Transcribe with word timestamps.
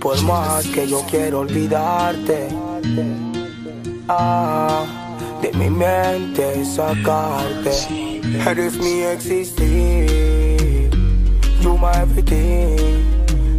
Por 0.00 0.22
más 0.22 0.66
que 0.66 0.86
yo 0.86 1.02
quiero 1.10 1.40
olvidarte, 1.40 2.48
ah, 4.08 4.84
de 5.42 5.52
mi 5.52 5.70
mente 5.70 6.64
sacarte. 6.64 7.70
Eres 8.46 8.76
mi 8.76 9.02
existir, 9.02 10.90
you 11.60 11.76
my 11.78 11.90
everything. 12.02 13.04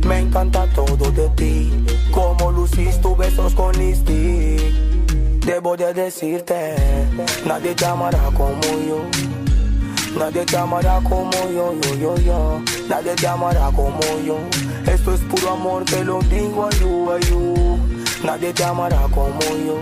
Me 0.07 0.19
encanta 0.19 0.65
todo 0.73 1.11
de 1.11 1.27
ti, 1.35 1.85
como 2.11 2.51
lucís 2.51 3.01
tus 3.01 3.17
besos 3.17 3.53
con 3.53 3.77
lipstick. 3.77 4.61
Debo 5.45 5.75
de 5.75 5.93
decirte, 5.93 6.75
nadie 7.45 7.73
te 7.73 7.85
amará 7.85 8.29
como 8.35 8.61
yo. 8.87 9.01
Nadie 10.17 10.45
te 10.45 10.57
amará 10.57 10.99
como 11.03 11.31
yo, 11.53 11.73
yo, 11.81 11.95
yo, 11.95 12.17
yo. 12.17 12.61
Nadie 12.89 13.13
te 13.15 13.27
amará 13.27 13.69
como 13.75 13.99
yo. 14.25 14.37
Esto 14.87 15.13
es 15.13 15.19
puro 15.21 15.51
amor, 15.51 15.83
te 15.85 16.03
lo 16.03 16.19
digo 16.23 16.65
a 16.65 16.69
you, 16.71 17.11
a 17.11 17.19
you. 17.19 17.79
Nadie 18.23 18.53
te 18.53 18.63
amará 18.63 19.01
como 19.13 19.39
yo. 19.39 19.79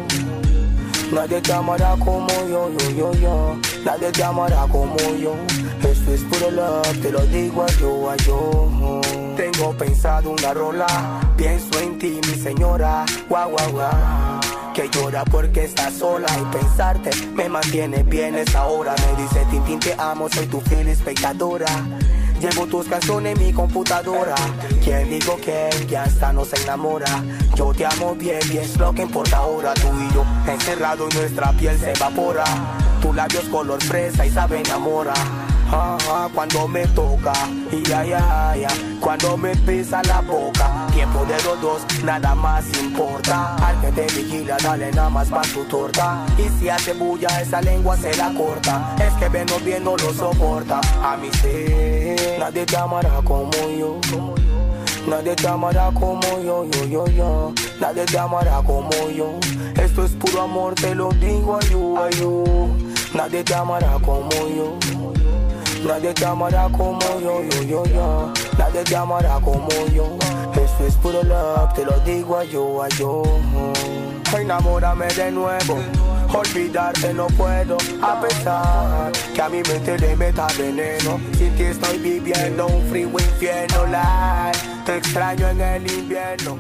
Nadie 1.14 1.42
te 1.42 1.54
amará 1.54 1.96
como 1.98 2.28
yo, 2.50 2.70
yo, 2.78 2.90
yo, 2.92 3.14
yo. 3.14 3.58
Nadie 3.86 4.12
te 4.12 4.24
amará 4.24 4.66
como 4.72 4.98
yo. 5.22 5.36
Esto 5.84 6.14
es 6.14 6.22
puro 6.22 6.52
love, 6.52 7.02
te 7.02 7.12
lo 7.12 7.22
digo 7.28 7.64
a 7.64 7.68
yo, 7.80 8.10
a 8.10 8.16
yo. 8.18 9.02
Tengo 9.38 9.78
pensado 9.78 10.32
una 10.32 10.54
rola, 10.54 10.88
pienso 11.38 11.80
en 11.80 12.00
ti, 12.00 12.20
mi 12.28 12.42
señora. 12.42 13.06
Guau, 13.30 13.52
guau, 13.52 13.72
guau 13.72 14.36
que 14.76 14.90
llora 14.90 15.24
porque 15.24 15.64
está 15.64 15.90
sola 15.90 16.28
y 16.38 16.58
pensarte 16.58 17.10
me 17.34 17.48
mantiene 17.48 18.04
bien 18.04 18.36
esa 18.36 18.66
hora. 18.66 18.94
Me 18.94 19.24
dice 19.24 19.46
Tintín 19.50 19.80
te 19.80 19.96
amo, 19.98 20.28
soy 20.28 20.48
tu 20.48 20.60
fiel 20.60 20.90
espectadora. 20.90 21.66
Llevo 22.46 22.68
tus 22.68 22.86
canciones 22.88 23.36
en 23.36 23.44
mi 23.44 23.52
computadora. 23.52 24.36
¿Quién 24.84 25.10
digo 25.10 25.36
que 25.38 25.68
ya 25.90 26.04
hasta 26.04 26.32
no 26.32 26.46
se 26.46 26.62
enamora? 26.62 27.08
Yo 27.56 27.74
te 27.74 27.88
amo 27.88 28.14
bien 28.14 28.40
y 28.54 28.58
es 28.58 28.78
lo 28.78 28.94
que 28.94 29.02
importa 29.02 29.38
ahora. 29.38 29.74
Tú 29.74 29.88
y 29.88 30.14
yo 30.14 30.24
encerrado 30.48 31.08
y 31.10 31.16
nuestra 31.16 31.52
piel 31.54 31.76
se 31.80 31.94
evapora. 31.94 32.44
Tus 33.02 33.16
labios 33.16 33.46
color 33.46 33.82
fresa 33.82 34.28
y 34.28 34.30
sabe 34.30 34.60
enamora. 34.60 35.16
Cuando 36.36 36.68
me 36.68 36.86
toca, 36.88 37.34
y 37.72 37.82
ya, 37.82 38.06
ya, 38.06 38.56
ya, 38.56 38.70
cuando 39.02 39.36
me 39.36 39.56
pisa 39.56 40.02
la 40.04 40.22
boca, 40.22 40.88
tiempo 40.94 41.26
de 41.26 41.36
los 41.44 41.60
dos, 41.60 41.82
nada 42.04 42.36
más 42.36 42.66
importa. 42.80 43.56
Al 43.56 43.82
que 43.82 43.92
te 43.92 44.06
vigila, 44.16 44.58
dale 44.62 44.92
nada 44.92 45.10
más 45.10 45.28
pa' 45.30 45.44
su 45.44 45.66
torta. 45.66 46.24
Y 46.38 46.48
si 46.60 46.70
hace 46.70 46.94
bulla, 46.94 47.28
esa 47.42 47.62
lengua 47.62 47.98
se 47.98 48.16
la 48.16 48.32
corta. 48.34 48.96
Es 49.00 49.14
que 49.16 49.30
menos 49.30 49.64
bien 49.66 49.84
no 49.84 49.98
lo 49.98 50.14
soporta. 50.14 50.80
A 51.04 51.18
mí 51.18 51.30
sí, 51.42 52.05
nadie 52.40 52.66
te 52.66 52.78
amará 52.78 53.22
como 53.24 53.52
yo. 53.52 54.00
Nadie 55.08 55.36
te 55.36 55.48
amará 55.48 55.92
como 55.94 56.22
yo, 56.44 56.66
yo, 56.66 56.86
yo, 56.86 57.08
yo. 57.08 57.54
Nadie 57.80 58.06
te 58.06 58.18
amará 58.18 58.62
como 58.66 58.90
yo. 59.16 59.40
Esto 59.82 60.04
es 60.04 60.12
puro 60.12 60.42
amor, 60.42 60.74
te 60.76 60.96
lo 60.96 61.10
digo 61.10 61.58
a 61.58 61.60
you, 61.62 61.98
a 61.98 62.10
you. 62.12 62.44
Nadie 63.14 63.44
te 63.44 63.54
amará 63.54 63.98
como 64.04 64.30
yo. 64.30 64.78
Nadie 65.88 66.14
te 66.14 66.26
amará 66.26 66.68
como 66.70 67.00
yo, 67.22 67.44
yo, 67.44 67.62
yo, 67.62 67.86
yo. 67.86 68.34
Nadie 68.58 68.84
te 68.84 68.96
amará 68.96 69.40
como 69.40 69.70
yo. 69.94 70.18
Esto 70.54 70.88
es 70.88 70.96
puro 70.96 71.22
love, 71.24 71.74
te 71.74 71.86
lo 71.86 72.00
digo 72.00 72.38
a 72.38 72.44
yo, 72.44 72.82
a 72.82 72.90
yo. 72.90 73.24
Enamórame 74.40 75.08
de 75.08 75.32
nuevo. 75.32 75.80
Olvidarte 76.34 77.14
no 77.14 77.28
puedo, 77.28 77.78
a 78.02 78.22
pesar 78.22 79.12
que 79.34 79.42
a 79.42 79.48
mi 79.48 79.62
mente 79.64 79.98
le 79.98 80.14
veneno. 80.16 81.22
Estoy 81.58 81.98
viviendo 82.00 82.68
un 82.68 82.86
frío 82.90 83.10
infierno. 83.10 83.86
Te 84.86 84.98
extraño 84.98 85.48
en 85.48 85.62
el 85.62 85.90
invierno. 85.90 86.60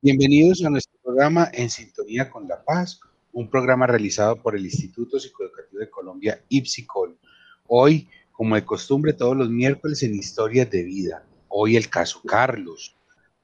Bienvenidos 0.00 0.64
a 0.64 0.70
nuestro 0.70 0.98
programa 1.02 1.50
En 1.52 1.68
Sintonía 1.68 2.30
con 2.30 2.48
la 2.48 2.64
Paz, 2.64 3.00
un 3.32 3.50
programa 3.50 3.86
realizado 3.86 4.36
por 4.36 4.56
el 4.56 4.64
Instituto 4.64 5.20
Psicoeducativo 5.20 5.80
de 5.80 5.90
Colombia, 5.90 6.42
IPSICOL. 6.48 7.18
Hoy, 7.66 8.08
como 8.32 8.54
de 8.54 8.64
costumbre, 8.64 9.12
todos 9.12 9.36
los 9.36 9.50
miércoles 9.50 10.02
en 10.02 10.14
Historias 10.14 10.70
de 10.70 10.82
Vida. 10.84 11.22
Hoy 11.48 11.76
el 11.76 11.90
caso 11.90 12.22
Carlos, 12.26 12.96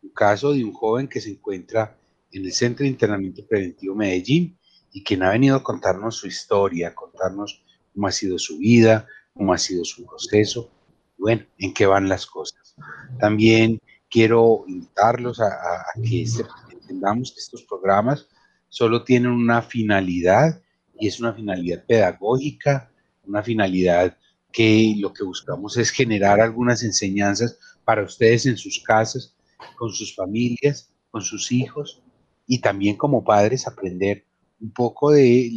un 0.03 0.11
caso 0.11 0.55
de 0.55 0.65
un 0.65 0.73
joven 0.73 1.09
que 1.09 1.21
se 1.21 1.31
encuentra 1.31 1.95
en 2.39 2.45
el 2.45 2.53
Centro 2.53 2.85
de 2.85 2.91
Internamiento 2.91 3.45
Preventivo 3.47 3.95
Medellín 3.95 4.57
y 4.93 5.03
quien 5.03 5.23
ha 5.23 5.31
venido 5.31 5.57
a 5.57 5.63
contarnos 5.63 6.17
su 6.17 6.27
historia, 6.27 6.89
a 6.89 6.95
contarnos 6.95 7.65
cómo 7.93 8.07
ha 8.07 8.13
sido 8.13 8.39
su 8.39 8.59
vida, 8.59 9.07
cómo 9.35 9.53
ha 9.53 9.59
sido 9.59 9.85
su 9.85 10.07
proceso, 10.07 10.71
bueno, 11.19 11.45
en 11.59 11.75
qué 11.75 11.87
van 11.87 12.09
las 12.09 12.27
cosas. 12.27 12.77
También 13.19 13.81
quiero 14.09 14.65
invitarlos 14.69 15.41
a, 15.41 15.47
a, 15.47 15.81
a 15.95 16.03
que 16.03 16.25
entendamos 16.73 17.33
que 17.33 17.41
estos 17.41 17.65
programas 17.65 18.29
solo 18.69 19.03
tienen 19.05 19.33
una 19.33 19.61
finalidad 19.61 20.63
y 20.99 21.09
es 21.09 21.21
una 21.21 21.35
finalidad 21.35 21.85
pedagógica, 21.87 22.91
una 23.25 23.43
finalidad 23.43 24.17
que 24.53 24.95
lo 24.97 25.13
que 25.13 25.25
buscamos 25.25 25.77
es 25.77 25.91
generar 25.91 26.41
algunas 26.41 26.83
enseñanzas 26.83 27.59
para 27.85 28.05
ustedes 28.05 28.47
en 28.47 28.57
sus 28.57 28.83
casas, 28.83 29.35
con 29.77 29.93
sus 29.93 30.15
familias, 30.15 30.93
con 31.11 31.23
sus 31.23 31.51
hijos 31.53 32.03
y 32.49 32.61
también 32.61 32.97
como 32.97 33.23
padres 33.23 33.69
aprender 33.69 34.25
un 34.61 34.73
poco 34.73 35.13
de, 35.13 35.51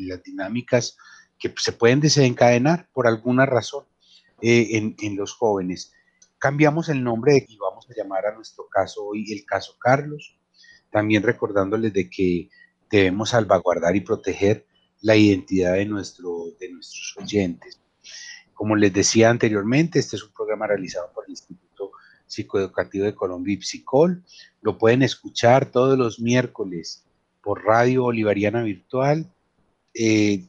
las 0.00 0.22
dinámicas 0.22 0.96
que 1.38 1.52
se 1.56 1.72
pueden 1.72 2.00
desencadenar 2.00 2.88
por 2.92 3.08
alguna 3.08 3.46
razón 3.46 3.86
eh, 4.40 4.68
en, 4.72 4.94
en, 5.00 5.16
los 5.16 5.32
jóvenes. 5.32 5.92
Cambiamos 6.38 6.88
el 6.90 7.02
nombre 7.02 7.44
y 7.48 7.56
vamos 7.56 7.88
a 7.90 7.94
llamar 7.96 8.26
a 8.26 8.34
nuestro 8.34 8.68
caso 8.68 9.04
hoy 9.06 9.32
el 9.32 9.44
caso 9.44 9.76
Carlos, 9.80 10.38
también 10.90 11.22
recordándoles 11.22 11.92
de 11.92 12.08
que 12.08 12.50
debemos 12.90 13.30
salvaguardar 13.30 13.96
y 13.96 14.02
proteger 14.02 14.66
la 15.00 15.16
identidad 15.16 15.74
de, 15.74 15.86
nuestro, 15.86 16.50
de 16.60 16.70
nuestros 16.70 17.16
oyentes. 17.16 17.80
Como 18.52 18.76
les 18.76 18.92
decía 18.92 19.30
anteriormente, 19.30 19.98
este 19.98 20.16
es 20.16 20.22
un 20.22 20.32
programa 20.32 20.66
realizado 20.66 21.10
por 21.12 21.24
el 21.24 21.30
Instituto 21.30 21.63
Psicoeducativo 22.34 23.04
de 23.04 23.14
Colombia 23.14 23.54
y 23.54 23.62
Psicol. 23.62 24.22
Lo 24.60 24.78
pueden 24.78 25.02
escuchar 25.02 25.70
todos 25.70 25.96
los 25.96 26.20
miércoles 26.20 27.04
por 27.42 27.64
Radio 27.64 28.02
Bolivariana 28.02 28.62
Virtual 28.62 29.30
eh, 29.94 30.44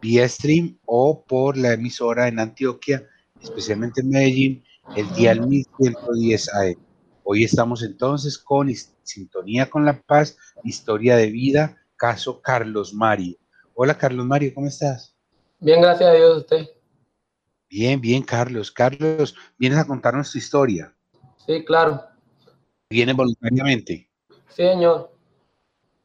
vía 0.00 0.28
stream 0.28 0.78
o 0.86 1.22
por 1.22 1.56
la 1.56 1.74
emisora 1.74 2.28
en 2.28 2.38
Antioquia, 2.38 3.06
especialmente 3.42 4.00
en 4.00 4.08
Medellín, 4.08 4.64
el 4.96 5.12
día 5.14 5.34
1110 5.34 6.54
AM. 6.54 6.76
Hoy 7.24 7.44
estamos 7.44 7.82
entonces 7.82 8.38
con 8.38 8.70
Sintonía 9.02 9.68
con 9.68 9.84
la 9.84 10.00
Paz, 10.00 10.36
Historia 10.62 11.16
de 11.16 11.30
Vida, 11.30 11.76
caso 11.96 12.40
Carlos 12.40 12.94
Mario. 12.94 13.36
Hola 13.74 13.98
Carlos 13.98 14.24
Mario, 14.26 14.52
¿cómo 14.54 14.66
estás? 14.66 15.14
Bien, 15.60 15.80
gracias 15.80 16.08
a 16.08 16.12
Dios, 16.14 16.38
usted. 16.38 16.68
Bien, 17.76 18.00
bien, 18.00 18.22
Carlos. 18.22 18.70
Carlos, 18.70 19.34
¿vienes 19.58 19.80
a 19.80 19.84
contarnos 19.84 20.30
tu 20.30 20.38
historia? 20.38 20.94
Sí, 21.44 21.64
claro. 21.64 22.04
¿Vienes 22.88 23.16
voluntariamente? 23.16 24.08
Sí, 24.28 24.62
señor. 24.62 25.12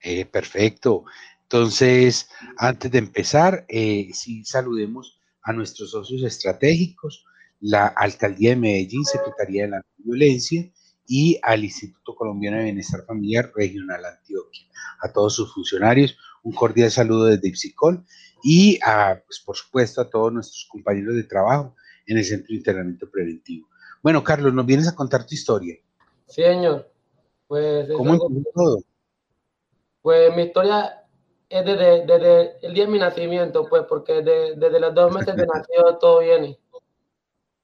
Eh, 0.01 0.25
perfecto. 0.25 1.03
Entonces, 1.43 2.27
antes 2.57 2.89
de 2.91 2.97
empezar, 2.97 3.67
eh, 3.69 4.09
sí 4.13 4.43
saludemos 4.45 5.19
a 5.43 5.53
nuestros 5.53 5.91
socios 5.91 6.23
estratégicos, 6.23 7.23
la 7.59 7.85
Alcaldía 7.85 8.49
de 8.49 8.55
Medellín, 8.55 9.05
Secretaría 9.05 9.65
de 9.65 9.69
la 9.69 9.85
Violencia 9.97 10.67
y 11.05 11.39
al 11.43 11.63
Instituto 11.63 12.15
Colombiano 12.15 12.57
de 12.57 12.63
Bienestar 12.63 13.05
Familiar 13.05 13.51
Regional 13.55 14.05
Antioquia. 14.05 14.65
A 15.01 15.13
todos 15.13 15.35
sus 15.35 15.53
funcionarios, 15.53 16.17
un 16.41 16.51
cordial 16.51 16.89
saludo 16.89 17.25
desde 17.25 17.47
Ipsicol 17.47 18.03
y, 18.43 18.79
a, 18.83 19.21
pues, 19.25 19.39
por 19.39 19.55
supuesto, 19.55 20.01
a 20.01 20.09
todos 20.09 20.31
nuestros 20.31 20.67
compañeros 20.69 21.15
de 21.15 21.23
trabajo 21.23 21.75
en 22.05 22.17
el 22.17 22.25
Centro 22.25 22.47
de 22.49 22.55
Internamiento 22.55 23.09
Preventivo. 23.09 23.67
Bueno, 24.01 24.23
Carlos, 24.23 24.53
¿nos 24.53 24.65
vienes 24.65 24.87
a 24.87 24.95
contar 24.95 25.25
tu 25.25 25.35
historia? 25.35 25.75
Sí, 26.27 26.43
señor. 26.43 26.89
Pues, 27.47 27.89
¿Cómo 27.95 28.13
empezó 28.13 28.51
todo? 28.53 28.77
Pues 30.01 30.35
mi 30.35 30.43
historia 30.43 31.03
es 31.49 31.65
desde, 31.65 32.05
desde, 32.05 32.65
el 32.65 32.73
día 32.73 32.85
de 32.85 32.91
mi 32.91 32.99
nacimiento, 32.99 33.67
pues, 33.67 33.83
porque 33.89 34.21
desde, 34.21 34.55
desde 34.55 34.79
los 34.79 34.93
dos 34.93 35.13
meses 35.13 35.35
de 35.35 35.45
nacido 35.53 35.97
todo 35.97 36.19
viene. 36.19 36.59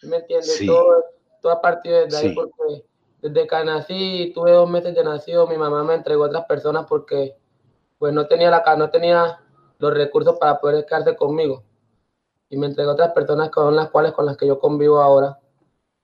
¿Me 0.02 0.18
entiendes? 0.18 0.58
Sí. 0.58 0.68
Todo, 0.68 1.06
todo 1.42 1.52
a 1.52 1.62
partir 1.62 1.92
de 1.92 2.18
ahí, 2.18 2.30
Sí. 2.30 2.36
porque 2.36 2.84
desde 3.22 3.48
que 3.48 3.64
nací, 3.64 4.32
tuve 4.36 4.52
dos 4.52 4.70
meses 4.70 4.94
de 4.94 5.04
nacido, 5.04 5.48
mi 5.48 5.58
mamá 5.58 5.84
me 5.84 5.96
entregó 5.96 6.26
a 6.26 6.28
otras 6.28 6.46
personas 6.46 6.86
porque, 6.88 7.38
pues, 7.98 8.14
no 8.14 8.28
tenía 8.28 8.50
la 8.50 8.76
no 8.76 8.90
tenía 8.90 9.40
los 9.80 9.94
recursos 9.94 10.38
para 10.40 10.60
poder 10.60 10.86
quedarse 10.86 11.16
conmigo. 11.16 11.64
Y 12.50 12.58
me 12.58 12.68
entregó 12.68 12.92
a 12.92 12.94
otras 12.94 13.12
personas 13.14 13.50
con 13.50 13.76
las 13.76 13.90
cuales, 13.90 14.14
con 14.14 14.26
las 14.26 14.38
que 14.38 14.48
yo 14.48 14.60
convivo 14.60 15.02
ahora. 15.02 15.40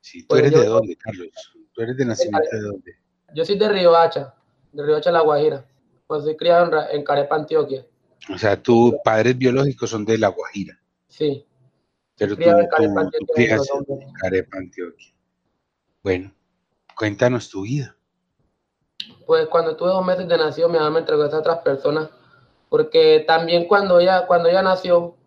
Sí, 0.01 0.21
¿tú 0.21 0.27
Pues 0.29 0.41
eres 0.41 0.51
yo- 0.53 0.59
de 0.61 0.65
dónde, 0.67 0.95
Carlos? 0.97 1.27
¿Tú 1.73 1.81
eres 1.81 1.95
de 1.97 2.05
nacimiento 2.05 2.49
de 2.51 2.61
dónde? 2.61 2.95
Yo 3.33 3.45
soy 3.45 3.57
de 3.57 3.69
Río 3.69 3.95
Hacha, 3.95 4.33
de 4.71 4.83
Río 4.83 4.97
Hacha, 4.97 5.11
La 5.11 5.21
Guajira. 5.21 5.65
Pues 6.07 6.23
soy 6.23 6.35
criado 6.35 6.65
en, 6.89 6.97
en 6.97 7.03
Carepa, 7.05 7.35
Antioquia. 7.35 7.85
O 8.33 8.37
sea, 8.37 8.61
tus 8.61 8.93
padres 9.03 9.37
biológicos 9.37 9.89
son 9.89 10.03
de 10.05 10.17
La 10.17 10.27
Guajira, 10.27 10.77
Sí. 11.07 11.45
pero 12.17 12.35
tú, 12.35 12.43
en 12.43 12.49
tú, 12.65 12.69
Carepa, 12.69 13.09
tú 13.17 13.25
crías 13.33 13.67
en 13.87 14.13
Carepa, 14.13 14.57
Antioquia. 14.57 15.13
Bueno, 16.03 16.33
Cuéntanos 16.95 17.49
tu 17.49 17.63
vida. 17.63 17.95
Pues 19.25 19.47
cuando 19.47 19.75
tuve 19.75 19.89
dos 19.89 20.05
meses 20.05 20.27
de 20.27 20.37
nacido, 20.37 20.67
mi 20.69 20.77
mamá 20.77 20.89
me 20.91 20.99
entregó 20.99 21.23
a 21.23 21.27
esas 21.27 21.39
otras 21.39 21.59
personas, 21.59 22.09
porque 22.71 23.25
también 23.27 23.67
cuando 23.67 23.99
ella, 23.99 24.25
cuando 24.27 24.47
ella 24.47 24.61
nació, 24.61 25.17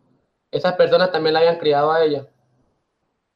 esas 0.51 0.77
personas 0.77 1.13
también 1.13 1.35
la 1.35 1.41
habían 1.41 1.59
criado 1.59 1.93
a 1.93 2.03
ella. 2.03 2.27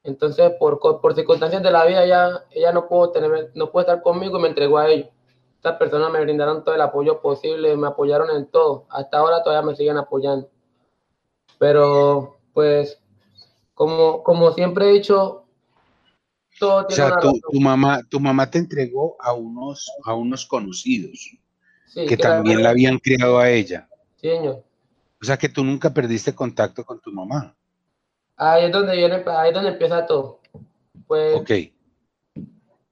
Entonces, 0.02 0.50
por, 0.58 0.80
por 0.80 1.14
circunstancias 1.14 1.62
de 1.62 1.70
la 1.70 1.84
vida, 1.84 2.02
ella, 2.02 2.42
ella 2.50 2.72
no, 2.72 2.88
pudo 2.88 3.10
tener, 3.10 3.50
no 3.54 3.70
pudo 3.70 3.82
estar 3.82 4.00
conmigo 4.00 4.38
y 4.38 4.40
me 4.40 4.48
entregó 4.48 4.78
a 4.78 4.88
ellos. 4.88 5.10
Estas 5.56 5.76
personas 5.76 6.10
me 6.10 6.22
brindaron 6.22 6.64
todo 6.64 6.74
el 6.74 6.80
apoyo 6.80 7.20
posible, 7.20 7.76
me 7.76 7.86
apoyaron 7.86 8.34
en 8.34 8.46
todo. 8.46 8.86
Hasta 8.88 9.18
ahora 9.18 9.42
todavía 9.42 9.70
me 9.70 9.76
siguen 9.76 9.98
apoyando. 9.98 10.48
Pero, 11.58 12.38
pues, 12.54 12.98
como, 13.74 14.22
como 14.22 14.52
siempre 14.52 14.88
he 14.88 14.92
dicho, 14.94 15.44
todo 16.58 16.86
tiene 16.86 17.04
o 17.04 17.08
sea, 17.08 17.20
tu, 17.20 17.60
mamá, 17.60 18.00
tu 18.08 18.18
mamá 18.18 18.50
te 18.50 18.56
entregó 18.56 19.16
a 19.20 19.34
unos, 19.34 19.86
a 20.06 20.14
unos 20.14 20.46
conocidos 20.46 21.36
que, 21.92 22.16
también 22.16 22.62
la 22.62 22.70
habían 22.70 22.98
criado 22.98 23.38
a 23.38 23.50
ella. 23.50 23.87
Sí, 24.20 24.28
señor. 24.28 24.64
O 25.20 25.24
sea 25.24 25.36
que 25.36 25.48
tú 25.48 25.64
nunca 25.64 25.90
perdiste 25.90 26.34
contacto 26.34 26.84
con 26.84 27.00
tu 27.00 27.10
mamá. 27.12 27.54
Ahí 28.36 28.66
es 28.66 28.72
donde 28.72 28.96
viene, 28.96 29.24
ahí 29.26 29.48
es 29.48 29.54
donde 29.54 29.70
empieza 29.70 30.06
todo. 30.06 30.40
Pues, 31.06 31.36
ok. 31.36 31.50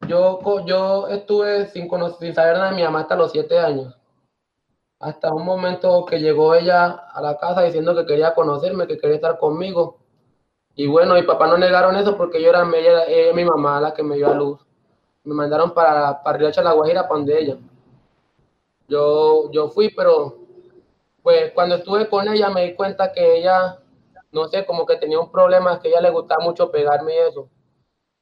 Yo, 0.09 0.65
yo 0.67 1.09
estuve 1.09 1.67
sin, 1.69 1.89
sin 2.21 2.35
saber 2.35 2.57
nada 2.57 2.71
de 2.71 2.77
mi 2.77 2.83
mamá 2.83 3.01
hasta 3.01 3.17
los 3.17 3.33
siete 3.33 3.59
años. 3.59 3.97
Hasta 4.99 5.33
un 5.33 5.45
momento 5.45 6.05
que 6.07 6.21
llegó 6.21 6.55
ella 6.55 6.87
a 7.13 7.21
la 7.21 7.37
casa 7.39 7.63
diciendo 7.63 7.95
que 7.95 8.07
quería 8.07 8.35
conocerme, 8.35 8.87
que 8.87 8.99
quería 8.99 9.17
estar 9.17 9.39
conmigo. 9.39 9.99
Y 10.75 10.87
bueno, 10.87 11.15
mi 11.15 11.23
papá 11.23 11.47
no 11.47 11.59
negaron 11.59 11.97
eso 11.97 12.17
porque 12.17 12.43
yo 12.43 12.51
era 12.51 12.63
ella, 12.75 13.33
mi 13.35 13.45
mamá 13.45 13.81
la 13.81 13.95
que 13.95 14.03
me 14.03 14.17
dio 14.17 14.31
a 14.31 14.35
luz. 14.35 14.61
Me 15.25 15.35
mandaron 15.35 15.73
para, 15.75 16.23
para 16.23 16.39
Río 16.39 16.51
La 16.63 16.73
Guajira, 16.73 17.03
para 17.03 17.19
donde 17.19 17.39
ella. 17.39 17.57
Yo, 18.89 19.51
yo 19.51 19.69
fui, 19.71 19.91
pero 19.91 20.46
pues 21.27 21.51
cuando 21.55 21.75
estuve 21.75 22.09
con 22.09 22.29
ella 22.29 22.51
me 22.51 22.63
di 22.67 22.77
cuenta 22.77 23.11
que 23.11 23.39
ella 23.39 23.81
no 24.31 24.47
sé, 24.47 24.65
como 24.65 24.87
que 24.87 24.95
tenía 24.97 25.19
un 25.19 25.33
problema, 25.33 25.81
que 25.81 25.89
a 25.89 25.91
ella 25.91 26.01
le 26.03 26.11
gustaba 26.11 26.45
mucho 26.45 26.71
pegarme 26.71 27.15
y 27.15 27.19
eso. 27.19 27.51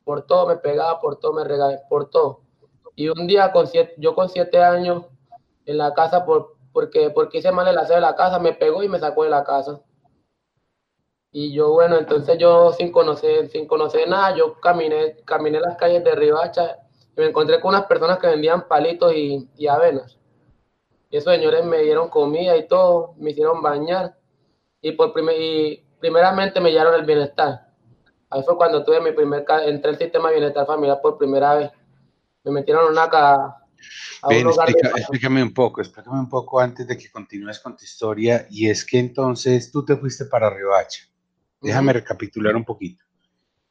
Por 0.04 0.22
todo 0.26 0.46
me 0.46 0.56
pegaba, 0.56 0.98
por 1.00 1.16
todo 1.18 1.34
me 1.34 1.44
regalaba, 1.44 1.82
por 1.90 2.08
todo. 2.08 2.40
Y 2.94 3.08
un 3.10 3.26
día, 3.26 3.52
con 3.52 3.66
siete, 3.66 3.94
yo 3.98 4.14
con 4.14 4.30
siete 4.30 4.62
años, 4.62 5.04
en 5.66 5.76
la 5.76 5.92
casa, 5.92 6.24
por, 6.24 6.56
porque, 6.72 7.10
porque 7.10 7.38
hice 7.38 7.52
mal 7.52 7.68
el 7.68 7.76
hacer 7.76 7.96
de 7.96 8.00
la 8.00 8.16
casa, 8.16 8.38
me 8.38 8.54
pegó 8.54 8.82
y 8.82 8.88
me 8.88 8.98
sacó 8.98 9.24
de 9.24 9.30
la 9.30 9.44
casa. 9.44 9.82
Y 11.30 11.52
yo, 11.52 11.72
bueno, 11.72 11.98
entonces 11.98 12.38
yo 12.38 12.72
sin 12.72 12.90
conocer, 12.90 13.48
sin 13.50 13.66
conocer 13.66 14.08
nada, 14.08 14.34
yo 14.34 14.58
caminé, 14.60 15.16
caminé 15.26 15.60
las 15.60 15.76
calles 15.76 16.04
de 16.04 16.14
Ribacha 16.14 16.78
y 17.14 17.20
me 17.20 17.26
encontré 17.26 17.60
con 17.60 17.74
unas 17.74 17.84
personas 17.86 18.18
que 18.18 18.28
vendían 18.28 18.66
palitos 18.66 19.12
y 19.14 19.66
avenas. 19.66 20.18
Y 21.14 21.18
esos 21.18 21.32
señores 21.32 21.64
me 21.64 21.80
dieron 21.80 22.08
comida 22.08 22.56
y 22.56 22.66
todo, 22.66 23.14
me 23.18 23.30
hicieron 23.30 23.62
bañar. 23.62 24.18
Y 24.80 24.90
por 24.90 25.12
primer, 25.12 25.40
y 25.40 25.86
primeramente 26.00 26.60
me 26.60 26.72
llevaron 26.72 26.96
el 26.96 27.06
bienestar. 27.06 27.68
Ahí 28.28 28.42
fue 28.42 28.56
cuando 28.56 28.82
tuve 28.82 29.00
mi 29.00 29.12
primer, 29.12 29.44
entré 29.64 29.90
al 29.90 29.96
sistema 29.96 30.30
de 30.30 30.38
bienestar 30.38 30.66
familiar 30.66 30.98
por 31.00 31.16
primera 31.16 31.54
vez. 31.54 31.70
Me 32.42 32.50
metieron 32.50 32.90
una 32.90 33.04
a 33.04 33.60
un 34.28 34.54
explícame 34.96 35.40
un 35.40 35.54
poco, 35.54 35.82
explícame 35.82 36.18
un 36.18 36.28
poco 36.28 36.58
antes 36.58 36.84
de 36.88 36.98
que 36.98 37.08
continúes 37.08 37.60
con 37.60 37.76
tu 37.76 37.84
historia. 37.84 38.48
Y 38.50 38.68
es 38.68 38.84
que 38.84 38.98
entonces 38.98 39.70
tú 39.70 39.84
te 39.84 39.96
fuiste 39.96 40.24
para 40.24 40.50
Riohacha. 40.50 41.04
Déjame 41.60 41.92
recapitular 41.92 42.56
un 42.56 42.64
poquito. 42.64 43.04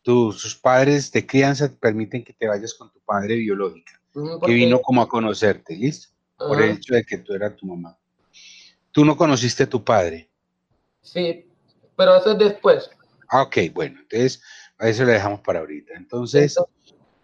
Tus, 0.01 0.55
padres 0.55 1.11
de 1.11 1.27
crianza 1.27 1.69
permiten 1.77 2.23
que 2.23 2.31
te 2.31 2.47
vayas 2.47 2.73
con 2.73 2.89
tu 2.89 3.01
padre 3.01 3.35
biológica, 3.35 3.99
que 4.45 4.53
vino 4.53 4.79
como 4.79 5.01
a 5.01 5.09
conocerte, 5.09 5.75
¿listo? 5.75 6.12
Por 6.47 6.61
el 6.61 6.71
hecho 6.71 6.93
de 6.93 7.03
que 7.03 7.17
tú 7.17 7.33
eras 7.33 7.55
tu 7.55 7.65
mamá. 7.65 7.97
Tú 8.91 9.03
no 9.03 9.17
conociste 9.17 9.63
a 9.63 9.69
tu 9.69 9.83
padre. 9.83 10.29
Sí, 11.01 11.47
pero 11.95 12.15
eso 12.15 12.31
es 12.31 12.37
después. 12.37 12.89
Ah, 13.29 13.43
ok, 13.43 13.57
bueno, 13.73 13.99
entonces 13.99 14.41
a 14.77 14.87
eso 14.87 15.03
le 15.03 15.13
dejamos 15.13 15.41
para 15.41 15.59
ahorita. 15.59 15.93
Entonces, 15.95 16.55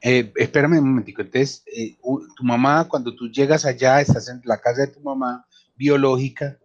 eh, 0.01 0.31
espérame 0.35 0.79
un 0.79 0.89
momentico. 0.89 1.21
Entonces, 1.21 1.63
eh, 1.67 1.97
tu 2.35 2.43
mamá, 2.43 2.87
cuando 2.87 3.15
tú 3.15 3.29
llegas 3.29 3.65
allá, 3.65 4.01
estás 4.01 4.29
en 4.29 4.41
la 4.45 4.59
casa 4.59 4.81
de 4.81 4.93
tu 4.93 5.01
mamá 5.01 5.45
biológica, 5.75 6.57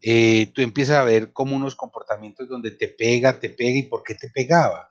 eh, 0.00 0.50
tú 0.54 0.62
empiezas 0.62 0.96
a 0.96 1.04
ver 1.04 1.32
como 1.32 1.56
unos 1.56 1.74
comportamientos 1.74 2.48
donde 2.48 2.70
te 2.70 2.88
pega, 2.88 3.38
te 3.38 3.50
pega 3.50 3.78
y 3.78 3.82
por 3.84 4.02
qué 4.02 4.14
te 4.14 4.30
pegaba. 4.30 4.90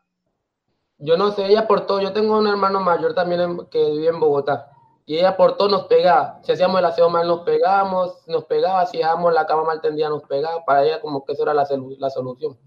Yo 0.97 1.17
no 1.17 1.31
sé, 1.31 1.45
ella 1.47 1.67
por 1.67 1.85
todo. 1.85 2.01
Yo 2.01 2.13
tengo 2.13 2.37
un 2.37 2.47
hermano 2.47 2.79
mayor 2.79 3.13
también 3.13 3.41
que 3.69 3.91
vive 3.91 4.07
en 4.07 4.19
Bogotá 4.19 4.69
y 5.05 5.17
ella 5.17 5.35
por 5.35 5.57
todo 5.57 5.69
nos 5.69 5.83
pegaba. 5.87 6.39
Si 6.43 6.51
hacíamos 6.51 6.79
el 6.79 6.85
aseo 6.85 7.09
mal, 7.09 7.27
nos 7.27 7.41
pegábamos, 7.41 8.27
nos 8.27 8.45
pegaba. 8.45 8.85
Si 8.85 8.97
dejábamos 8.97 9.33
la 9.33 9.45
cama 9.45 9.63
mal 9.63 9.81
tendida, 9.81 10.09
nos 10.09 10.23
pegaba. 10.23 10.63
Para 10.63 10.83
ella, 10.83 11.01
como 11.01 11.25
que 11.25 11.33
eso 11.33 11.43
era 11.43 11.53
la, 11.53 11.67
la 11.97 12.09
solución. 12.09 12.57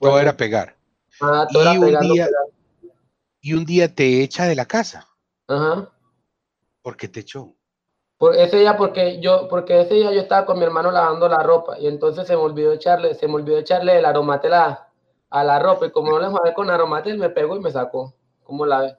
Todo 0.00 0.18
era 0.18 0.36
pegar. 0.36 0.76
Ah, 1.20 1.46
todo 1.52 1.74
y, 1.74 1.76
un 1.76 2.00
día, 2.00 2.28
y 3.40 3.52
un 3.52 3.64
día 3.64 3.94
te 3.94 4.22
echa 4.22 4.46
de 4.46 4.54
la 4.54 4.64
casa. 4.64 5.06
Ajá. 5.46 5.90
¿Por 6.82 6.96
qué 6.96 7.08
te 7.08 7.20
echó? 7.20 7.54
Por 8.16 8.36
ese 8.36 8.58
día, 8.58 8.76
porque 8.76 9.20
yo, 9.20 9.48
porque 9.48 9.80
ese 9.80 9.94
día 9.94 10.12
yo 10.12 10.20
estaba 10.20 10.46
con 10.46 10.58
mi 10.58 10.64
hermano 10.64 10.90
lavando 10.90 11.28
la 11.28 11.42
ropa 11.42 11.78
y 11.78 11.86
entonces 11.86 12.26
se 12.26 12.36
me 12.36 12.42
olvidó 12.42 12.72
echarle, 12.72 13.14
se 13.14 13.26
me 13.26 13.34
olvidó 13.34 13.58
echarle 13.58 13.98
el 13.98 14.04
aromatel 14.04 14.54
a, 14.54 14.88
la 15.30 15.58
ropa 15.58 15.86
y 15.86 15.90
como 15.90 16.10
no 16.10 16.18
le 16.18 16.28
jugué 16.28 16.52
con 16.52 16.70
aromatel, 16.70 17.18
me 17.18 17.30
pegó 17.30 17.56
y 17.56 17.60
me 17.60 17.70
sacó. 17.70 18.14
¿Cómo 18.42 18.66
la 18.66 18.80
ves? 18.80 18.96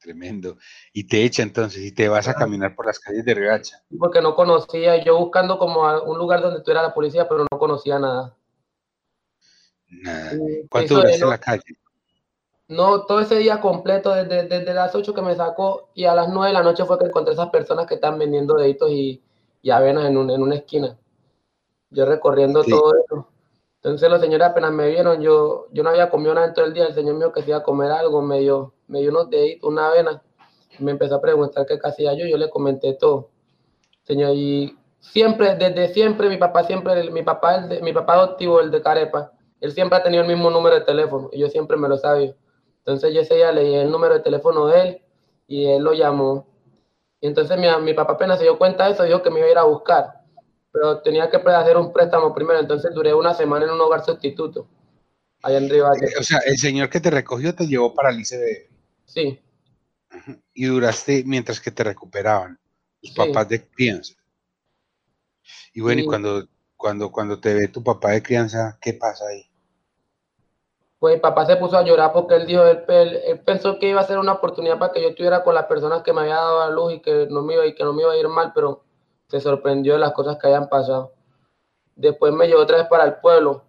Tremendo. 0.00 0.56
Y 0.94 1.06
te 1.06 1.22
echa 1.24 1.42
entonces 1.42 1.82
y 1.82 1.92
te 1.92 2.08
vas 2.08 2.26
a 2.26 2.34
caminar 2.34 2.74
por 2.74 2.86
las 2.86 2.98
calles 2.98 3.22
de 3.24 3.34
Riohacha. 3.34 3.82
Porque 3.98 4.22
no 4.22 4.34
conocía, 4.34 5.02
yo 5.04 5.18
buscando 5.18 5.58
como 5.58 5.82
un 5.82 6.18
lugar 6.18 6.40
donde 6.40 6.62
tuviera 6.62 6.82
la 6.82 6.94
policía, 6.94 7.28
pero 7.28 7.44
no 7.50 7.58
conocía 7.58 7.98
nada. 7.98 8.34
Nada. 9.88 10.32
¿Cuánto 10.70 10.94
duraste 10.94 11.22
en 11.22 11.28
la 11.28 11.38
calle? 11.38 11.76
No, 12.68 13.04
todo 13.04 13.20
ese 13.20 13.36
día 13.36 13.60
completo, 13.60 14.14
desde, 14.14 14.44
desde, 14.44 14.72
las 14.72 14.94
8 14.94 15.12
que 15.12 15.22
me 15.22 15.34
sacó 15.34 15.90
y 15.94 16.04
a 16.04 16.14
las 16.14 16.28
9 16.28 16.46
de 16.46 16.52
la 16.54 16.62
noche 16.62 16.84
fue 16.84 16.98
que 16.98 17.06
encontré 17.06 17.34
esas 17.34 17.50
personas 17.50 17.86
que 17.86 17.96
están 17.96 18.18
vendiendo 18.18 18.54
deditos 18.54 18.90
y, 18.90 19.20
y 19.60 19.70
avenas 19.70 20.06
en, 20.06 20.16
un, 20.16 20.30
en 20.30 20.40
una 20.40 20.54
esquina. 20.54 20.96
Yo 21.90 22.06
recorriendo 22.06 22.62
todo 22.62 22.94
eso. 22.94 23.29
Entonces 23.82 24.10
los 24.10 24.20
señores 24.20 24.46
apenas 24.46 24.72
me 24.72 24.88
vieron, 24.88 25.22
yo, 25.22 25.66
yo 25.72 25.82
no 25.82 25.88
había 25.88 26.10
comido 26.10 26.34
nada 26.34 26.48
en 26.48 26.52
todo 26.52 26.66
el 26.66 26.74
día, 26.74 26.84
el 26.84 26.94
señor 26.94 27.14
mío 27.14 27.32
que 27.32 27.40
se 27.40 27.48
iba 27.48 27.58
a 27.58 27.62
comer 27.62 27.90
algo, 27.90 28.20
me 28.20 28.40
dio, 28.40 28.74
me 28.88 29.00
dio 29.00 29.08
unos 29.08 29.30
deditos, 29.30 29.70
una 29.70 29.88
avena, 29.88 30.22
me 30.80 30.90
empezó 30.90 31.14
a 31.14 31.20
preguntar 31.22 31.64
qué 31.64 31.78
hacía 31.82 32.12
yo, 32.12 32.26
yo 32.26 32.36
le 32.36 32.50
comenté 32.50 32.92
todo. 32.92 33.30
Señor, 34.02 34.32
y 34.34 34.76
siempre, 34.98 35.54
desde 35.54 35.94
siempre, 35.94 36.28
mi 36.28 36.36
papá 36.36 36.64
siempre, 36.64 37.10
mi 37.10 37.22
papá, 37.22 37.54
el 37.56 37.82
mi 37.82 37.94
papá 37.94 38.14
adoptivo, 38.14 38.60
el 38.60 38.70
de 38.70 38.82
Carepa, 38.82 39.32
él 39.60 39.72
siempre 39.72 39.96
ha 39.96 40.02
tenido 40.02 40.22
el 40.24 40.28
mismo 40.28 40.50
número 40.50 40.74
de 40.74 40.82
teléfono, 40.82 41.30
y 41.32 41.38
yo 41.38 41.48
siempre 41.48 41.78
me 41.78 41.88
lo 41.88 41.96
sabía. 41.96 42.34
Entonces 42.80 43.14
yo 43.14 43.22
ese 43.22 43.36
día 43.36 43.50
leí 43.50 43.76
el 43.76 43.90
número 43.90 44.12
de 44.12 44.20
teléfono 44.20 44.66
de 44.66 44.80
él, 44.82 45.02
y 45.46 45.66
él 45.66 45.82
lo 45.82 45.94
llamó. 45.94 46.46
Y 47.18 47.28
entonces 47.28 47.56
mi, 47.58 47.66
mi 47.82 47.94
papá 47.94 48.12
apenas 48.12 48.38
se 48.38 48.44
dio 48.44 48.58
cuenta 48.58 48.84
de 48.84 48.92
eso, 48.92 49.04
dijo 49.04 49.22
que 49.22 49.30
me 49.30 49.38
iba 49.38 49.48
a 49.48 49.52
ir 49.52 49.58
a 49.58 49.64
buscar 49.64 50.19
pero 50.72 51.00
tenía 51.02 51.30
que 51.30 51.36
hacer 51.36 51.76
un 51.76 51.92
préstamo 51.92 52.34
primero, 52.34 52.60
entonces 52.60 52.94
duré 52.94 53.12
una 53.14 53.34
semana 53.34 53.66
en 53.66 53.72
un 53.72 53.80
hogar 53.80 54.04
sustituto, 54.04 54.68
allá 55.42 55.58
en 55.58 55.68
Rivas. 55.68 55.98
O 56.18 56.22
sea, 56.22 56.38
el 56.46 56.56
señor 56.56 56.88
que 56.88 57.00
te 57.00 57.10
recogió 57.10 57.54
te 57.54 57.66
llevó 57.66 57.94
para 57.94 58.10
el 58.10 58.20
ICB. 58.20 58.70
Sí. 59.04 59.40
Y 60.54 60.66
duraste 60.66 61.24
mientras 61.26 61.60
que 61.60 61.70
te 61.70 61.84
recuperaban 61.84 62.58
los 63.02 63.14
papás 63.14 63.48
de 63.48 63.66
crianza. 63.68 64.14
Y 65.72 65.80
bueno, 65.80 66.02
y 66.02 66.04
cuando, 66.04 66.46
cuando, 66.76 67.10
cuando 67.10 67.40
te 67.40 67.54
ve 67.54 67.68
tu 67.68 67.82
papá 67.82 68.10
de 68.10 68.22
crianza, 68.22 68.78
¿qué 68.80 68.92
pasa 68.92 69.24
ahí? 69.26 69.46
Pues 70.98 71.14
mi 71.14 71.20
papá 71.20 71.46
se 71.46 71.56
puso 71.56 71.78
a 71.78 71.82
llorar 71.82 72.12
porque 72.12 72.34
él 72.34 72.46
dijo, 72.46 72.62
él, 72.62 72.84
él, 72.88 73.40
pensó 73.40 73.78
que 73.78 73.88
iba 73.88 74.00
a 74.02 74.06
ser 74.06 74.18
una 74.18 74.32
oportunidad 74.32 74.78
para 74.78 74.92
que 74.92 75.00
yo 75.00 75.08
estuviera 75.08 75.42
con 75.42 75.54
las 75.54 75.64
personas 75.64 76.02
que 76.02 76.12
me 76.12 76.20
había 76.20 76.34
dado 76.34 76.60
la 76.60 76.70
luz 76.70 76.92
y 76.92 77.00
que 77.00 77.26
no 77.30 77.42
me 77.42 77.54
iba, 77.54 77.66
y 77.66 77.74
que 77.74 77.84
no 77.84 77.94
me 77.94 78.02
iba 78.02 78.12
a 78.12 78.18
ir 78.18 78.28
mal, 78.28 78.52
pero 78.54 78.84
se 79.30 79.40
sorprendió 79.40 79.94
de 79.94 80.00
las 80.00 80.12
cosas 80.12 80.36
que 80.36 80.48
hayan 80.48 80.68
pasado. 80.68 81.12
Después 81.96 82.32
me 82.32 82.46
llevó 82.46 82.62
otra 82.62 82.78
vez 82.78 82.86
para 82.88 83.04
el 83.04 83.14
pueblo 83.16 83.64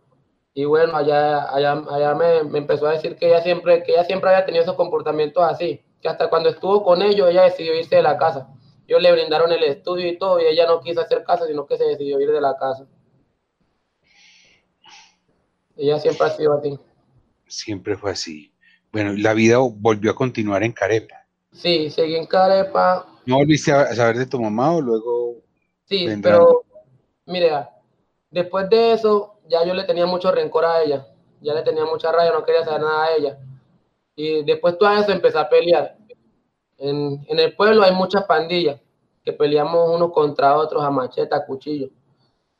y 0.54 0.66
bueno, 0.66 0.96
allá, 0.98 1.50
allá, 1.54 1.82
allá 1.90 2.16
me, 2.16 2.44
me, 2.44 2.58
empezó 2.60 2.88
a 2.88 2.94
decir 2.94 3.16
que 3.16 3.28
ella, 3.28 3.42
siempre, 3.42 3.84
que 3.84 3.94
ella 3.94 4.04
siempre 4.04 4.30
había 4.30 4.46
tenido 4.46 4.64
esos 4.64 4.76
comportamientos 4.76 5.44
así, 5.44 5.82
que 6.02 6.10
hasta 6.10 6.30
cuando 6.30 6.50
estuvo 6.50 6.84
con 6.84 7.02
ellos 7.02 7.30
ella 7.30 7.44
decidió 7.44 7.74
irse 7.78 7.96
de 7.96 8.02
la 8.02 8.18
casa. 8.18 8.50
Ellos 8.88 9.02
le 9.02 9.12
brindaron 9.14 9.52
el 9.52 9.64
estudio 9.64 10.08
y 10.08 10.18
todo 10.18 10.42
y 10.42 10.46
ella 10.46 10.66
no 10.68 10.82
quiso 10.82 11.00
hacer 11.00 11.24
casa, 11.24 11.48
sino 11.48 11.66
que 11.66 11.78
se 11.78 11.86
decidió 11.86 12.20
ir 12.20 12.32
de 12.32 12.42
la 12.42 12.58
casa. 12.58 12.86
Ella 15.78 15.98
siempre 16.00 16.28
ha 16.28 16.30
sido 16.32 16.54
así. 16.54 16.78
Siempre 17.48 17.96
fue 17.96 18.12
así. 18.12 18.54
Bueno, 18.92 19.14
la 19.14 19.34
vida 19.34 19.58
volvió 19.60 20.12
a 20.12 20.16
continuar 20.16 20.64
en 20.64 20.74
Carepa. 20.74 21.26
Sí, 21.54 21.90
seguí 21.90 22.16
en 22.16 22.26
Carepa. 22.26 23.08
¿No 23.26 23.38
volviste 23.38 23.72
a 23.72 23.96
saber 23.96 24.18
de 24.18 24.26
tu 24.26 24.42
mamá 24.42 24.74
o 24.74 24.82
luego 24.82 25.21
Sí, 25.92 26.08
pero 26.24 26.64
mire, 27.26 27.52
después 28.30 28.70
de 28.70 28.94
eso 28.94 29.40
ya 29.50 29.66
yo 29.66 29.74
le 29.74 29.84
tenía 29.84 30.06
mucho 30.06 30.32
rencor 30.32 30.64
a 30.64 30.82
ella, 30.82 31.06
ya 31.42 31.54
le 31.54 31.64
tenía 31.64 31.84
mucha 31.84 32.14
rabia, 32.14 32.32
no 32.32 32.46
quería 32.46 32.64
saber 32.64 32.80
nada 32.80 33.04
a 33.04 33.16
ella. 33.16 33.38
Y 34.16 34.42
después 34.44 34.78
todo 34.78 34.90
eso 34.94 35.12
empecé 35.12 35.38
a 35.38 35.50
pelear. 35.50 35.98
en, 36.78 37.26
en 37.28 37.40
el 37.40 37.54
pueblo 37.58 37.84
hay 37.84 37.94
muchas 37.94 38.24
pandillas 38.24 38.80
que 39.26 39.34
peleamos 39.34 39.90
unos 39.94 40.14
contra 40.14 40.56
otros 40.58 40.82
a 40.82 40.90
macheta, 40.90 41.36
a 41.36 41.46
cuchillo. 41.46 41.90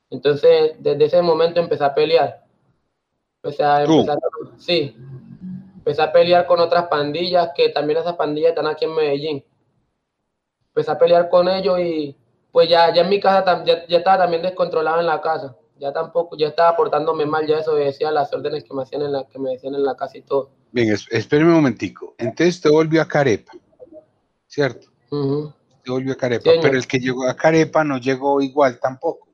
Entonces, 0.10 0.74
desde 0.80 1.06
ese 1.06 1.22
momento 1.22 1.62
empecé 1.62 1.86
a 1.86 1.96
pelear. 1.96 2.44
Empecé 3.42 3.64
a, 3.64 3.84
empezar, 3.84 4.20
sí, 4.58 4.94
empecé 5.78 6.02
a 6.02 6.12
pelear 6.12 6.46
con 6.46 6.60
otras 6.60 6.90
pandillas, 6.90 7.52
que 7.56 7.70
también 7.70 8.00
esas 8.00 8.18
pandillas 8.18 8.50
están 8.50 8.68
aquí 8.68 8.84
en 8.84 8.94
Medellín. 8.94 9.46
Empecé 10.68 10.92
a 10.92 11.00
pelear 11.00 11.30
con 11.30 11.48
ellos 11.48 11.80
y 11.80 12.16
pues 12.52 12.70
ya, 12.70 12.94
ya 12.94 13.02
en 13.02 13.10
mi 13.10 13.20
casa 13.20 13.64
ya, 13.66 13.88
ya 13.88 13.98
estaba 13.98 14.24
también 14.24 14.42
descontrolado 14.42 15.00
en 15.00 15.06
la 15.06 15.22
casa. 15.22 15.56
Ya 15.80 15.92
tampoco, 15.92 16.38
ya 16.38 16.50
estaba 16.50 16.78
portándome 16.78 17.26
mal, 17.26 17.48
ya 17.48 17.58
eso 17.58 17.74
decía 17.74 18.12
las 18.12 18.32
órdenes 18.32 18.64
que 18.64 18.74
me 18.74 18.84
hacían 18.84 19.02
en 19.02 19.14
la, 19.14 19.28
que 19.28 19.40
me 19.40 19.50
decían 19.52 19.74
en 19.74 19.84
la 19.84 19.96
casa 19.96 20.18
y 20.18 20.22
todo. 20.22 20.52
Bien, 20.72 20.96
espérame 21.10 21.48
un 21.48 21.56
momentico. 21.56 22.14
Entonces 22.20 22.62
te 22.62 22.70
volvió 22.70 23.02
a 23.02 23.08
Carepa, 23.08 23.54
¿cierto? 24.48 24.88
Te 25.10 25.92
volvió 25.92 26.14
a 26.14 26.16
Carepa, 26.16 26.52
pero 26.62 26.78
el 26.78 26.86
que 26.86 27.00
llegó 27.00 27.28
a 27.28 27.36
Carepa 27.36 27.84
no 27.84 27.98
llegó 27.98 28.42
igual 28.42 28.80
tampoco. 28.80 29.30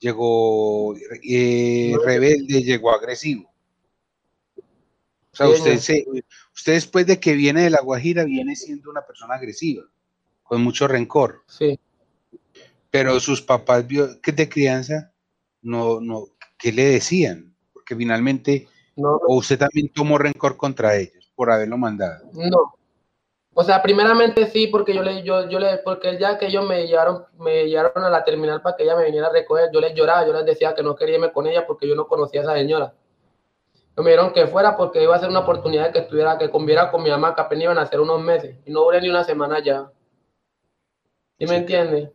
Llegó 0.00 0.94
eh, 0.96 1.94
rebelde, 2.04 2.62
llegó 2.62 2.90
agresivo. 2.90 3.48
O 4.58 5.36
sea, 5.36 5.48
usted, 5.48 5.78
usted 6.54 6.72
después 6.72 7.06
de 7.06 7.20
que 7.20 7.34
viene 7.34 7.62
de 7.62 7.70
La 7.70 7.80
Guajira 7.80 8.24
viene 8.24 8.56
siendo 8.56 8.90
una 8.90 9.02
persona 9.06 9.34
agresiva, 9.34 9.84
con 10.42 10.62
mucho 10.62 10.88
rencor. 10.88 11.44
Sí. 11.46 11.78
Pero 12.96 13.20
sus 13.20 13.42
papás 13.42 13.86
de 13.88 14.48
crianza, 14.48 15.12
no, 15.62 16.00
no, 16.00 16.26
¿qué 16.58 16.72
le 16.72 16.84
decían? 16.84 17.54
Porque 17.72 17.96
finalmente, 17.96 18.68
o 18.96 19.36
usted 19.36 19.58
también 19.58 19.92
tomó 19.92 20.18
rencor 20.18 20.56
contra 20.56 20.96
ellos 20.96 21.30
por 21.34 21.50
haberlo 21.50 21.76
mandado. 21.76 22.24
No. 22.32 22.74
O 23.58 23.64
sea, 23.64 23.82
primeramente 23.82 24.46
sí, 24.50 24.66
porque 24.66 24.94
yo 24.94 25.02
le, 25.02 25.22
yo, 25.22 25.48
yo 25.48 25.58
le, 25.58 25.78
porque 25.78 26.18
ya 26.18 26.38
que 26.38 26.46
ellos 26.46 26.66
me 26.68 26.86
llevaron, 26.86 27.24
me 27.38 27.66
llevaron 27.66 28.04
a 28.04 28.10
la 28.10 28.22
terminal 28.22 28.60
para 28.60 28.76
que 28.76 28.82
ella 28.82 28.96
me 28.96 29.06
viniera 29.06 29.28
a 29.28 29.32
recoger, 29.32 29.70
yo 29.72 29.80
les 29.80 29.94
lloraba, 29.94 30.26
yo 30.26 30.32
les 30.34 30.44
decía 30.44 30.74
que 30.74 30.82
no 30.82 30.94
quería 30.94 31.14
irme 31.14 31.32
con 31.32 31.46
ella 31.46 31.66
porque 31.66 31.88
yo 31.88 31.94
no 31.94 32.06
conocía 32.06 32.40
a 32.40 32.44
esa 32.44 32.54
señora 32.54 32.92
me 34.02 34.10
dijeron 34.10 34.32
que 34.32 34.46
fuera 34.46 34.76
porque 34.76 35.02
iba 35.02 35.16
a 35.16 35.18
ser 35.18 35.30
una 35.30 35.40
oportunidad 35.40 35.86
de 35.86 35.92
que 35.92 35.98
estuviera, 36.00 36.38
que 36.38 36.50
conviera 36.50 36.90
con 36.90 37.02
mi 37.02 37.10
mamá, 37.10 37.34
que 37.34 37.40
apenas 37.40 37.64
iban 37.64 37.78
a 37.78 37.86
ser 37.86 38.00
unos 38.00 38.20
meses. 38.20 38.56
Y 38.66 38.70
no 38.70 38.80
duré 38.80 39.00
ni 39.00 39.08
una 39.08 39.24
semana 39.24 39.62
ya. 39.62 39.90
¿Sí 41.38 41.46
me 41.46 41.56
entiendes? 41.56 42.10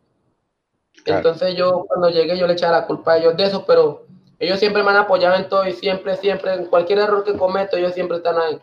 Entonces 1.06 1.56
yo 1.56 1.86
cuando 1.88 2.10
llegué 2.10 2.38
yo 2.38 2.48
le 2.48 2.54
echaba 2.54 2.80
la 2.80 2.88
culpa 2.88 3.14
a 3.14 3.18
ellos 3.18 3.36
de 3.36 3.44
eso, 3.44 3.66
pero 3.66 4.06
ellos 4.40 4.60
siempre 4.60 4.84
me 4.84 4.92
han 4.92 4.98
apoyado 4.98 5.36
en 5.36 5.50
todo 5.50 5.66
y 5.68 5.74
siempre, 5.74 6.16
siempre, 6.18 6.54
en 6.54 6.66
cualquier 6.66 7.00
error 7.00 7.24
que 7.24 7.38
cometo, 7.38 7.78
ellos 7.78 7.94
siempre 7.94 8.18
están 8.18 8.38
ahí. 8.38 8.62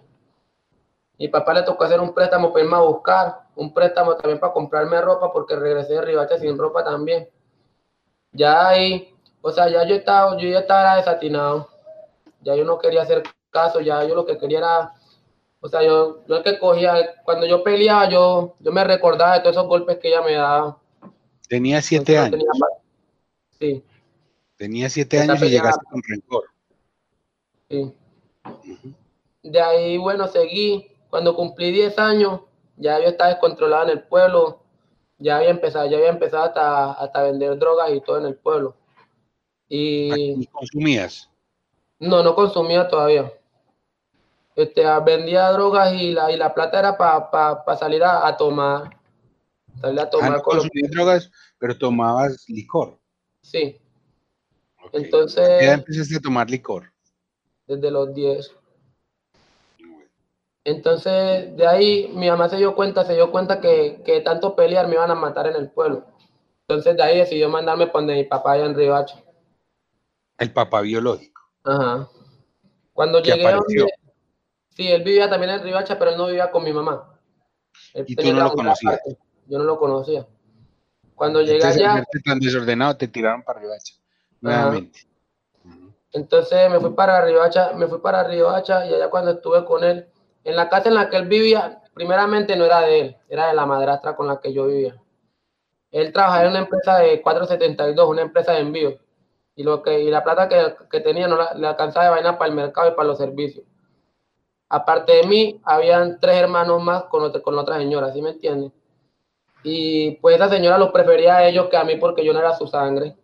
Mi 1.19 1.29
papá 1.29 1.53
le 1.55 1.63
tocó 1.63 1.85
hacer 1.85 2.01
un 2.01 2.15
préstamo 2.15 2.53
para 2.53 2.65
irme 2.65 2.77
a 2.77 2.81
buscar, 2.81 3.41
un 3.57 3.75
préstamo 3.75 4.15
también 4.17 4.39
para 4.39 4.53
comprarme 4.53 5.01
ropa 5.01 5.33
porque 5.33 5.57
regresé 5.57 5.95
de 5.95 6.03
Ribache 6.03 6.39
sin 6.39 6.57
ropa 6.57 6.85
también. 6.85 7.29
Ya 8.33 8.69
ahí, 8.69 9.15
o 9.41 9.51
sea, 9.51 9.69
ya 9.69 9.85
yo 9.85 9.97
estaba, 9.97 10.37
yo 10.37 10.49
ya 10.49 10.61
estaba 10.61 10.97
desatinado 10.97 11.69
ya 12.41 12.55
yo 12.55 12.65
no 12.65 12.79
quería 12.79 13.03
hacer 13.03 13.23
caso, 13.51 13.81
ya 13.81 14.05
yo 14.05 14.15
lo 14.15 14.25
que 14.25 14.39
quería 14.39 14.59
era, 14.59 14.93
o 15.61 15.69
sea, 15.69 15.83
yo, 15.83 16.25
yo 16.27 16.37
el 16.37 16.43
que 16.43 16.59
cogía, 16.59 17.23
cuando 17.25 17.47
yo 17.47 17.63
peleaba, 17.63 18.09
yo, 18.09 18.55
yo 18.61 18.73
me 18.73 18.85
recordaba 18.85 19.35
de 19.35 19.41
todos 19.41 19.57
esos 19.57 19.69
golpes 19.69 19.99
que 19.99 20.09
ella 20.09 20.23
me 20.23 20.35
daba. 20.35 20.79
Tenía 21.49 21.83
siete 21.83 22.19
años. 22.19 22.31
Tenía, 22.33 22.51
sí. 23.59 23.85
Tenía 24.57 24.91
siete 24.91 25.21
años 25.21 25.43
y 25.43 25.49
llegaste 25.49 25.85
con 25.91 26.03
rencor. 26.03 26.45
Sí. 27.69 27.95
De 29.43 29.61
ahí, 29.61 29.99
bueno, 29.99 30.27
seguí. 30.29 30.93
Cuando 31.11 31.35
cumplí 31.35 31.73
diez 31.73 31.99
años, 31.99 32.43
ya 32.77 33.01
yo 33.01 33.07
estaba 33.07 33.31
descontrolado 33.31 33.85
en 33.85 33.91
el 33.91 34.03
pueblo. 34.03 34.63
Ya 35.19 35.39
había 35.39 35.51
empezado, 35.51 35.89
ya 35.89 35.97
había 35.97 36.11
empezado 36.11 36.45
hasta, 36.45 36.93
hasta 36.93 37.23
vender 37.23 37.59
drogas 37.59 37.91
y 37.93 38.01
todo 38.01 38.19
en 38.19 38.27
el 38.27 38.37
pueblo. 38.37 38.77
Y, 39.69 40.43
¿Y 40.43 40.47
consumías? 40.47 41.31
No, 41.99 42.23
no 42.23 42.35
consumía 42.35 42.89
todavía. 42.89 43.33
Este, 44.59 44.83
vendía 45.05 45.53
drogas 45.53 45.93
y 45.95 46.13
la, 46.13 46.33
y 46.33 46.37
la 46.37 46.53
plata 46.53 46.81
era 46.81 46.99
para 46.99 47.77
salir 47.79 48.03
a, 48.03 48.37
tomar. 48.37 48.98
A 49.83 50.11
tomar. 50.11 50.33
Ah, 50.35 50.69
drogas, 50.91 51.31
pero 51.59 51.77
tomabas 51.77 52.45
licor. 52.49 52.99
Sí. 53.43 53.81
Entonces. 54.93 55.47
Ya 55.61 55.75
empezaste 55.75 56.17
a 56.17 56.21
tomar 56.21 56.51
licor. 56.51 56.93
Desde 57.67 57.91
los 57.91 58.15
10. 58.15 58.55
Entonces, 60.65 61.57
de 61.57 61.67
ahí 61.67 62.13
mi 62.15 62.29
mamá 62.29 62.49
se 62.49 62.57
dio 62.57 62.75
cuenta, 62.75 63.05
se 63.05 63.15
dio 63.15 63.31
cuenta 63.31 63.61
que, 63.61 64.03
que 64.05 64.21
tanto 64.21 64.55
pelear 64.55 64.87
me 64.87 64.95
iban 64.95 65.11
a 65.11 65.15
matar 65.15 65.47
en 65.47 65.57
el 65.57 65.71
pueblo. 65.71 66.05
Entonces, 66.63 66.97
de 66.97 67.03
ahí 67.03 67.19
decidió 67.19 67.49
mandarme 67.49 67.87
para 67.87 68.01
donde 68.01 68.15
mi 68.15 68.25
papá 68.25 68.53
allá 68.53 68.67
en 68.67 68.75
Río 68.75 68.95
El 70.39 70.53
papá 70.53 70.83
biológico. 70.83 71.41
Ajá. 71.65 72.09
Cuando 72.93 73.23
llegué 73.23 73.47
a 73.47 73.53
donde, 73.53 73.87
Sí, 74.79 74.87
él 74.87 75.03
vivía 75.03 75.29
también 75.29 75.53
en 75.53 75.63
Ribacha, 75.63 75.99
pero 75.99 76.13
él 76.13 76.17
no 76.17 76.27
vivía 76.27 76.53
con 76.53 76.63
mi 76.63 76.73
mamá. 76.73 77.19
¿Y 77.95 78.15
tú 78.15 78.33
no 78.33 78.45
lo 78.45 78.53
conocías? 78.53 79.01
Yo 79.49 79.59
no 79.59 79.65
lo 79.65 79.79
conocía. 79.79 80.27
Cuando 81.15 81.41
llegué 81.43 81.65
allá... 81.65 82.05
tan 82.25 82.39
desordenado, 82.39 82.97
te 82.97 83.09
tiraron 83.09 83.43
para 83.43 83.59
Ribacha, 83.61 83.95
nuevamente. 84.41 85.01
Entonces 86.13 86.71
me 86.71 86.79
fui 86.79 86.91
para 86.91 87.25
Ribacha, 87.25 87.73
me 87.73 87.87
fui 87.87 87.99
para 87.99 88.23
Ribacha 88.23 88.87
y 88.87 88.95
allá 88.95 89.11
cuando 89.11 89.33
estuve 89.33 89.65
con 89.65 89.83
él, 89.83 90.07
en 90.45 90.57
la 90.57 90.69
casa 90.69 90.89
en 90.89 90.95
la 90.95 91.11
que 91.11 91.17
él 91.17 91.27
vivía, 91.27 91.83
primeramente 91.93 92.57
no 92.57 92.65
era 92.65 92.81
de 92.83 93.01
él, 93.01 93.17
era 93.29 93.49
de 93.49 93.55
la 93.55 93.67
madrastra 93.67 94.15
con 94.15 94.29
la 94.29 94.41
que 94.41 94.53
yo 94.53 94.67
vivía. 94.67 94.97
Él 95.91 96.13
trabajaba 96.13 96.45
en 96.45 96.51
una 96.51 96.61
empresa 96.61 96.99
de 96.99 97.21
472, 97.21 98.09
una 98.09 98.23
empresa 98.23 98.53
de 98.53 98.61
envío 98.61 98.99
y, 99.57 99.65
lo 99.65 99.83
que, 99.83 100.01
y 100.01 100.11
la 100.11 100.23
plata 100.23 100.49
que, 100.49 100.77
que 100.91 101.01
tenía 101.01 101.27
no 101.27 101.37
la, 101.37 101.53
le 101.55 101.67
alcanzaba 101.67 102.05
de 102.05 102.11
vaina 102.13 102.39
para 102.39 102.51
el 102.51 102.55
mercado 102.55 102.89
y 102.89 102.95
para 102.95 103.09
los 103.09 103.19
servicios. 103.19 103.65
Aparte 104.69 105.13
de 105.15 105.23
mí, 105.25 105.61
habían 105.65 106.21
tres 106.21 106.37
hermanos 106.37 106.83
más 106.83 107.05
con, 107.05 107.33
con 107.41 107.59
otra 107.59 107.79
señora, 107.79 108.13
¿sí 108.13 108.23
me 108.23 108.31
entienden? 108.31 108.73
Y 109.69 110.13
pues 110.23 110.37
esa 110.37 110.49
señora 110.49 110.79
los 110.79 110.91
prefería 110.91 111.37
a 111.37 111.49
ellos 111.49 111.69
que 111.69 111.77
a 111.77 111.85
mí 111.85 111.97
porque 111.97 112.25
yo 112.25 112.33
no 112.33 112.39
era 112.39 112.55
su 112.55 112.67
sangre. 112.67 113.17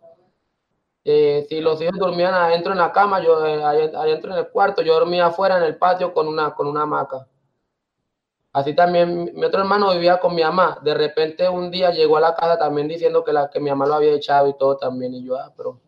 Eh, 1.03 1.45
si 1.49 1.61
los 1.61 1.81
hijos 1.81 1.97
dormían 1.97 2.33
adentro 2.33 2.71
en 2.71 2.79
la 2.79 2.91
cama, 2.91 3.21
yo 3.23 3.45
eh, 3.45 3.63
adentro 3.63 4.31
en 4.31 4.39
el 4.39 4.49
cuarto, 4.49 4.81
yo 4.81 4.93
dormía 4.93 5.27
afuera 5.27 5.57
en 5.57 5.63
el 5.63 5.77
patio 5.77 6.13
con 6.13 6.27
una, 6.27 6.53
con 6.53 6.67
una 6.67 6.83
hamaca. 6.83 7.27
Así 8.53 8.73
también 8.73 9.31
mi 9.33 9.43
otro 9.45 9.61
hermano 9.61 9.91
vivía 9.91 10.19
con 10.19 10.35
mi 10.35 10.43
mamá. 10.43 10.79
De 10.81 10.93
repente 10.93 11.49
un 11.49 11.71
día 11.71 11.91
llegó 11.91 12.17
a 12.17 12.21
la 12.21 12.35
casa 12.35 12.57
también 12.57 12.87
diciendo 12.87 13.23
que, 13.23 13.33
la, 13.33 13.49
que 13.49 13.59
mi 13.59 13.69
mamá 13.69 13.85
lo 13.85 13.95
había 13.95 14.13
echado 14.13 14.47
y 14.47 14.57
todo 14.57 14.77
también. 14.77 15.13
Y 15.13 15.25
yo, 15.25 15.35
ah, 15.35 15.51
pero 15.55 15.79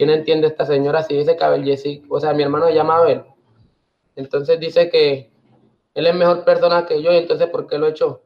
¿Quién 0.00 0.08
entiende 0.08 0.46
esta 0.46 0.64
señora 0.64 1.02
si 1.02 1.14
dice 1.14 1.36
que 1.36 1.44
Abel 1.44 1.62
Jessica, 1.62 2.06
o 2.08 2.18
sea, 2.18 2.32
mi 2.32 2.42
hermano 2.42 2.66
se 2.66 2.72
llama 2.72 2.96
Abel? 2.96 3.22
Entonces 4.16 4.58
dice 4.58 4.88
que 4.88 5.30
él 5.92 6.06
es 6.06 6.14
mejor 6.14 6.42
persona 6.42 6.86
que 6.86 7.02
yo 7.02 7.12
y 7.12 7.18
entonces 7.18 7.50
¿por 7.50 7.66
qué 7.66 7.76
lo 7.76 7.86
echó? 7.88 8.22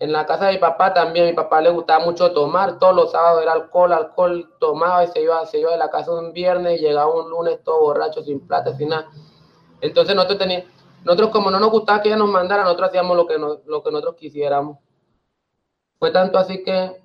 En 0.00 0.12
la 0.12 0.26
casa 0.26 0.46
de 0.46 0.52
mi 0.52 0.58
papá 0.58 0.94
también, 0.94 1.26
mi 1.26 1.32
papá 1.32 1.60
le 1.60 1.70
gustaba 1.70 2.04
mucho 2.04 2.32
tomar, 2.32 2.78
todos 2.78 2.94
los 2.94 3.10
sábados 3.10 3.42
era 3.42 3.52
alcohol, 3.52 3.92
alcohol, 3.92 4.54
tomaba 4.60 5.02
y 5.02 5.08
se 5.08 5.22
iba, 5.22 5.44
se 5.46 5.58
iba 5.58 5.72
de 5.72 5.76
la 5.76 5.90
casa 5.90 6.12
un 6.12 6.32
viernes 6.32 6.78
y 6.78 6.84
llegaba 6.84 7.12
un 7.12 7.28
lunes 7.28 7.64
todo 7.64 7.80
borracho, 7.80 8.22
sin 8.22 8.46
plata, 8.46 8.76
sin 8.76 8.90
nada. 8.90 9.10
Entonces 9.80 10.14
nosotros 10.14 10.38
teníamos, 10.38 10.68
nosotros 11.04 11.30
como 11.30 11.50
no 11.50 11.58
nos 11.58 11.70
gustaba 11.70 12.00
que 12.00 12.10
ella 12.10 12.16
nos 12.16 12.30
mandara, 12.30 12.62
nosotros 12.62 12.90
hacíamos 12.90 13.16
lo 13.16 13.26
que, 13.26 13.38
lo 13.38 13.82
que 13.82 13.90
nosotros 13.90 14.14
quisiéramos. 14.14 14.78
Fue 15.98 16.12
tanto 16.12 16.38
así 16.38 16.62
que 16.62 17.02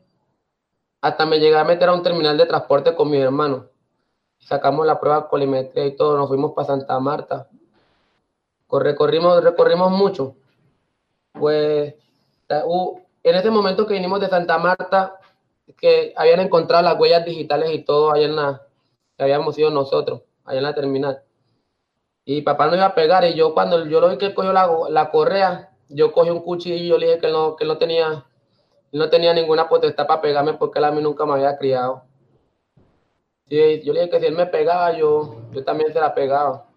hasta 1.02 1.26
me 1.26 1.40
llegué 1.40 1.58
a 1.58 1.64
meter 1.64 1.90
a 1.90 1.94
un 1.94 2.04
terminal 2.04 2.38
de 2.38 2.46
transporte 2.46 2.96
con 2.96 3.10
mi 3.10 3.18
hermano. 3.18 3.70
Sacamos 4.38 4.86
la 4.86 5.00
prueba 5.00 5.28
colimetría 5.30 5.86
y 5.86 5.96
todo, 5.96 6.16
nos 6.16 6.28
fuimos 6.28 6.54
para 6.54 6.68
Santa 6.68 7.00
Marta. 7.00 7.50
Recorrimos, 8.70 9.44
recorrimos 9.44 9.92
mucho. 9.92 10.36
Pues 11.34 11.96
en 12.50 13.36
ese 13.36 13.50
momento 13.50 13.88
que 13.88 13.94
vinimos 13.94 14.20
de 14.20 14.28
Santa 14.28 14.58
Marta, 14.58 15.20
que 15.78 16.14
habían 16.16 16.40
encontrado 16.40 16.84
las 16.84 17.00
huellas 17.00 17.26
digitales 17.26 17.72
y 17.72 17.84
todo 17.84 18.14
allá 18.14 18.26
en 18.26 18.36
la, 18.36 18.62
que 19.18 19.24
habíamos 19.24 19.56
sido 19.56 19.70
nosotros, 19.70 20.22
allá 20.46 20.58
en 20.58 20.64
la 20.64 20.76
terminal. 20.76 21.24
Y 22.26 22.42
papá 22.42 22.68
no 22.68 22.76
iba 22.76 22.86
a 22.86 22.96
pegar 22.96 23.26
y 23.26 23.34
yo 23.34 23.54
cuando 23.54 23.86
yo 23.86 24.00
lo 24.00 24.10
vi 24.10 24.18
que 24.18 24.28
él 24.28 24.34
cogió 24.34 24.54
la, 24.54 24.70
la 24.90 25.12
correa, 25.12 25.72
yo 25.90 26.12
cogí 26.12 26.30
un 26.30 26.42
cuchillo 26.42 26.76
y 26.76 26.88
yo 26.88 26.98
le 26.98 27.08
dije 27.08 27.20
que 27.20 27.28
no, 27.30 27.56
que 27.56 27.66
no 27.66 27.78
tenía 27.78 28.26
no 28.94 29.10
tenía 29.10 29.34
ninguna 29.34 29.68
potestad 29.68 30.06
para 30.06 30.22
pegarme 30.22 30.54
porque 30.54 30.80
él 30.80 30.86
a 30.86 30.92
mí 30.92 31.02
nunca 31.02 31.26
me 31.26 31.34
había 31.34 31.58
criado. 31.58 32.04
Sí, 33.50 33.82
yo 33.84 33.92
le 33.92 34.02
dije 34.02 34.12
que 34.12 34.20
si 34.20 34.26
él 34.28 34.36
me 34.36 34.46
pegaba, 34.46 34.96
yo, 34.96 35.36
yo 35.52 35.64
también 35.64 35.92
se 35.92 36.00
la 36.00 36.14
pegaba. 36.14 36.68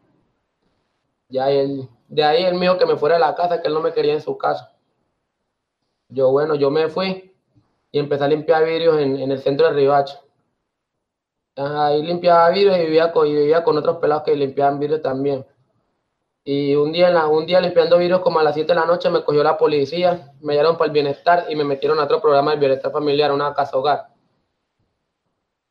Ya 1.28 1.50
él, 1.50 1.88
de 2.08 2.24
ahí 2.24 2.52
me 2.54 2.62
dijo 2.62 2.78
que 2.78 2.86
me 2.86 2.96
fuera 2.96 3.16
de 3.16 3.20
la 3.20 3.34
casa, 3.34 3.60
que 3.60 3.68
él 3.68 3.74
no 3.74 3.80
me 3.80 3.92
quería 3.92 4.14
en 4.14 4.22
su 4.22 4.36
casa. 4.38 4.72
Yo, 6.08 6.30
bueno, 6.30 6.54
yo 6.54 6.70
me 6.70 6.88
fui 6.88 7.34
y 7.90 7.98
empecé 7.98 8.24
a 8.24 8.28
limpiar 8.28 8.64
vidrios 8.64 8.98
en, 8.98 9.30
el 9.30 9.38
centro 9.40 9.66
de 9.66 9.72
Ribacho. 9.72 10.20
Ahí 11.56 12.02
limpiaba 12.02 12.50
vidrios 12.50 12.76
y 12.76 12.82
vivía 12.82 13.12
con, 13.12 13.26
y 13.26 13.34
vivía 13.34 13.64
con 13.64 13.78
otros 13.78 13.96
pelados 13.96 14.24
que 14.24 14.36
limpiaban 14.36 14.78
vidrios 14.78 15.02
también. 15.02 15.44
Y 16.44 16.74
un 16.76 16.92
día, 16.92 17.08
en 17.08 17.14
la, 17.14 17.26
un 17.26 17.46
día 17.46 17.60
limpiando 17.60 17.98
vidrios 17.98 18.20
como 18.20 18.38
a 18.38 18.42
las 18.42 18.54
7 18.54 18.72
de 18.72 18.78
la 18.78 18.86
noche 18.86 19.10
me 19.10 19.24
cogió 19.24 19.42
la 19.42 19.58
policía, 19.58 20.32
me 20.40 20.52
llevaron 20.52 20.76
para 20.76 20.86
el 20.86 20.92
bienestar 20.92 21.46
y 21.48 21.56
me 21.56 21.64
metieron 21.64 21.98
a 21.98 22.04
otro 22.04 22.20
programa 22.20 22.52
del 22.52 22.60
bienestar 22.60 22.92
familiar, 22.92 23.32
una 23.32 23.52
casa 23.54 23.76
hogar. 23.76 24.08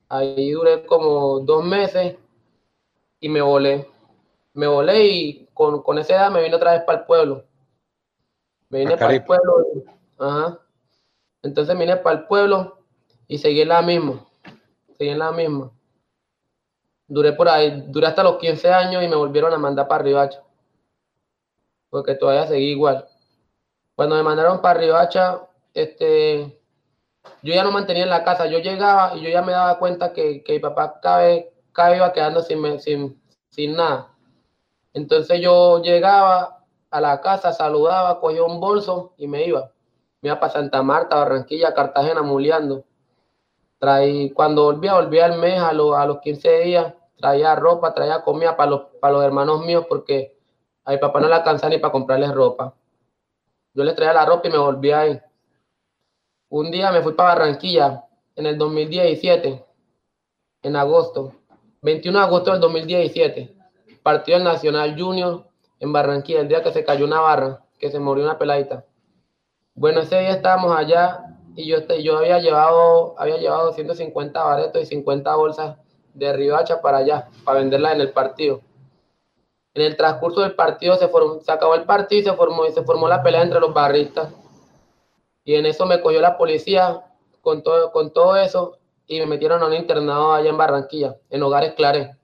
Ahí 0.10 0.52
duré 0.52 0.86
como 0.86 1.40
dos 1.40 1.64
meses 1.64 2.18
y 3.20 3.30
me 3.30 3.42
volé. 3.42 3.88
Me 4.54 4.68
volé 4.68 5.06
y 5.08 5.50
con, 5.54 5.82
con 5.82 5.98
esa 5.98 6.16
edad 6.16 6.32
me 6.32 6.42
vine 6.42 6.56
otra 6.56 6.74
vez 6.74 6.82
para 6.84 7.00
el 7.00 7.06
pueblo. 7.06 7.46
Me 8.70 8.80
vine 8.80 8.98
para 8.98 9.14
el 9.14 9.24
pueblo. 9.24 9.66
Ajá. 10.18 10.60
Entonces 11.42 11.78
vine 11.78 11.98
para 11.98 12.20
el 12.20 12.28
pueblo 12.28 12.80
y 13.28 13.38
seguí 13.38 13.62
en 13.62 13.70
la 13.70 13.82
misma. 13.82 14.26
Seguí 14.98 15.10
en 15.10 15.20
la 15.20 15.32
misma. 15.32 15.72
Duré 17.08 17.34
por 17.34 17.50
ahí, 17.50 17.84
duré 17.88 18.08
hasta 18.08 18.24
los 18.24 18.38
15 18.38 18.72
años 18.72 19.04
y 19.04 19.08
me 19.08 19.16
volvieron 19.16 19.54
a 19.54 19.58
mandar 19.58 19.88
para 19.88 20.04
Ribacha 20.04 20.46
porque 21.96 22.16
todavía 22.16 22.46
seguí 22.46 22.72
igual. 22.72 23.08
Cuando 23.96 24.18
me 24.18 24.24
mandaron 24.24 24.62
para 24.62 24.82
Ribacha, 24.82 25.48
este, 25.74 26.60
yo 27.42 27.54
ya 27.54 27.64
no 27.64 27.72
mantenía 27.72 28.04
en 28.04 28.10
la 28.10 28.26
casa, 28.26 28.48
yo 28.48 28.60
llegaba 28.60 29.16
y 29.16 29.22
yo 29.22 29.30
ya 29.30 29.42
me 29.42 29.54
daba 29.54 29.80
cuenta 29.80 30.12
que, 30.12 30.44
que 30.44 30.54
mi 30.54 30.60
papá 30.60 31.00
cada 31.02 31.20
vez, 31.20 31.46
iba 31.96 32.12
quedando 32.12 32.42
sin, 32.42 32.82
sin, 32.82 33.24
sin 33.48 33.78
nada. 33.78 34.14
Entonces 34.94 35.40
yo 35.40 35.82
llegaba 35.82 36.66
a 36.90 37.00
la 37.00 37.22
casa, 37.22 37.54
saludaba, 37.54 38.20
cogía 38.20 38.44
un 38.44 38.60
bolso 38.60 39.14
y 39.16 39.28
me 39.28 39.46
iba. 39.46 39.72
Me 40.26 40.30
iba 40.30 40.40
para 40.40 40.54
Santa 40.54 40.82
Marta, 40.82 41.18
Barranquilla, 41.18 41.76
Cartagena, 41.76 42.24
muleando. 42.24 42.84
Traí, 43.78 44.32
cuando 44.32 44.64
volvía, 44.64 44.96
volvía 44.96 45.26
al 45.26 45.38
mes, 45.38 45.60
a, 45.60 45.70
a 45.70 45.74
los 46.08 46.20
15 46.20 46.62
días, 46.62 46.96
traía 47.16 47.56
ropa, 47.56 47.94
traía 47.94 48.24
comida 48.24 48.58
para 48.58 48.72
los, 48.72 48.82
para 49.00 49.14
los 49.14 49.24
hermanos 49.24 49.64
míos, 49.64 49.86
porque 49.88 50.36
a 50.84 50.94
mi 50.94 50.98
papá 50.98 51.20
no 51.20 51.28
le 51.28 51.36
alcanzaba 51.36 51.70
ni 51.70 51.78
para 51.78 51.92
comprarle 51.92 52.32
ropa. 52.32 52.74
Yo 53.76 53.84
le 53.84 53.94
traía 53.94 54.14
la 54.14 54.26
ropa 54.26 54.48
y 54.48 54.52
me 54.52 54.58
volví 54.58 54.92
ahí. 54.92 55.22
Un 56.50 56.72
día 56.72 56.92
me 56.92 57.04
fui 57.04 57.14
para 57.14 57.36
Barranquilla 57.36 58.06
en 58.36 58.48
el 58.48 58.58
2017, 58.58 59.64
en 60.64 60.76
agosto, 60.76 61.36
21 61.84 62.18
de 62.18 62.26
agosto 62.26 62.52
del 62.52 62.62
2017. 62.62 63.56
Partió 64.02 64.38
el 64.38 64.44
Nacional 64.44 65.00
Junior 65.00 65.46
en 65.80 65.94
Barranquilla, 65.94 66.40
el 66.40 66.48
día 66.48 66.64
que 66.64 66.72
se 66.72 66.84
cayó 66.84 67.06
una 67.06 67.22
barra, 67.22 67.64
que 67.78 67.92
se 67.92 68.00
murió 68.00 68.24
una 68.24 68.40
peladita. 68.40 68.86
Bueno, 69.76 70.00
ese 70.00 70.18
día 70.18 70.30
estábamos 70.30 70.74
allá 70.74 71.36
y 71.54 71.68
yo, 71.68 71.86
yo 72.02 72.18
había, 72.18 72.40
llevado, 72.40 73.14
había 73.18 73.36
llevado 73.38 73.74
150 73.74 74.42
baretos 74.42 74.82
y 74.82 74.86
50 74.86 75.36
bolsas 75.36 75.78
de 76.14 76.32
ribacha 76.32 76.82
para 76.82 77.00
allá, 77.00 77.28
para 77.44 77.60
venderlas 77.60 77.96
en 77.96 78.02
el 78.02 78.14
partido. 78.14 78.62
En 79.74 79.82
el 79.82 79.98
transcurso 79.98 80.40
del 80.40 80.56
partido 80.56 80.96
se, 80.96 81.10
formó, 81.10 81.42
se 81.42 81.52
acabó 81.52 81.76
el 81.76 81.84
partido 81.84 82.22
y 82.22 82.24
se 82.24 82.34
formó, 82.34 82.66
y 82.66 82.72
se 82.72 82.84
formó 82.84 83.10
la 83.10 83.22
pelea 83.22 83.42
entre 83.42 83.60
los 83.60 83.74
barristas. 83.74 84.34
Y 85.44 85.56
en 85.56 85.66
eso 85.66 85.86
me 85.86 86.00
cogió 86.02 86.22
la 86.22 86.38
policía 86.38 87.02
con 87.42 87.62
todo, 87.62 87.92
con 87.92 88.14
todo 88.14 88.38
eso 88.38 88.78
y 89.08 89.20
me 89.20 89.26
metieron 89.26 89.62
a 89.62 89.68
un 89.68 89.74
internado 89.74 90.34
allá 90.34 90.50
en 90.50 90.58
Barranquilla, 90.58 91.18
en 91.30 91.44
Hogares 91.44 91.74
Clare. 91.74 92.16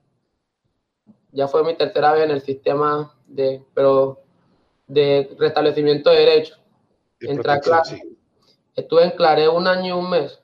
Ya 1.32 1.48
fue 1.48 1.62
mi 1.64 1.74
tercera 1.74 2.12
vez 2.12 2.24
en 2.24 2.30
el 2.30 2.40
sistema 2.40 3.14
de, 3.26 3.62
pero 3.74 4.20
de 4.86 5.36
restablecimiento 5.38 6.08
de 6.08 6.16
derechos. 6.16 6.61
Estuve 8.74 9.04
en 9.04 9.10
Clare 9.12 9.48
un 9.48 9.66
año 9.66 9.96
y 9.96 9.98
un 9.98 10.10
mes. 10.10 10.40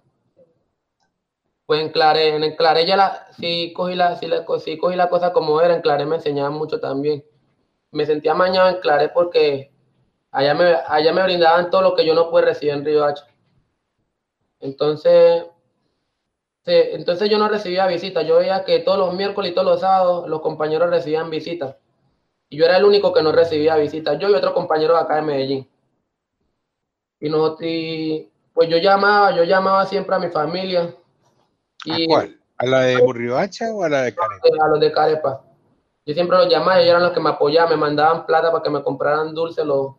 Pues 1.66 1.80
en 1.82 1.90
Clare, 1.90 2.34
en 2.34 2.56
Clare 2.56 2.86
ya 2.86 2.96
la, 2.96 3.26
sí 3.38 3.72
cogí 3.74 3.94
la, 3.94 4.16
sí, 4.16 4.26
la, 4.26 4.44
sí 4.58 4.78
cogí 4.78 4.96
la 4.96 5.10
cosa 5.10 5.32
como 5.32 5.60
era, 5.60 5.74
en 5.74 5.82
Clare 5.82 6.06
me 6.06 6.16
enseñaban 6.16 6.54
mucho 6.54 6.80
también. 6.80 7.24
Me 7.90 8.06
sentía 8.06 8.34
mañana 8.34 8.70
en 8.70 8.80
Clare 8.80 9.10
porque 9.10 9.70
allá 10.30 10.54
me, 10.54 10.76
allá 10.86 11.12
me 11.12 11.22
brindaban 11.22 11.70
todo 11.70 11.82
lo 11.82 11.94
que 11.94 12.06
yo 12.06 12.14
no 12.14 12.30
pude 12.30 12.42
recibir 12.42 12.74
en 12.74 12.84
Río 12.84 13.04
Hacha. 13.04 13.26
Entonces, 14.60 15.44
sí, 16.64 16.72
entonces 16.72 17.28
yo 17.30 17.38
no 17.38 17.48
recibía 17.48 17.86
visitas. 17.86 18.26
Yo 18.26 18.38
veía 18.38 18.64
que 18.64 18.80
todos 18.80 18.98
los 18.98 19.14
miércoles 19.14 19.52
y 19.52 19.54
todos 19.54 19.66
los 19.66 19.80
sábados 19.80 20.28
los 20.28 20.40
compañeros 20.40 20.90
recibían 20.90 21.30
visitas. 21.30 21.76
Y 22.48 22.56
yo 22.56 22.64
era 22.64 22.78
el 22.78 22.84
único 22.84 23.12
que 23.12 23.22
no 23.22 23.32
recibía 23.32 23.76
visitas. 23.76 24.18
Yo 24.18 24.30
y 24.30 24.34
otro 24.34 24.54
compañero 24.54 24.94
de 24.94 25.00
acá 25.00 25.16
de 25.16 25.22
Medellín. 25.22 25.68
Y 27.20 27.28
nosotros, 27.28 27.70
pues 28.52 28.68
yo 28.68 28.78
llamaba, 28.78 29.34
yo 29.34 29.44
llamaba 29.44 29.86
siempre 29.86 30.14
a 30.14 30.18
mi 30.18 30.28
familia 30.28 30.94
¿A 31.86 31.96
cuál? 32.06 32.40
¿A 32.56 32.66
la 32.66 32.80
de 32.80 32.98
Burriohacha 32.98 33.72
o 33.72 33.84
a 33.84 33.88
la 33.88 34.02
de 34.02 34.14
Carepa? 34.14 34.64
A 34.64 34.68
los 34.68 34.80
de 34.80 34.92
Carepa. 34.92 35.44
Yo 36.04 36.14
siempre 36.14 36.36
los 36.38 36.48
llamaba, 36.48 36.78
ellos 36.78 36.90
eran 36.90 37.02
los 37.02 37.12
que 37.12 37.20
me 37.20 37.30
apoyaban, 37.30 37.70
me 37.70 37.76
mandaban 37.76 38.26
plata 38.26 38.50
para 38.50 38.62
que 38.62 38.70
me 38.70 38.82
compraran 38.82 39.34
dulces 39.34 39.64
los, 39.64 39.94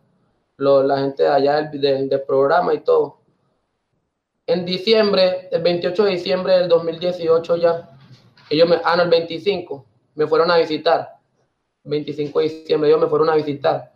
la 0.58 0.98
gente 0.98 1.22
de 1.22 1.28
allá 1.28 1.62
del, 1.62 2.22
programa 2.26 2.74
y 2.74 2.80
todo. 2.80 3.20
En 4.46 4.64
diciembre, 4.64 5.48
el 5.52 5.62
28 5.62 6.04
de 6.04 6.10
diciembre 6.10 6.54
del 6.54 6.68
2018 6.68 7.56
ya, 7.56 7.88
ellos 8.50 8.68
me, 8.68 8.80
ah, 8.84 8.96
no, 8.96 9.04
el 9.04 9.08
25, 9.08 9.86
me 10.16 10.26
fueron 10.26 10.50
a 10.50 10.56
visitar. 10.56 11.16
25 11.84 12.40
de 12.40 12.48
diciembre 12.48 12.90
ellos 12.90 13.00
me 13.00 13.08
fueron 13.08 13.30
a 13.30 13.36
visitar. 13.36 13.92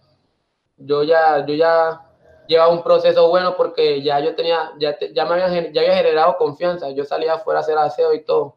Yo 0.77 1.03
ya, 1.03 1.45
yo 1.45 1.55
ya 1.55 2.04
lleva 2.47 2.69
un 2.69 2.83
proceso 2.83 3.29
bueno 3.29 3.57
porque 3.57 4.03
ya 4.03 4.21
yo 4.21 4.35
tenía, 4.35 4.73
ya, 4.79 4.97
ya 4.99 5.25
me 5.25 5.43
había, 5.43 5.73
ya 5.73 5.81
había 5.81 5.97
generado 5.97 6.37
confianza. 6.37 6.91
Yo 6.91 7.05
salía 7.05 7.35
afuera 7.35 7.61
a 7.61 7.63
hacer 7.63 7.79
aseo 7.79 8.15
y 8.15 8.25
todo. 8.25 8.57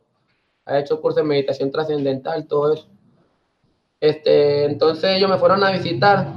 Había 0.65 0.81
hecho 0.81 1.01
curso 1.01 1.19
de 1.19 1.25
meditación 1.25 1.71
trascendental, 1.71 2.47
todo 2.47 2.73
eso. 2.73 2.87
Este, 3.99 4.65
entonces 4.65 5.15
ellos 5.15 5.29
me 5.29 5.37
fueron 5.37 5.63
a 5.63 5.71
visitar 5.71 6.27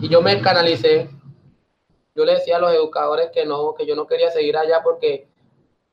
y 0.00 0.08
yo 0.08 0.20
me 0.20 0.40
canalicé. 0.40 1.08
Yo 2.14 2.24
le 2.24 2.34
decía 2.34 2.56
a 2.56 2.60
los 2.60 2.72
educadores 2.72 3.30
que 3.32 3.44
no, 3.44 3.74
que 3.74 3.86
yo 3.86 3.94
no 3.94 4.06
quería 4.06 4.30
seguir 4.30 4.56
allá 4.56 4.82
porque, 4.82 5.28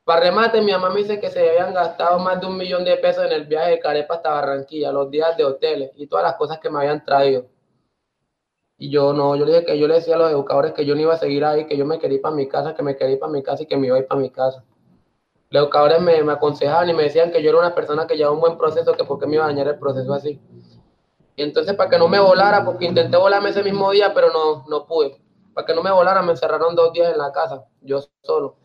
para 0.03 0.21
remate, 0.21 0.62
mi 0.62 0.71
mamá 0.71 0.89
me 0.89 1.01
dice 1.01 1.19
que 1.19 1.29
se 1.29 1.49
habían 1.49 1.73
gastado 1.73 2.19
más 2.19 2.39
de 2.39 2.47
un 2.47 2.57
millón 2.57 2.83
de 2.86 2.97
pesos 2.97 3.25
en 3.25 3.31
el 3.33 3.45
viaje 3.45 3.71
de 3.71 3.79
Carepa 3.79 4.15
hasta 4.15 4.29
Barranquilla, 4.29 4.91
los 4.91 5.09
días 5.12 5.36
de 5.38 5.45
hoteles 5.45 5.91
y 5.95 6.07
todas 6.07 6.23
las 6.23 6.36
cosas 6.36 6.59
que 6.59 6.69
me 6.69 6.79
habían 6.79 7.03
traído. 7.03 7.45
Y 8.83 8.89
yo 8.89 9.13
no, 9.13 9.37
yo 9.37 9.45
le 9.45 9.53
dije 9.53 9.65
que 9.65 9.79
yo 9.79 9.87
le 9.87 9.93
decía 9.93 10.15
a 10.15 10.17
los 10.17 10.29
educadores 10.29 10.73
que 10.73 10.85
yo 10.85 10.93
no 10.93 10.99
iba 10.99 11.13
a 11.13 11.17
seguir 11.17 11.45
ahí, 11.45 11.65
que 11.67 11.77
yo 11.77 11.85
me 11.85 11.99
quería 11.99 12.17
ir 12.17 12.21
para 12.21 12.35
mi 12.35 12.49
casa, 12.49 12.75
que 12.75 12.83
me 12.83 12.97
quería 12.97 13.13
ir 13.13 13.19
para 13.19 13.31
mi 13.31 13.41
casa 13.41 13.63
y 13.63 13.65
que 13.65 13.77
me 13.77 13.87
iba 13.87 13.95
a 13.95 13.99
ir 13.99 14.07
para 14.07 14.19
mi 14.19 14.29
casa. 14.29 14.61
Los 15.51 15.63
educadores 15.63 16.01
me, 16.01 16.19
aconsejaban 16.29 16.89
y 16.89 16.93
me 16.93 17.03
decían 17.03 17.31
que 17.31 17.41
yo 17.41 17.51
era 17.51 17.59
una 17.59 17.73
persona 17.73 18.05
que 18.05 18.17
llevaba 18.17 18.35
un 18.35 18.41
buen 18.41 18.57
proceso, 18.57 18.91
que 18.91 19.05
por 19.05 19.19
qué 19.19 19.25
me 19.25 19.35
iba 19.35 19.45
a 19.45 19.47
dañar 19.47 19.69
el 19.69 19.79
proceso 19.79 20.13
así. 20.13 20.37
Y 21.37 21.43
entonces 21.43 21.75
para 21.75 21.89
que 21.91 21.97
no 21.97 22.09
me 22.09 22.19
volara, 22.19 22.65
porque 22.65 22.83
intenté 22.83 23.15
volarme 23.15 23.51
ese 23.51 23.63
mismo 23.63 23.89
día, 23.89 24.13
pero 24.13 24.33
no, 24.33 24.65
no 24.67 24.85
pude. 24.85 25.15
Para 25.53 25.65
que 25.65 25.73
no 25.73 25.81
me 25.81 25.89
volara, 25.89 26.21
me 26.21 26.31
encerraron 26.31 26.75
dos 26.75 26.91
días 26.91 27.09
en 27.09 27.19
la 27.19 27.31
casa, 27.31 27.63
yo 27.79 28.01
solo. 28.21 28.57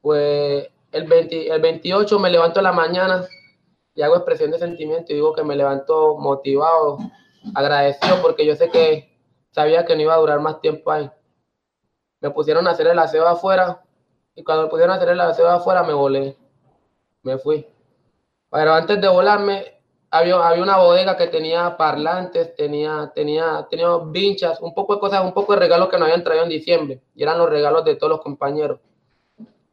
Pues 0.00 0.66
el, 0.90 1.04
20, 1.06 1.48
el 1.48 1.62
28 1.62 2.18
me 2.18 2.28
levanto 2.28 2.58
en 2.58 2.64
la 2.64 2.72
mañana 2.72 3.24
y 3.94 4.02
hago 4.02 4.16
expresión 4.16 4.50
de 4.50 4.58
sentimiento 4.58 5.12
y 5.12 5.14
digo 5.14 5.32
que 5.32 5.44
me 5.44 5.54
levanto 5.54 6.16
motivado, 6.18 6.98
agradecido 7.54 8.20
porque 8.22 8.46
yo 8.46 8.54
sé 8.56 8.70
que 8.70 9.16
sabía 9.50 9.84
que 9.84 9.94
no 9.94 10.02
iba 10.02 10.14
a 10.14 10.18
durar 10.18 10.40
más 10.40 10.60
tiempo 10.60 10.90
ahí. 10.90 11.10
Me 12.20 12.30
pusieron 12.30 12.66
a 12.66 12.72
hacer 12.72 12.86
el 12.86 12.98
aseo 12.98 13.26
afuera 13.26 13.82
y 14.34 14.44
cuando 14.44 14.64
me 14.64 14.70
pusieron 14.70 14.92
a 14.92 14.96
hacer 14.96 15.08
el 15.08 15.20
aseo 15.20 15.48
afuera 15.48 15.82
me 15.82 15.92
volé. 15.92 16.36
Me 17.22 17.38
fui. 17.38 17.66
Pero 18.50 18.72
antes 18.72 19.00
de 19.00 19.08
volarme, 19.08 19.80
había, 20.10 20.36
había 20.36 20.62
una 20.62 20.78
bodega 20.78 21.16
que 21.16 21.28
tenía 21.28 21.76
parlantes, 21.76 22.54
tenía, 22.56 23.12
tenía, 23.14 23.66
tenía 23.70 23.96
vinchas, 23.98 24.60
un 24.60 24.74
poco 24.74 24.94
de 24.94 25.00
cosas, 25.00 25.24
un 25.24 25.32
poco 25.32 25.52
de 25.52 25.60
regalos 25.60 25.88
que 25.88 25.98
nos 25.98 26.06
habían 26.06 26.24
traído 26.24 26.44
en 26.44 26.50
diciembre. 26.50 27.00
Y 27.14 27.22
eran 27.22 27.38
los 27.38 27.48
regalos 27.48 27.84
de 27.84 27.96
todos 27.96 28.10
los 28.10 28.20
compañeros. 28.20 28.80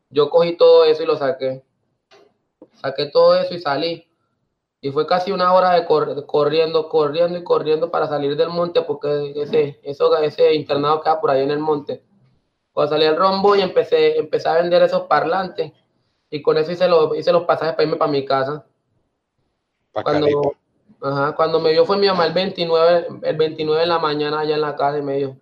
Yo 0.09 0.29
cogí 0.29 0.55
todo 0.55 0.85
eso 0.85 1.03
y 1.03 1.05
lo 1.05 1.17
saqué. 1.17 1.63
Saqué 2.73 3.07
todo 3.07 3.35
eso 3.35 3.53
y 3.53 3.59
salí. 3.59 4.06
Y 4.79 4.91
fue 4.91 5.07
casi 5.07 5.31
una 5.31 5.53
hora 5.53 5.71
de 5.71 5.85
corriendo, 5.85 6.87
corriendo 6.87 7.39
y 7.39 7.43
corriendo 7.43 7.89
para 7.89 8.07
salir 8.07 8.35
del 8.35 8.49
monte, 8.49 8.81
porque 8.83 9.33
ese, 9.35 9.79
eso, 9.83 10.15
ese 10.17 10.53
internado 10.53 11.01
queda 11.01 11.19
por 11.19 11.31
ahí 11.31 11.41
en 11.41 11.51
el 11.51 11.59
monte. 11.59 12.03
Cuando 12.71 12.93
salí 12.93 13.05
al 13.05 13.15
rombo 13.15 13.55
y 13.55 13.61
empecé, 13.61 14.19
empecé 14.19 14.49
a 14.49 14.61
vender 14.61 14.83
esos 14.83 15.03
parlantes, 15.03 15.73
y 16.29 16.41
con 16.41 16.57
eso 16.57 16.71
hice, 16.71 16.87
hice 17.17 17.31
los 17.31 17.43
pasajes 17.45 17.73
para 17.73 17.83
irme 17.83 17.97
para 17.97 18.11
mi 18.11 18.23
casa. 18.23 18.65
cuando, 19.91 20.27
cuando 21.35 21.59
me 21.59 21.71
vio 21.71 21.85
fue 21.85 21.97
mi 21.97 22.07
mamá 22.07 22.27
el 22.27 22.33
29, 22.33 23.07
el 23.23 23.35
29 23.35 23.81
de 23.81 23.87
la 23.87 23.97
mañana 23.97 24.41
allá 24.41 24.55
en 24.55 24.61
la 24.61 24.75
casa 24.75 24.99
y 24.99 25.01
me 25.01 25.17
dijo, 25.17 25.37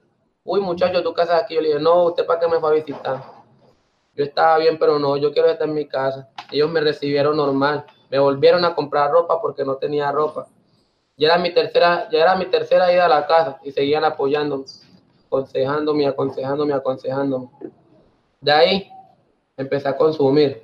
uy 0.46 0.62
muchacho, 0.62 1.04
¿tú 1.04 1.14
qué 1.14 1.24
haces 1.24 1.36
aquí? 1.36 1.56
Yo 1.56 1.62
le 1.62 1.70
dije, 1.70 1.80
no, 1.82 2.06
¿usted 2.06 2.26
para 2.26 2.40
qué 2.40 2.48
me 2.48 2.60
fue 2.60 2.70
a 2.70 2.74
visitar? 2.74 3.22
Yo 4.16 4.24
estaba 4.24 4.60
bien, 4.60 4.80
pero 4.80 4.98
no, 4.98 5.18
yo 5.18 5.34
quiero 5.34 5.50
estar 5.50 5.68
en 5.68 5.74
mi 5.74 5.88
casa. 5.90 6.30
Ellos 6.52 6.72
me 6.72 6.80
recibieron 6.80 7.36
normal 7.36 7.86
me 8.10 8.20
volvieron 8.20 8.64
a 8.66 8.76
comprar 8.76 9.12
ropa 9.12 9.42
porque 9.42 9.64
no 9.64 9.76
tenía 9.76 10.12
ropa. 10.12 10.48
Ya 11.18 11.28
era 11.28 11.38
mi 11.38 11.54
tercera, 11.54 12.10
ya 12.12 12.20
era 12.20 12.36
mi 12.36 12.46
tercera 12.46 12.92
ida 12.92 13.06
a 13.06 13.10
la 13.10 13.26
casa 13.26 13.60
y 13.64 13.72
seguían 13.72 14.04
apoyándome, 14.04 14.66
aconsejándome, 15.28 16.08
aconsejándome, 16.08 16.74
aconsejándome. 16.74 17.50
De 18.42 18.52
ahí 18.52 18.90
empecé 19.56 19.88
a 19.88 19.96
consumir. 19.96 20.62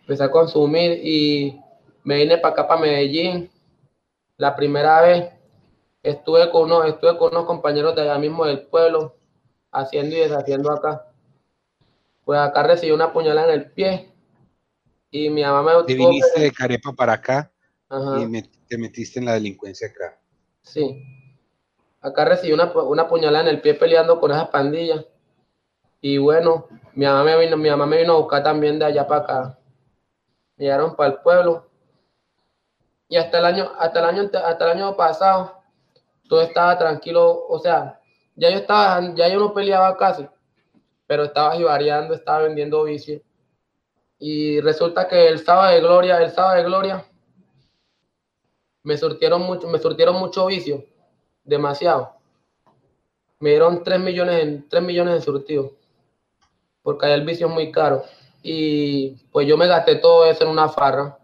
Empecé 0.00 0.24
a 0.24 0.30
consumir 0.30 1.00
y 1.02 1.60
me 2.02 2.16
vine 2.16 2.38
para 2.38 2.54
acá, 2.54 2.68
para 2.68 2.80
Medellín. 2.80 3.50
la 4.36 4.56
primera 4.56 5.00
vez 5.02 5.30
estuve 6.02 6.50
con 6.50 6.64
unos, 6.64 6.86
estuve 6.86 7.16
con 7.18 7.32
unos 7.32 7.44
compañeros 7.44 7.94
de 7.94 8.02
allá 8.02 8.18
mismo 8.18 8.44
del 8.46 8.62
pueblo, 8.62 9.14
haciendo 9.70 10.16
y 10.16 10.20
deshaciendo 10.20 10.72
acá. 10.72 11.06
Pues 12.24 12.38
acá 12.40 12.62
recibí 12.62 12.92
una 12.92 13.12
puñalada 13.12 13.52
en 13.52 13.60
el 13.60 13.70
pie 13.70 14.12
y 15.10 15.30
mi 15.30 15.42
mamá 15.42 15.62
me... 15.62 15.84
Te 15.84 15.94
viniste 15.94 16.40
de 16.40 16.52
Carepa 16.52 16.92
para 16.92 17.14
acá 17.14 17.50
y 17.90 18.42
te 18.68 18.78
metiste 18.78 19.18
en 19.18 19.26
la 19.26 19.34
delincuencia 19.34 19.88
acá. 19.88 20.18
Sí. 20.62 21.02
Acá 22.00 22.24
recibí 22.24 22.52
una, 22.52 22.72
una 22.72 23.08
puñalada 23.08 23.44
en 23.44 23.56
el 23.56 23.60
pie 23.60 23.74
peleando 23.74 24.20
con 24.20 24.30
esas 24.30 24.48
pandillas. 24.48 25.04
Y 26.00 26.18
bueno, 26.18 26.68
mi 26.94 27.06
mamá 27.06 27.24
me 27.24 27.38
vino, 27.38 27.56
mi 27.56 27.70
mamá 27.70 27.86
me 27.86 27.98
vino 27.98 28.14
a 28.14 28.18
buscar 28.18 28.42
también 28.42 28.78
de 28.78 28.84
allá 28.84 29.06
para 29.06 29.22
acá. 29.22 29.58
Me 30.56 30.64
llegaron 30.64 30.94
para 30.94 31.10
el 31.14 31.18
pueblo. 31.20 31.68
Y 33.08 33.16
hasta 33.16 33.38
el 33.38 33.46
año, 33.46 33.70
hasta 33.78 33.98
el 34.00 34.04
año, 34.04 34.30
hasta 34.44 34.64
el 34.64 34.78
año 34.78 34.96
pasado, 34.96 35.62
todo 36.28 36.42
estaba 36.42 36.78
tranquilo. 36.78 37.46
O 37.48 37.58
sea, 37.58 38.00
ya 38.36 38.50
yo 38.50 38.58
estaba, 38.58 39.14
ya 39.14 39.28
yo 39.28 39.40
no 39.40 39.52
peleaba 39.52 39.96
casi, 39.96 40.28
pero 41.06 41.24
estaba 41.24 41.56
jibareando, 41.56 42.14
estaba 42.14 42.40
vendiendo 42.40 42.84
bici. 42.84 43.22
Y 44.18 44.60
resulta 44.60 45.06
que 45.06 45.28
el 45.28 45.44
sábado 45.44 45.74
de 45.74 45.80
gloria, 45.80 46.22
el 46.22 46.30
sábado 46.30 46.56
de 46.56 46.64
gloria, 46.64 47.04
me 48.82 48.96
surtieron 48.96 49.42
mucho, 49.42 49.68
me 49.68 49.78
surtieron 49.78 50.16
mucho 50.16 50.46
vicio, 50.46 50.84
demasiado. 51.44 52.14
Me 53.40 53.50
dieron 53.50 53.84
3 53.84 54.00
millones 54.00 54.42
en 54.42 54.68
3 54.68 54.82
millones 54.82 55.14
de 55.14 55.20
surtido 55.20 55.78
porque 56.88 57.12
el 57.12 57.22
vicio 57.22 57.48
es 57.48 57.52
muy 57.52 57.70
caro. 57.70 58.02
Y 58.42 59.10
pues 59.30 59.46
yo 59.46 59.58
me 59.58 59.66
gasté 59.66 59.96
todo 59.96 60.24
eso 60.24 60.44
en 60.44 60.48
una 60.48 60.70
farra. 60.70 61.18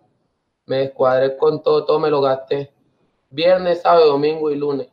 Me 0.67 0.77
descuadré 0.77 1.39
con 1.39 1.63
todo, 1.63 1.87
todo 1.87 1.99
me 1.99 2.11
lo 2.11 2.21
gasté. 2.21 2.71
Viernes, 3.31 3.81
sábado, 3.81 4.09
domingo 4.09 4.51
y 4.51 4.57
lunes. 4.57 4.89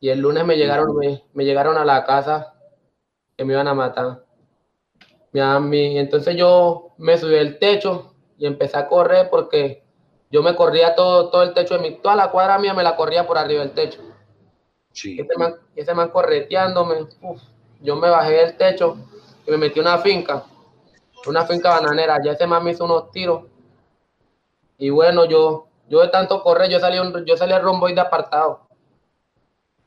Y 0.00 0.08
el 0.08 0.20
lunes 0.20 0.46
me 0.46 0.56
llegaron, 0.56 0.96
me, 0.96 1.44
llegaron 1.44 1.76
a 1.76 1.84
la 1.84 2.06
casa 2.06 2.54
que 3.36 3.44
me 3.44 3.52
iban 3.52 3.68
a 3.68 3.74
matar. 3.74 4.24
Mi, 5.60 5.98
entonces 5.98 6.34
yo 6.36 6.92
me 6.96 7.18
subí 7.18 7.36
al 7.36 7.58
techo 7.58 8.14
y 8.38 8.46
empecé 8.46 8.78
a 8.78 8.88
correr 8.88 9.28
porque 9.30 9.84
yo 10.30 10.42
me 10.42 10.56
corría 10.56 10.94
todo, 10.94 11.28
todo 11.30 11.42
el 11.42 11.52
techo 11.52 11.74
de 11.74 11.80
mi, 11.80 11.96
toda 11.98 12.16
la 12.16 12.30
cuadra 12.30 12.58
mía 12.58 12.74
me 12.74 12.82
la 12.82 12.96
corría 12.96 13.26
por 13.26 13.36
arriba 13.36 13.60
del 13.60 13.72
techo. 13.72 14.00
Sí. 14.92 15.20
Ese 15.20 15.36
man, 15.36 15.54
ese 15.74 15.94
man 15.94 16.08
correteándome, 16.08 17.06
yo 17.82 17.96
me 17.96 18.08
bajé 18.08 18.32
del 18.32 18.56
techo 18.56 18.96
y 19.46 19.50
me 19.50 19.58
metí 19.58 19.78
una 19.78 19.98
finca, 19.98 20.44
una 21.26 21.44
finca 21.44 21.70
bananera. 21.70 22.18
Ya 22.24 22.32
ese 22.32 22.46
man 22.46 22.64
me 22.64 22.70
hizo 22.70 22.84
unos 22.84 23.10
tiros. 23.10 23.44
Y 24.78 24.90
bueno, 24.90 25.26
yo, 25.26 25.66
yo 25.88 26.00
de 26.00 26.08
tanto 26.08 26.42
correr, 26.42 26.70
yo 26.70 26.80
salí, 26.80 26.98
un, 26.98 27.24
yo 27.26 27.36
salí 27.36 27.52
al 27.52 27.62
romboide 27.62 28.00
apartado. 28.00 28.66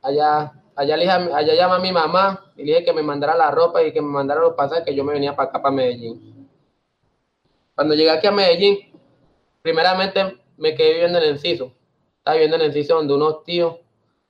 Allá, 0.02 0.52
allá, 0.76 0.96
le 0.96 1.08
allá 1.08 1.54
llama 1.54 1.76
a 1.76 1.80
mi 1.80 1.92
mamá 1.92 2.52
y 2.56 2.64
le 2.64 2.72
dije 2.72 2.84
que 2.84 2.92
me 2.92 3.02
mandara 3.02 3.36
la 3.36 3.50
ropa 3.50 3.82
y 3.82 3.92
que 3.92 4.00
me 4.00 4.08
mandara 4.08 4.40
los 4.40 4.54
pasajes 4.54 4.84
que 4.84 4.94
yo 4.94 5.04
me 5.04 5.12
venía 5.12 5.34
para 5.34 5.48
acá, 5.50 5.62
para 5.62 5.74
Medellín. 5.74 6.48
Cuando 7.74 7.94
llegué 7.94 8.10
aquí 8.10 8.26
a 8.26 8.32
Medellín, 8.32 8.78
primeramente 9.62 10.38
me 10.56 10.74
quedé 10.74 10.92
viviendo 10.92 11.18
en 11.18 11.24
el 11.24 11.30
Enciso. 11.30 11.72
Estaba 12.18 12.34
viviendo 12.34 12.56
en 12.56 12.62
el 12.62 12.68
Enciso 12.68 12.96
donde 12.96 13.14
unos 13.14 13.44
tíos 13.44 13.76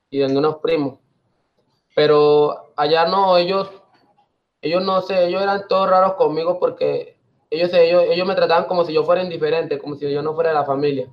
y 0.09 0.19
donde 0.19 0.39
unos 0.39 0.57
primos. 0.57 0.99
Pero 1.93 2.73
allá 2.75 3.05
no, 3.05 3.37
ellos 3.37 3.69
ellos 4.61 4.83
no 4.83 5.01
sé, 5.01 5.25
ellos 5.25 5.41
eran 5.41 5.67
todos 5.67 5.89
raros 5.89 6.13
conmigo 6.13 6.59
porque 6.59 7.17
ellos, 7.49 7.73
ellos, 7.73 8.03
ellos 8.09 8.27
me 8.27 8.35
trataban 8.35 8.65
como 8.65 8.85
si 8.85 8.93
yo 8.93 9.03
fuera 9.03 9.23
indiferente, 9.23 9.79
como 9.79 9.95
si 9.95 10.09
yo 10.09 10.21
no 10.21 10.35
fuera 10.35 10.51
de 10.51 10.55
la 10.55 10.65
familia. 10.65 11.09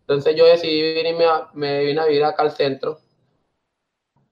Entonces 0.00 0.36
yo 0.36 0.46
decidí 0.46 0.94
venirme 0.94 1.24
a, 1.26 1.50
me 1.52 1.84
vine 1.84 2.00
a 2.00 2.06
vivir 2.06 2.24
acá 2.24 2.42
al 2.42 2.52
centro. 2.52 3.00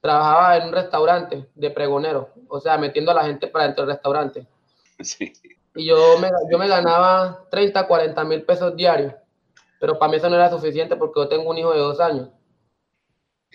Trabajaba 0.00 0.56
en 0.56 0.68
un 0.68 0.72
restaurante 0.72 1.48
de 1.54 1.70
pregonero, 1.70 2.30
o 2.48 2.60
sea, 2.60 2.78
metiendo 2.78 3.10
a 3.10 3.14
la 3.14 3.24
gente 3.24 3.48
para 3.48 3.64
dentro 3.64 3.84
del 3.84 3.94
restaurante. 3.94 4.46
Y 5.74 5.86
yo 5.86 6.18
me, 6.20 6.28
yo 6.50 6.58
me 6.58 6.68
ganaba 6.68 7.46
30, 7.50 7.86
40 7.86 8.24
mil 8.24 8.42
pesos 8.42 8.76
diarios, 8.76 9.14
pero 9.80 9.98
para 9.98 10.10
mí 10.10 10.18
eso 10.18 10.28
no 10.28 10.36
era 10.36 10.50
suficiente 10.50 10.96
porque 10.96 11.20
yo 11.20 11.28
tengo 11.28 11.50
un 11.50 11.58
hijo 11.58 11.72
de 11.72 11.78
dos 11.78 12.00
años. 12.00 12.28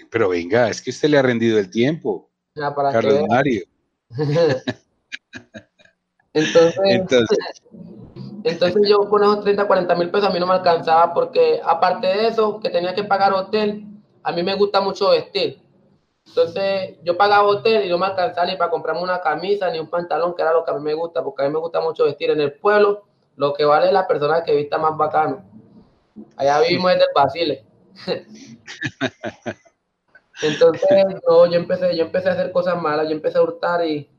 Pero 0.10 0.30
venga, 0.30 0.70
es 0.70 0.82
que 0.82 0.90
usted 0.90 1.10
le 1.10 1.18
ha 1.18 1.22
rendido 1.22 1.60
el 1.60 1.70
tiempo. 1.70 2.30
Carlos 2.56 3.28
Mario. 3.28 3.64
entonces, 6.34 6.80
entonces, 8.44 8.90
yo 8.90 9.00
con 9.10 9.24
esos 9.24 9.44
30, 9.44 9.66
40 9.66 9.96
mil 9.96 10.12
pesos 10.12 10.30
a 10.30 10.32
mí 10.32 10.40
no 10.40 10.46
me 10.48 10.54
alcanzaba 10.54 11.14
porque 11.14 11.60
aparte 11.64 12.08
de 12.08 12.28
eso, 12.28 12.60
que 12.60 12.70
tenía 12.70 12.94
que 12.94 13.04
pagar 13.04 13.34
hotel, 13.34 13.86
a 14.24 14.32
mí 14.32 14.44
me 14.44 14.56
gusta 14.56 14.82
mucho 14.82 15.10
vestir. 15.10 15.63
Entonces 16.26 16.98
yo 17.04 17.18
pagaba 17.18 17.44
hotel 17.44 17.86
y 17.86 17.90
no 17.90 17.98
me 17.98 18.08
alcanzaba 18.08 18.48
ni 18.48 18.56
para 18.56 18.72
comprarme 18.72 19.02
una 19.02 19.22
camisa 19.22 19.70
ni 19.70 19.80
un 19.80 19.90
pantalón, 19.90 20.36
que 20.36 20.42
era 20.42 20.54
lo 20.54 20.64
que 20.64 20.72
a 20.72 20.76
mí 20.76 20.82
me 20.82 20.94
gusta, 20.94 21.24
porque 21.24 21.44
a 21.44 21.48
mí 21.48 21.54
me 21.54 21.60
gusta 21.60 21.82
mucho 21.82 22.06
vestir 22.06 22.32
en 22.32 22.42
el 22.42 22.54
pueblo. 22.54 23.06
Lo 23.36 23.54
que 23.54 23.66
vale 23.66 23.88
es 23.88 23.94
la 23.94 24.08
persona 24.08 24.44
que 24.44 24.56
vista 24.56 24.78
más 24.78 24.96
bacano. 24.96 25.44
Allá 26.38 26.62
vivimos 26.62 26.92
desde 26.92 27.04
el 27.04 27.10
Basile. 27.16 27.66
Entonces, 30.42 31.06
no, 31.28 31.46
yo 31.46 31.56
empecé, 31.56 31.96
yo 31.96 32.04
empecé 32.04 32.30
a 32.30 32.34
hacer 32.34 32.52
cosas 32.52 32.82
malas, 32.82 33.08
yo 33.08 33.14
empecé 33.14 33.38
a 33.38 33.44
hurtar 33.44 33.86
y 33.86 34.10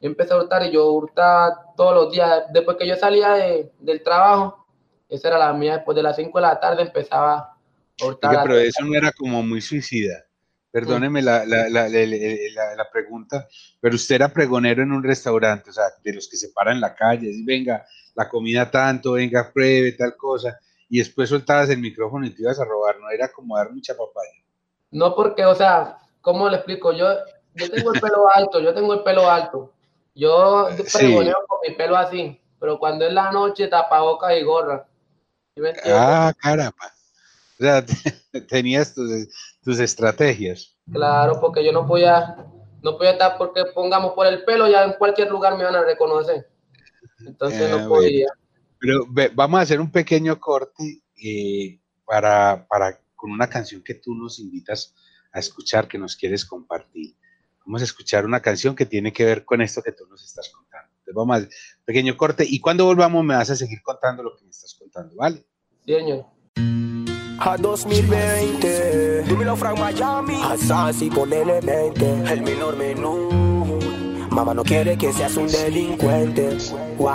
yo 0.00 0.08
empecé 0.08 0.34
a 0.34 0.38
hurtar 0.38 0.64
y 0.64 0.72
yo 0.72 0.90
hurtaba 0.92 1.72
todos 1.76 1.94
los 1.94 2.12
días. 2.12 2.44
Después 2.52 2.76
que 2.76 2.86
yo 2.86 2.96
salía 2.96 3.34
del 3.78 4.02
trabajo, 4.02 4.66
esa 5.08 5.28
era 5.28 5.38
la 5.38 5.52
mía, 5.52 5.76
después 5.76 5.94
de 5.96 6.02
las 6.02 6.16
5 6.16 6.38
de 6.38 6.42
la 6.42 6.58
tarde 6.60 6.82
empezaba 6.82 7.56
a 8.00 8.06
hurtar. 8.06 8.42
pero 8.42 8.58
eso 8.58 8.84
no 8.84 8.96
era 8.96 9.12
como 9.12 9.42
muy 9.42 9.60
suicida. 9.60 10.24
Perdóneme 10.72 11.20
la, 11.20 11.44
la, 11.44 11.68
la, 11.68 11.88
la, 11.88 12.90
pregunta, 12.92 13.48
pero 13.80 13.96
usted 13.96 14.14
era 14.14 14.32
pregonero 14.32 14.82
en 14.82 14.92
un 14.92 15.02
restaurante, 15.02 15.70
o 15.70 15.72
sea, 15.72 15.84
de 16.02 16.12
los 16.12 16.28
que 16.28 16.36
se 16.36 16.50
paran 16.50 16.76
en 16.76 16.80
la 16.80 16.94
calle, 16.94 17.28
y 17.28 17.44
venga, 17.44 17.84
la 18.14 18.28
comida 18.28 18.70
tanto, 18.70 19.12
venga, 19.12 19.50
pruebe 19.52 19.92
tal 19.92 20.16
cosa, 20.16 20.58
y 20.88 20.98
después 20.98 21.28
soltabas 21.28 21.70
el 21.70 21.78
micrófono 21.78 22.24
y 22.24 22.30
te 22.30 22.42
ibas 22.42 22.60
a 22.60 22.64
robar, 22.64 23.00
no 23.00 23.10
era 23.10 23.32
como 23.32 23.56
dar 23.56 23.72
mucha 23.72 23.94
papaya. 23.94 24.30
No 24.92 25.14
porque, 25.16 25.44
o 25.44 25.54
sea, 25.54 25.98
¿cómo 26.20 26.48
le 26.48 26.56
explico? 26.56 26.92
Yo, 26.92 27.06
yo 27.54 27.70
tengo 27.70 27.92
el 27.92 28.00
pelo 28.00 28.30
alto, 28.34 28.60
yo 28.60 28.72
tengo 28.72 28.94
el 28.94 29.02
pelo 29.02 29.28
alto. 29.28 29.72
Yo 30.14 30.68
pregoneo 30.92 31.36
con 31.46 31.58
mi 31.66 31.74
pelo 31.74 31.96
así, 31.96 32.40
pero 32.58 32.78
cuando 32.78 33.06
es 33.06 33.12
la 33.12 33.30
noche, 33.32 33.68
tapabocas 33.68 34.36
y 34.36 34.42
gorra. 34.42 34.86
ah, 35.86 36.32
caramba. 36.38 36.92
O 37.58 37.62
sea, 37.62 37.84
tenías 38.48 38.94
tus, 38.94 39.10
tus, 39.62 39.78
estrategias. 39.78 40.76
Claro, 40.90 41.40
porque 41.40 41.64
yo 41.64 41.72
no 41.72 41.86
podía, 41.86 42.36
no 42.82 42.96
podía 42.96 43.12
estar, 43.12 43.38
porque 43.38 43.64
pongamos 43.74 44.12
por 44.14 44.26
el 44.26 44.44
pelo, 44.44 44.68
ya 44.68 44.84
en 44.84 44.94
cualquier 44.94 45.30
lugar 45.30 45.56
me 45.56 45.64
van 45.64 45.76
a 45.76 45.82
reconocer. 45.84 46.50
Entonces 47.26 47.70
no 47.70 47.84
ah, 47.84 47.88
podía. 47.88 48.26
Pero 48.78 49.06
vamos 49.34 49.60
a 49.60 49.62
hacer 49.62 49.80
un 49.80 49.90
pequeño 49.90 50.38
corte 50.40 51.02
eh, 51.22 51.78
para, 52.04 52.66
para 52.66 52.98
con 53.14 53.30
una 53.30 53.48
canción 53.48 53.82
que 53.82 53.94
tú 53.94 54.14
nos 54.14 54.38
invitas 54.38 54.94
a 55.32 55.38
escuchar, 55.38 55.86
que 55.86 55.98
nos 55.98 56.16
quieres 56.16 56.44
compartir. 56.44 57.14
Vamos 57.66 57.82
a 57.82 57.84
escuchar 57.84 58.24
una 58.24 58.40
canción 58.40 58.74
que 58.74 58.86
tiene 58.86 59.12
que 59.12 59.24
ver 59.24 59.44
con 59.44 59.60
esto 59.60 59.82
que 59.82 59.92
tú 59.92 60.06
nos 60.06 60.24
estás 60.24 60.48
contando. 60.48 60.88
Entonces 60.98 61.14
vamos 61.14 61.42
a 61.42 61.84
pequeño 61.84 62.16
corte 62.16 62.44
y 62.48 62.60
cuando 62.60 62.86
volvamos 62.86 63.24
me 63.24 63.34
vas 63.34 63.50
a 63.50 63.56
seguir 63.56 63.82
contando 63.82 64.22
lo 64.22 64.36
que 64.36 64.44
me 64.44 64.50
estás 64.50 64.74
contando, 64.74 65.14
¿vale? 65.16 65.44
Sí, 65.84 65.94
señor. 65.94 66.39
A 67.40 67.56
2020, 67.56 69.22
dímelo 69.22 69.56
Frank 69.56 69.78
Miami, 69.78 70.40
a 70.42 70.56
Sassy 70.56 71.10
ponele 71.10 71.60
20, 71.60 72.32
el 72.32 72.42
menor 72.42 72.76
menú. 72.76 73.78
Mamá 74.30 74.54
no 74.54 74.62
quiere 74.62 74.96
que 74.96 75.12
seas 75.12 75.36
un 75.36 75.48
delincuente. 75.48 76.58
Wow. 76.98 77.08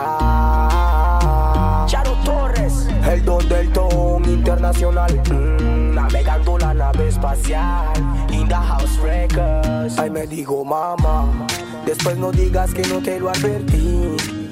Charo 1.88 2.18
Torres, 2.26 2.88
el 3.10 3.24
don 3.24 3.48
del 3.48 3.72
ton 3.72 4.26
internacional. 4.26 5.14
Mm 5.32 5.66
navegando 5.96 6.58
la 6.58 6.74
nave 6.74 7.08
espacial. 7.08 7.94
In 8.32 8.48
the 8.48 8.56
house 8.56 8.98
records. 9.00 9.98
Ay, 9.98 10.10
me 10.10 10.28
digo 10.28 10.64
mamá, 10.64 11.48
después 11.86 12.18
no 12.18 12.32
digas 12.32 12.74
que 12.74 12.84
no 12.84 13.02
te 13.02 13.20
lo 13.20 13.30
advertí. 13.30 14.45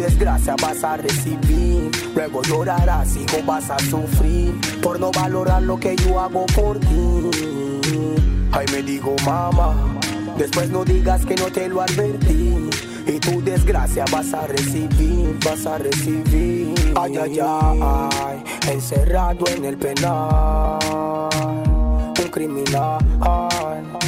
Desgracia 0.00 0.56
vas 0.62 0.82
a 0.82 0.96
recibir, 0.96 1.90
luego 2.14 2.40
llorarás 2.42 3.16
no 3.16 3.44
vas 3.44 3.70
a 3.70 3.78
sufrir 3.78 4.58
por 4.82 4.98
no 4.98 5.10
valorar 5.10 5.62
lo 5.62 5.78
que 5.78 5.94
yo 5.94 6.18
hago 6.18 6.46
por 6.46 6.80
ti. 6.80 7.30
Ay, 8.50 8.64
me 8.72 8.82
digo 8.82 9.14
mamá, 9.26 9.74
después 10.38 10.70
no 10.70 10.86
digas 10.86 11.26
que 11.26 11.34
no 11.34 11.52
te 11.52 11.68
lo 11.68 11.82
advertí. 11.82 12.70
Y 13.06 13.18
tu 13.18 13.42
desgracia 13.42 14.06
vas 14.10 14.32
a 14.32 14.46
recibir, 14.46 15.38
vas 15.44 15.66
a 15.66 15.76
recibir. 15.76 16.74
Ay, 16.96 17.18
ay, 17.18 17.38
ay, 17.42 18.44
encerrado 18.72 19.46
en 19.48 19.66
el 19.66 19.76
penal. 19.76 20.78
Un 22.18 22.30
criminal. 22.30 23.99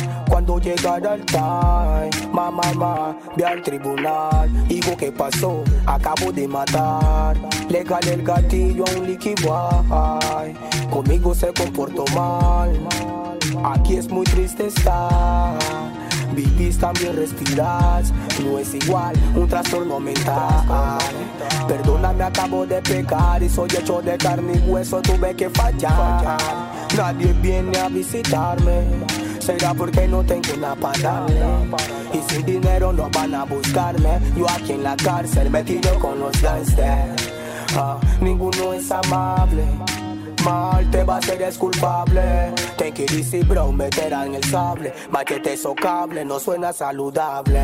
Cuando 0.45 0.59
llegara 0.59 1.15
el 1.15 1.25
time, 1.25 2.33
mamá, 2.33 2.63
mamá, 2.75 3.17
ve 3.37 3.45
al 3.45 3.63
tribunal. 3.63 4.51
Digo, 4.67 4.97
¿qué 4.97 5.13
pasó? 5.13 5.63
Acabo 5.87 6.33
de 6.33 6.49
matar. 6.49 7.37
Legal 7.69 8.09
el 8.09 8.25
gatillo 8.25 8.83
a 8.85 8.99
un 8.99 9.07
liquid 9.07 9.37
Con 9.47 10.91
conmigo 10.91 11.33
se 11.33 11.53
comportó 11.53 12.05
mal. 12.17 12.73
Aquí 13.63 13.95
es 13.95 14.11
muy 14.11 14.25
triste 14.25 14.67
estar. 14.67 15.61
Vivís 16.35 16.79
también 16.79 17.15
respiras, 17.15 18.13
no 18.43 18.59
es 18.59 18.75
igual, 18.75 19.15
un 19.37 19.47
trastorno 19.47 20.01
mental. 20.01 20.99
Perdóname, 21.69 22.25
acabo 22.25 22.67
de 22.67 22.81
pecar 22.81 23.43
y 23.43 23.49
soy 23.49 23.69
hecho 23.79 24.01
de 24.01 24.17
carne 24.17 24.55
y 24.55 24.71
hueso, 24.71 25.03
tuve 25.03 25.37
que 25.37 25.51
fallar. 25.51 26.39
Nadie 26.97 27.33
viene 27.35 27.79
a 27.79 27.89
visitarme, 27.89 28.87
será 29.43 29.75
porque 29.75 30.07
no 30.07 30.23
tengo 30.23 30.57
nada 30.59 30.77
para. 30.77 31.27
Y 32.13 32.33
sin 32.33 32.47
dinero 32.47 32.93
no 32.93 33.11
van 33.11 33.35
a 33.35 33.45
buscarme, 33.45 34.21
yo 34.37 34.49
aquí 34.49 34.73
en 34.73 34.85
la 34.85 34.97
cárcel 34.97 35.51
metido 35.51 35.99
con 35.99 36.21
los 36.21 36.41
gangsters. 36.41 37.33
Ah, 37.77 37.99
ninguno 38.21 38.73
es 38.73 38.91
amable 38.91 39.65
mal, 40.45 40.91
te 40.91 41.05
va 41.05 41.17
a 41.17 41.23
ser 41.23 41.43
es 41.43 41.57
culpable. 41.57 42.53
Take 42.77 43.05
it 43.05 43.13
easy, 43.13 43.43
bro, 43.43 43.73
meterá 43.73 44.27
en 44.27 44.35
el 44.35 44.45
sable. 44.45 44.93
Machete 45.11 45.57
socable, 45.57 46.25
no 46.25 46.39
suena 46.39 46.73
saludable. 46.73 47.61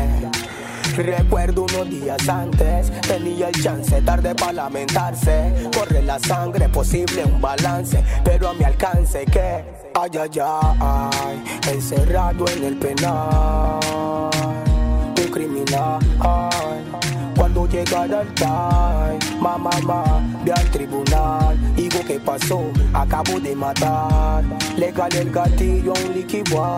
Recuerdo 0.99 1.63
unos 1.63 1.89
días 1.89 2.27
antes, 2.27 2.91
tenía 3.03 3.47
el 3.47 3.63
chance, 3.63 4.01
tarde 4.01 4.35
para 4.35 4.51
lamentarse. 4.51 5.53
Corre 5.73 6.01
la 6.01 6.19
sangre, 6.19 6.67
posible 6.67 7.23
un 7.23 7.39
balance, 7.39 8.03
pero 8.25 8.49
a 8.49 8.53
mi 8.53 8.65
alcance 8.65 9.23
que, 9.25 9.63
ay, 9.95 10.09
ay, 10.13 10.39
ay, 10.41 11.43
encerrado 11.71 12.45
en 12.49 12.63
el 12.65 12.77
penal, 12.77 13.79
un 15.17 15.31
criminal. 15.31 15.99
Cuando 17.33 17.65
llegara 17.65 18.21
el 18.21 18.33
time, 18.33 19.39
mamá, 19.39 19.69
mamá, 19.81 20.21
ve 20.43 20.51
al 20.51 20.69
tribunal. 20.69 21.57
Digo, 21.77 21.99
¿qué 22.05 22.19
pasó? 22.19 22.61
Acabo 22.93 23.39
de 23.39 23.55
matar. 23.55 24.43
Legal 24.75 25.15
el 25.15 25.31
gatillo, 25.31 25.93
un 26.05 26.13
líquido. 26.13 26.77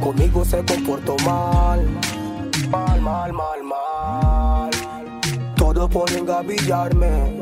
Conmigo 0.00 0.44
se 0.44 0.64
comportó 0.64 1.16
mal. 1.24 1.84
Mal, 3.02 3.32
mal, 3.32 3.62
mal. 3.64 4.70
Todos 5.56 5.90
pueden 5.90 6.24
gavillarme. 6.24 7.40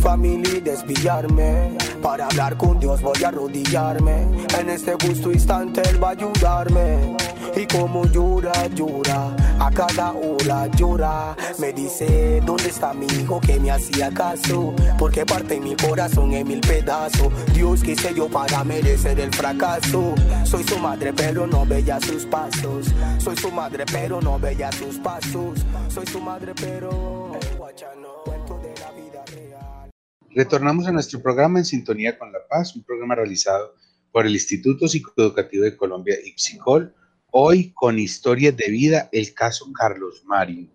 Familia 0.00 0.60
desviarme. 0.60 1.89
Para 2.02 2.26
hablar 2.26 2.56
con 2.56 2.78
Dios 2.78 3.02
voy 3.02 3.22
a 3.24 3.28
arrodillarme. 3.28 4.26
En 4.58 4.70
este 4.70 4.92
justo 4.94 5.30
instante 5.30 5.82
Él 5.88 6.02
va 6.02 6.08
a 6.08 6.12
ayudarme. 6.12 7.16
Y 7.56 7.66
como 7.66 8.04
llora, 8.06 8.66
llora, 8.68 9.34
a 9.58 9.70
cada 9.70 10.12
hora 10.12 10.66
llora. 10.68 11.36
Me 11.58 11.72
dice, 11.72 12.40
¿dónde 12.46 12.68
está 12.68 12.94
mi 12.94 13.06
hijo 13.06 13.40
que 13.40 13.58
me 13.60 13.70
hacía 13.70 14.10
caso? 14.10 14.72
Porque 14.98 15.26
parte 15.26 15.60
mi 15.60 15.76
corazón 15.76 16.32
en 16.32 16.48
mil 16.48 16.60
pedazos. 16.60 17.32
Dios 17.52 17.82
quise 17.82 18.14
yo 18.14 18.28
para 18.28 18.64
merecer 18.64 19.18
el 19.20 19.32
fracaso. 19.32 20.14
Soy 20.44 20.64
su 20.64 20.78
madre, 20.78 21.12
pero 21.12 21.46
no 21.46 21.66
veía 21.66 22.00
sus 22.00 22.24
pasos. 22.24 22.86
Soy 23.18 23.36
su 23.36 23.50
madre, 23.50 23.84
pero 23.90 24.20
no 24.20 24.38
veía 24.38 24.70
sus 24.72 24.98
pasos. 24.98 25.58
Soy 25.88 26.06
su 26.06 26.20
madre, 26.20 26.54
pero. 26.54 27.32
Retornamos 30.32 30.86
a 30.86 30.92
nuestro 30.92 31.20
programa 31.20 31.58
en 31.58 31.64
sintonía 31.64 32.16
con 32.16 32.30
La 32.30 32.46
Paz, 32.48 32.76
un 32.76 32.84
programa 32.84 33.16
realizado 33.16 33.74
por 34.12 34.26
el 34.26 34.32
Instituto 34.32 34.86
Psicoeducativo 34.86 35.64
de 35.64 35.76
Colombia, 35.76 36.16
IPSICOL, 36.24 36.94
Hoy 37.32 37.72
con 37.72 37.98
historias 37.98 38.56
de 38.56 38.70
vida, 38.70 39.08
el 39.12 39.34
caso 39.34 39.72
Carlos 39.72 40.22
Mario. 40.24 40.68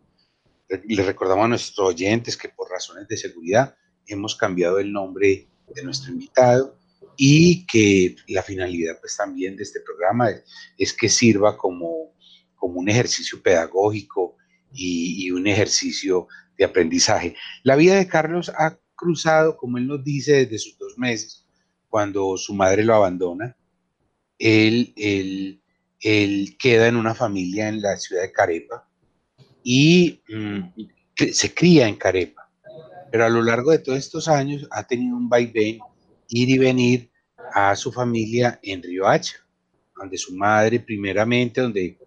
Le 0.86 1.04
recordamos 1.04 1.46
a 1.46 1.48
nuestros 1.50 1.88
oyentes 1.88 2.38
que 2.38 2.48
por 2.48 2.70
razones 2.70 3.10
de 3.10 3.18
seguridad 3.18 3.76
hemos 4.08 4.36
cambiado 4.36 4.80
el 4.80 4.92
nombre 4.92 5.50
de 5.74 5.84
nuestro 5.84 6.14
invitado 6.14 6.78
y 7.18 7.66
que 7.66 8.16
la 8.28 8.42
finalidad 8.42 9.00
pues 9.02 9.18
también 9.18 9.58
de 9.58 9.64
este 9.64 9.82
programa 9.82 10.30
es, 10.78 10.94
que 10.94 11.10
sirva 11.10 11.58
como, 11.58 12.14
como 12.56 12.80
un 12.80 12.88
ejercicio 12.88 13.42
pedagógico 13.42 14.38
y, 14.74 15.26
y 15.26 15.32
un 15.32 15.48
ejercicio 15.48 16.28
de 16.58 16.66
aprendizaje. 16.66 17.36
La 17.64 17.76
vida 17.76 17.96
de 17.96 18.08
Carlos 18.08 18.50
ha 18.50 18.78
cruzado, 18.96 19.58
como 19.58 19.78
él 19.78 19.88
nos 19.88 20.04
dice, 20.04 20.46
desde 20.46 20.60
sus 20.60 20.78
dos 20.78 20.98
meses, 20.98 21.46
cuando 21.90 22.38
su 22.38 22.54
madre 22.54 22.84
lo 22.84 22.96
abandona. 22.96 23.56
Él, 24.38 24.94
él 24.98 25.62
él 26.06 26.56
queda 26.60 26.88
en 26.88 26.98
una 26.98 27.16
familia 27.16 27.68
en 27.68 27.82
la 27.82 27.98
ciudad 27.98 28.22
de 28.22 28.32
Carepa 28.32 28.88
y 29.64 30.22
mm, 30.30 30.60
se 31.32 31.54
cría 31.54 31.88
en 31.88 31.96
Carepa. 31.96 32.48
Pero 33.12 33.26
a 33.26 33.30
lo 33.30 33.42
largo 33.42 33.72
de 33.72 33.80
todos 33.80 33.98
estos 33.98 34.28
años 34.28 34.68
ha 34.70 34.86
tenido 34.86 35.18
un 35.18 35.28
vaivén, 35.28 35.80
ir 36.30 36.50
y 36.50 36.58
venir 36.60 37.10
a 37.54 37.76
su 37.76 37.92
familia 37.92 38.60
en 38.62 38.84
Riohacha, 38.84 39.38
donde 39.96 40.18
su 40.18 40.36
madre 40.36 40.80
primeramente, 40.80 41.62
donde 41.62 41.98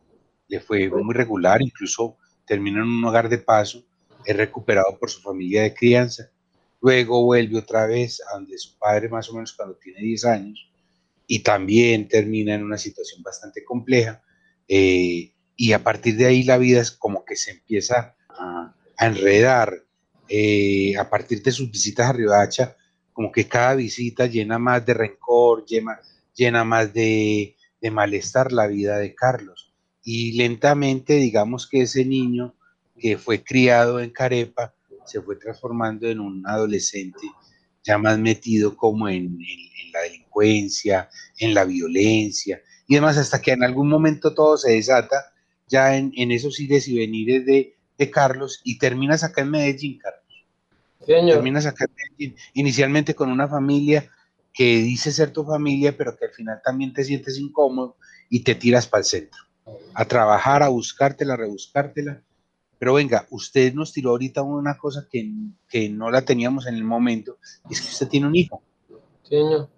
le 0.47 0.61
fue 0.61 0.89
muy 0.89 1.15
regular, 1.15 1.61
incluso 1.61 2.19
terminó 2.47 2.83
en 2.83 2.89
un 2.89 3.05
hogar 3.05 3.29
de 3.29 3.39
paso, 3.39 3.85
es 4.25 4.37
recuperado 4.37 4.97
por 4.97 5.11
su 5.11 5.21
familia 5.21 5.63
de 5.63 5.75
crianza, 5.75 6.31
luego 6.81 7.25
vuelve 7.25 7.59
otra 7.59 7.87
vez 7.87 8.21
a 8.29 8.35
donde 8.35 8.59
su 8.59 8.79
padre 8.79 9.09
más 9.09 9.29
o 9.29 9.35
menos 9.35 9.53
cuando 9.53 9.77
tiene 9.77 10.01
10 10.01 10.25
años, 10.27 10.71
y 11.27 11.41
también 11.41 12.09
termina 12.09 12.55
en 12.55 12.65
una 12.65 12.79
situación 12.79 13.23
bastante 13.23 13.63
compleja. 13.65 14.23
Eh, 14.67 15.33
y 15.57 15.73
a 15.73 15.83
partir 15.83 16.17
de 16.17 16.27
ahí 16.27 16.43
la 16.43 16.57
vida 16.57 16.81
es 16.81 16.91
como 16.91 17.25
que 17.25 17.37
se 17.37 17.51
empieza 17.53 18.17
a, 18.29 18.75
enredar. 18.99 19.85
Eh, 20.31 20.95
a 20.99 21.09
partir 21.09 21.43
de 21.43 21.53
sus 21.53 21.71
visitas 21.71 22.09
a 22.09 22.13
Riohacha, 22.13 22.77
como 23.13 23.33
que 23.33 23.49
cada 23.49 23.75
visita 23.75 24.27
llena 24.27 24.59
más 24.59 24.85
de 24.85 24.95
rencor, 24.95 25.65
llena, 25.65 25.99
llena 26.35 26.65
más 26.65 26.93
de, 26.93 27.57
de 27.81 27.91
malestar 27.91 28.53
la 28.53 28.67
vida 28.67 28.99
de 28.99 29.15
Carlos. 29.15 29.73
Y 30.03 30.33
lentamente, 30.33 31.15
digamos 31.15 31.67
que 31.67 31.83
ese 31.83 32.05
niño 32.05 32.55
que 32.99 33.19
fue 33.19 33.43
criado 33.43 34.01
en 34.01 34.11
Carepa 34.11 34.75
se 35.09 35.23
fue 35.23 35.37
transformando 35.37 36.09
en 36.09 36.21
un 36.21 36.47
adolescente 36.47 37.27
ya 37.89 37.97
más 37.99 38.19
metido 38.19 38.77
como 38.77 39.09
en, 39.09 39.39
la 39.93 40.01
delincuencia, 40.03 41.09
en 41.39 41.55
la 41.55 41.65
violencia, 41.65 42.61
y 42.87 42.95
además 42.95 43.17
hasta 43.17 43.41
que 43.41 43.53
en 43.53 43.65
algún 43.65 43.89
momento 43.89 44.35
todo 44.35 44.59
se 44.59 44.73
desata 44.73 45.33
ya 45.67 45.97
en, 45.97 46.13
esos 46.31 46.61
ires 46.61 46.87
y 46.89 46.99
venires 46.99 47.47
de, 47.47 47.75
Carlos 48.13 48.61
y 48.63 48.79
terminas 48.79 49.25
acá 49.25 49.43
en 49.43 49.51
Medellín, 49.51 49.99
Carlos. 49.99 50.23
Terminas 51.05 51.67
acá 51.67 51.87
en 51.87 51.95
Medellín, 51.97 52.37
inicialmente 52.55 53.15
con 53.15 53.31
una 53.31 53.49
familia 53.49 54.09
que 54.53 54.77
dice 54.77 55.11
ser 55.11 55.33
tu 55.33 55.45
familia, 55.45 55.97
pero 55.97 56.17
que 56.17 56.27
al 56.27 56.33
final 56.33 56.61
también 56.65 56.93
te 56.93 57.03
sientes 57.03 57.39
incómodo 57.39 57.97
y 58.29 58.41
te 58.41 58.55
tiras 58.55 58.87
para 58.87 59.01
el 59.01 59.07
centro, 59.07 59.41
a 59.95 60.05
trabajar, 60.05 60.63
a 60.63 60.69
buscártela, 60.69 61.35
a 61.35 61.39
rebuscártela, 61.39 62.23
pero 62.79 62.95
venga, 62.95 63.27
usted 63.31 63.75
nos 63.75 63.93
tiró 63.93 64.11
ahorita 64.11 64.43
una 64.43 64.77
cosa 64.77 65.07
que, 65.11 65.31
que 65.69 65.89
no 65.89 66.11
la 66.11 66.23
teníamos 66.23 66.67
en 66.67 66.75
el 66.75 66.85
momento, 66.85 67.39
es 67.71 67.81
que 67.81 67.89
usted 67.89 68.09
tiene 68.09 68.27
un 68.27 68.37
hijo. 68.37 68.63
Señor. 69.23 69.69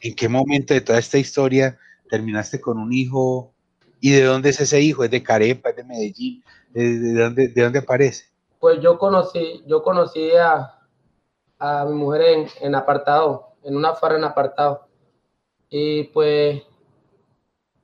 ¿En 0.00 0.14
qué 0.14 0.28
momento 0.28 0.74
de 0.74 0.80
toda 0.80 0.98
esta 0.98 1.18
historia 1.18 1.78
terminaste 2.08 2.60
con 2.60 2.78
un 2.78 2.92
hijo? 2.92 3.52
¿Y 4.00 4.12
de 4.12 4.24
dónde 4.24 4.50
es 4.50 4.60
ese 4.60 4.80
hijo? 4.80 5.04
¿Es 5.04 5.10
de 5.10 5.22
Carepa? 5.22 5.70
¿Es 5.70 5.76
de 5.76 5.84
Medellín? 5.84 6.42
¿De, 6.70 7.12
dónde, 7.14 7.48
de 7.48 7.62
dónde 7.62 7.80
aparece? 7.80 8.24
Pues 8.58 8.80
yo 8.80 8.98
conocí, 8.98 9.62
yo 9.66 9.82
conocí 9.82 10.30
a, 10.32 10.78
a 11.58 11.84
mi 11.84 11.94
mujer 11.94 12.22
en, 12.22 12.46
en 12.60 12.74
apartado, 12.74 13.54
en 13.62 13.76
una 13.76 13.94
farra 13.94 14.16
en 14.16 14.24
apartado. 14.24 14.88
Y 15.68 16.04
pues 16.04 16.62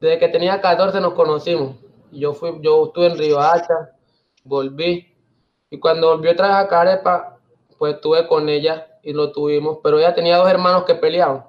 desde 0.00 0.18
que 0.18 0.28
tenía 0.28 0.60
14 0.60 1.00
nos 1.00 1.14
conocimos. 1.14 1.76
Yo 2.12 2.32
fui, 2.32 2.50
yo 2.62 2.86
estuve 2.86 3.06
en 3.06 3.18
Río 3.18 3.40
Hacha, 3.40 3.92
volví. 4.44 5.08
Y 5.70 5.80
cuando 5.80 6.10
volvió 6.10 6.30
otra 6.30 6.48
vez 6.48 6.56
a 6.56 6.68
Carepa, 6.68 7.40
pues 7.78 7.94
estuve 7.94 8.28
con 8.28 8.48
ella 8.48 8.86
y 9.02 9.12
lo 9.12 9.32
tuvimos, 9.32 9.78
pero 9.82 9.98
ella 9.98 10.14
tenía 10.14 10.36
dos 10.36 10.48
hermanos 10.48 10.84
que 10.84 10.94
peleaban. 10.94 11.44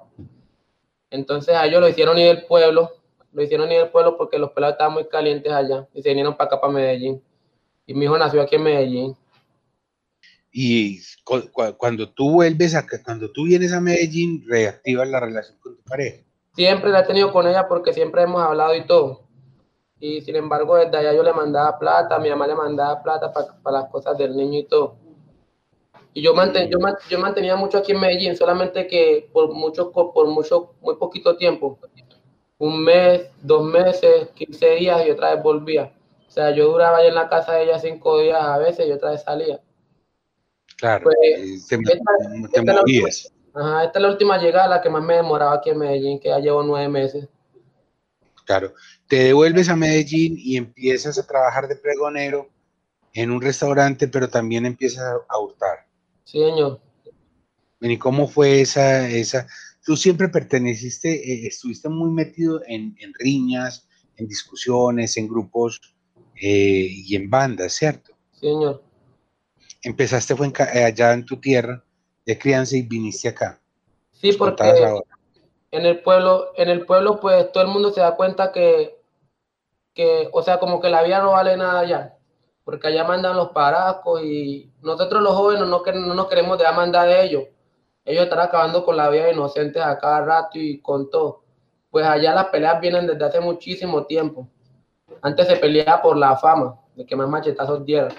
Entonces 1.10 1.54
a 1.54 1.66
ellos 1.66 1.80
lo 1.80 1.88
hicieron 1.88 2.18
ir 2.18 2.26
del 2.26 2.46
pueblo, 2.46 2.90
lo 3.32 3.42
hicieron 3.42 3.70
ir 3.70 3.78
del 3.78 3.90
pueblo 3.90 4.16
porque 4.16 4.38
los 4.38 4.50
pelados 4.50 4.74
estaban 4.74 4.94
muy 4.94 5.06
calientes 5.06 5.52
allá 5.52 5.86
y 5.94 6.02
se 6.02 6.08
vinieron 6.08 6.36
para 6.36 6.48
acá, 6.48 6.60
para 6.60 6.72
Medellín. 6.72 7.22
Y 7.86 7.94
mi 7.94 8.06
hijo 8.06 8.18
nació 8.18 8.42
aquí 8.42 8.56
en 8.56 8.62
Medellín. 8.64 9.16
Y 10.50 11.00
cuando 11.76 12.08
tú 12.08 12.32
vuelves 12.32 12.74
acá, 12.74 13.00
cuando 13.04 13.30
tú 13.30 13.44
vienes 13.44 13.72
a 13.72 13.80
Medellín, 13.80 14.44
reactivas 14.48 15.08
la 15.08 15.20
relación 15.20 15.58
con 15.58 15.76
tu 15.76 15.82
pareja. 15.82 16.24
Siempre 16.54 16.90
la 16.90 17.00
he 17.00 17.06
tenido 17.06 17.30
con 17.32 17.46
ella 17.46 17.68
porque 17.68 17.92
siempre 17.92 18.22
hemos 18.22 18.42
hablado 18.42 18.74
y 18.74 18.86
todo 18.86 19.25
y 19.98 20.20
sin 20.20 20.36
embargo 20.36 20.76
desde 20.76 20.96
allá 20.96 21.14
yo 21.14 21.22
le 21.22 21.32
mandaba 21.32 21.78
plata, 21.78 22.18
mi 22.18 22.28
mamá 22.28 22.46
le 22.46 22.54
mandaba 22.54 23.02
plata 23.02 23.32
para 23.32 23.80
las 23.80 23.90
cosas 23.90 24.16
del 24.18 24.36
niño 24.36 24.60
y 24.60 24.64
todo. 24.64 24.96
Y 26.12 26.22
yo, 26.22 26.32
manten, 26.32 26.70
yo, 26.70 26.78
yo, 27.10 27.18
mantenía 27.18 27.56
mucho 27.56 27.76
aquí 27.76 27.92
en 27.92 28.00
Medellín, 28.00 28.36
solamente 28.36 28.86
que 28.86 29.28
por 29.32 29.52
mucho, 29.52 29.92
por 29.92 30.26
mucho, 30.28 30.72
muy 30.80 30.96
poquito 30.96 31.36
tiempo, 31.36 31.78
un 32.56 32.82
mes, 32.82 33.28
dos 33.42 33.62
meses, 33.62 34.28
15 34.34 34.70
días 34.76 35.06
y 35.06 35.10
otra 35.10 35.34
vez 35.34 35.42
volvía. 35.42 35.92
O 36.26 36.30
sea, 36.30 36.52
yo 36.52 36.68
duraba 36.68 36.98
ahí 36.98 37.08
en 37.08 37.14
la 37.14 37.28
casa 37.28 37.52
de 37.52 37.64
ella 37.64 37.78
cinco 37.78 38.18
días 38.18 38.40
a 38.40 38.56
veces 38.56 38.88
y 38.88 38.92
otra 38.92 39.10
vez 39.10 39.22
salía. 39.22 39.60
Claro, 40.78 41.04
pues, 41.04 41.68
te, 41.68 41.76
Ajá, 43.54 43.84
esta 43.84 43.98
es 43.98 44.02
la 44.02 44.08
última 44.08 44.38
llegada, 44.38 44.68
la 44.68 44.82
que 44.82 44.90
más 44.90 45.02
me 45.02 45.16
demoraba 45.16 45.54
aquí 45.54 45.70
en 45.70 45.78
Medellín, 45.78 46.20
que 46.20 46.28
ya 46.28 46.38
llevo 46.38 46.62
nueve 46.62 46.88
meses. 46.88 47.28
Claro, 48.44 48.72
te 49.08 49.16
devuelves 49.16 49.68
a 49.68 49.76
Medellín 49.76 50.36
y 50.38 50.56
empiezas 50.56 51.18
a 51.18 51.26
trabajar 51.26 51.68
de 51.68 51.76
pregonero 51.76 52.48
en 53.12 53.30
un 53.30 53.40
restaurante, 53.40 54.08
pero 54.08 54.28
también 54.28 54.66
empiezas 54.66 55.04
a, 55.28 55.38
hurtar. 55.38 55.86
Sí, 56.24 56.38
señor. 56.38 56.80
¿Y 57.80 57.98
cómo 57.98 58.26
fue 58.26 58.60
esa, 58.60 59.08
esa? 59.08 59.46
Tú 59.84 59.96
siempre 59.96 60.28
perteneciste, 60.28 61.10
eh, 61.10 61.46
estuviste 61.46 61.88
muy 61.88 62.10
metido 62.10 62.60
en, 62.66 62.96
riñas, 63.18 63.86
en 64.16 64.26
discusiones, 64.26 65.16
en 65.16 65.28
grupos 65.28 65.80
eh, 66.40 66.88
y 66.90 67.14
en 67.14 67.30
bandas, 67.30 67.74
¿cierto? 67.74 68.12
Sí, 68.32 68.48
señor. 68.48 68.82
Empezaste 69.82 70.34
fue 70.34 70.48
eh, 70.74 70.84
allá 70.84 71.12
en 71.12 71.24
tu 71.24 71.36
tierra 71.36 71.82
de 72.24 72.38
crianza 72.38 72.76
y 72.76 72.82
viniste 72.82 73.28
acá. 73.28 73.60
Sí, 74.12 74.32
porque 74.32 74.64
en 75.70 75.84
el 75.84 76.00
pueblo, 76.00 76.52
en 76.56 76.68
el 76.68 76.86
pueblo, 76.86 77.20
pues 77.20 77.52
todo 77.52 77.64
el 77.64 77.70
mundo 77.70 77.92
se 77.92 78.00
da 78.00 78.16
cuenta 78.16 78.52
que, 78.52 78.95
que, 79.96 80.28
o 80.32 80.42
sea, 80.42 80.60
como 80.60 80.80
que 80.80 80.90
la 80.90 81.02
vida 81.02 81.20
no 81.20 81.32
vale 81.32 81.56
nada 81.56 81.80
allá 81.80 82.16
porque 82.66 82.88
allá 82.88 83.04
mandan 83.04 83.36
los 83.36 83.50
paracos 83.50 84.24
y 84.24 84.72
nosotros 84.82 85.22
los 85.22 85.36
jóvenes 85.36 85.68
no, 85.68 85.82
no 85.84 86.14
nos 86.14 86.26
queremos 86.26 86.58
dejar 86.58 86.74
mandar 86.74 87.06
de 87.06 87.22
ellos. 87.22 87.44
Ellos 88.04 88.24
están 88.24 88.40
acabando 88.40 88.84
con 88.84 88.96
la 88.96 89.08
vida 89.08 89.30
inocente 89.30 89.80
a 89.80 89.96
cada 89.96 90.22
rato 90.22 90.58
y 90.58 90.80
con 90.80 91.08
todo. 91.08 91.44
Pues 91.90 92.04
allá 92.04 92.34
las 92.34 92.46
peleas 92.46 92.80
vienen 92.80 93.06
desde 93.06 93.24
hace 93.24 93.38
muchísimo 93.38 94.04
tiempo. 94.06 94.48
Antes 95.22 95.46
se 95.46 95.54
peleaba 95.54 96.02
por 96.02 96.16
la 96.16 96.34
fama, 96.34 96.76
de 96.96 97.06
que 97.06 97.14
más 97.14 97.28
machetazos 97.28 97.84
dieran. 97.84 98.10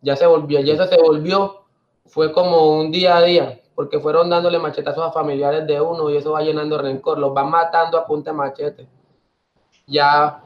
Ya 0.00 0.14
se 0.14 0.24
volvió, 0.24 0.60
y 0.60 0.70
eso 0.70 0.86
se 0.86 1.02
volvió, 1.02 1.64
fue 2.06 2.30
como 2.32 2.78
un 2.78 2.92
día 2.92 3.16
a 3.16 3.22
día, 3.22 3.60
porque 3.74 3.98
fueron 3.98 4.30
dándole 4.30 4.60
machetazos 4.60 5.04
a 5.04 5.10
familiares 5.10 5.66
de 5.66 5.80
uno 5.80 6.10
y 6.10 6.16
eso 6.16 6.30
va 6.30 6.42
llenando 6.42 6.78
rencor, 6.78 7.18
los 7.18 7.34
van 7.34 7.50
matando 7.50 7.98
a 7.98 8.06
punta 8.06 8.30
de 8.30 8.36
machete. 8.36 8.88
Ya 9.88 10.44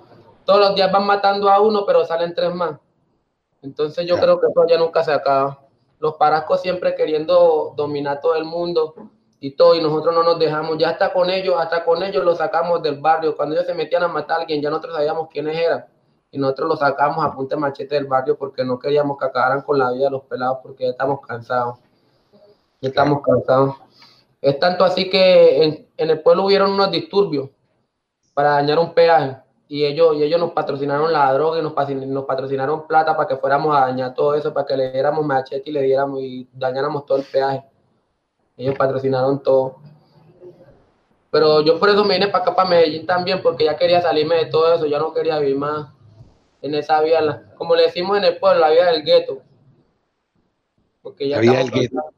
todos 0.51 0.67
los 0.67 0.75
días 0.75 0.91
van 0.91 1.07
matando 1.07 1.49
a 1.49 1.61
uno, 1.61 1.87
pero 1.87 2.05
salen 2.05 2.35
tres 2.35 2.53
más 2.53 2.73
entonces 3.63 4.05
yo 4.05 4.19
creo 4.19 4.41
que 4.41 4.47
eso 4.47 4.67
ya 4.67 4.79
nunca 4.79 5.05
se 5.05 5.13
acaba. 5.13 5.61
Los 6.01 6.15
parascos 6.15 6.63
siempre 6.63 6.95
queriendo 6.95 7.75
dominar 7.77 8.21
todo 8.21 8.35
el 8.35 8.45
mundo 8.45 8.95
y 9.39 9.53
todo, 9.53 9.75
y 9.75 9.83
nosotros 9.83 10.13
no 10.15 10.23
nos 10.23 10.39
dejamos. 10.39 10.79
Ya 10.79 10.91
hasta 10.91 11.13
con 11.13 11.31
ellos, 11.31 11.57
hasta 11.59 11.85
con 11.85 12.03
ellos 12.03 12.25
los 12.25 12.39
sacamos 12.39 12.83
del 12.83 13.01
barrio. 13.01 13.37
Cuando 13.37 13.55
ellos 13.55 13.67
se 13.67 13.75
metían 13.75 14.03
a 14.03 14.09
matar 14.09 14.39
a 14.39 14.41
alguien, 14.41 14.63
ya 14.63 14.71
nosotros 14.71 14.97
sabíamos 14.97 15.29
quiénes 15.31 15.57
eran. 15.57 15.85
Y 16.31 16.39
nosotros 16.39 16.71
los 16.71 16.79
sacamos 16.79 17.25
a 17.25 17.33
punta 17.33 17.57
de 17.57 17.61
machete 17.61 17.95
del 17.97 18.07
barrio 18.07 18.37
porque 18.37 18.65
no 18.65 18.79
queríamos 18.79 19.19
que 19.19 19.27
acabaran 19.27 19.63
con 19.63 19.79
la 19.79 19.93
vida 19.93 20.07
de 20.07 20.11
los 20.11 20.23
pelados 20.25 20.59
porque 20.63 20.85
ya 20.85 20.91
estamos 20.91 21.21
cansados. 21.21 21.79
Ya 22.81 22.89
estamos 22.89 23.21
cansados. 23.23 23.77
Es 24.41 24.59
tanto 24.59 24.85
así 24.85 25.11
que 25.11 25.63
en, 25.63 25.89
en 25.97 26.11
el 26.11 26.23
pueblo 26.23 26.47
hubieron 26.47 26.73
unos 26.73 26.91
disturbios 26.91 27.51
para 28.33 28.53
dañar 28.53 28.79
un 28.79 28.95
peaje 28.95 29.37
y 29.73 29.85
ellos, 29.85 30.17
y 30.17 30.25
ellos 30.25 30.41
nos 30.41 30.51
patrocinaron 30.51 31.13
la 31.13 31.33
droga 31.33 31.61
y 31.61 31.63
nos, 31.63 31.73
nos 32.09 32.25
patrocinaron 32.25 32.89
plata 32.89 33.17
para 33.17 33.29
que 33.29 33.37
fuéramos 33.37 33.77
a 33.77 33.83
dañar 33.83 34.15
todo 34.15 34.35
eso, 34.35 34.53
para 34.53 34.67
que 34.67 34.77
le 34.77 34.91
diéramos 34.91 35.25
machete 35.25 35.71
y 35.71 35.73
le 35.73 35.83
diéramos 35.83 36.21
y 36.21 36.49
dañáramos 36.53 37.07
todo 37.07 37.19
el 37.19 37.23
peaje. 37.23 37.63
Ellos 38.57 38.75
patrocinaron 38.77 39.41
todo. 39.41 39.77
Pero 41.31 41.61
yo 41.61 41.79
por 41.79 41.89
eso 41.89 42.05
me 42.05 42.15
vine 42.15 42.27
para 42.27 42.43
acá, 42.43 42.57
para 42.57 42.69
Medellín 42.69 43.07
también, 43.07 43.41
porque 43.43 43.65
ya 43.65 43.77
quería 43.77 44.03
salirme 44.03 44.35
de 44.39 44.47
todo 44.47 44.75
eso, 44.75 44.87
ya 44.87 44.99
no 44.99 45.15
quería 45.15 45.39
vivir 45.39 45.57
más 45.57 45.89
en 46.63 46.75
esa 46.75 47.01
vida, 47.01 47.55
como 47.57 47.77
le 47.77 47.85
decimos 47.85 48.19
en 48.19 48.25
el 48.25 48.39
pueblo, 48.39 48.59
la 48.59 48.71
vida 48.71 48.91
del 48.91 49.05
gueto. 49.05 49.39
Porque 51.01 51.29
ya 51.29 51.39
estamos, 51.39 51.71
del 51.71 51.71
cansados, 51.71 52.15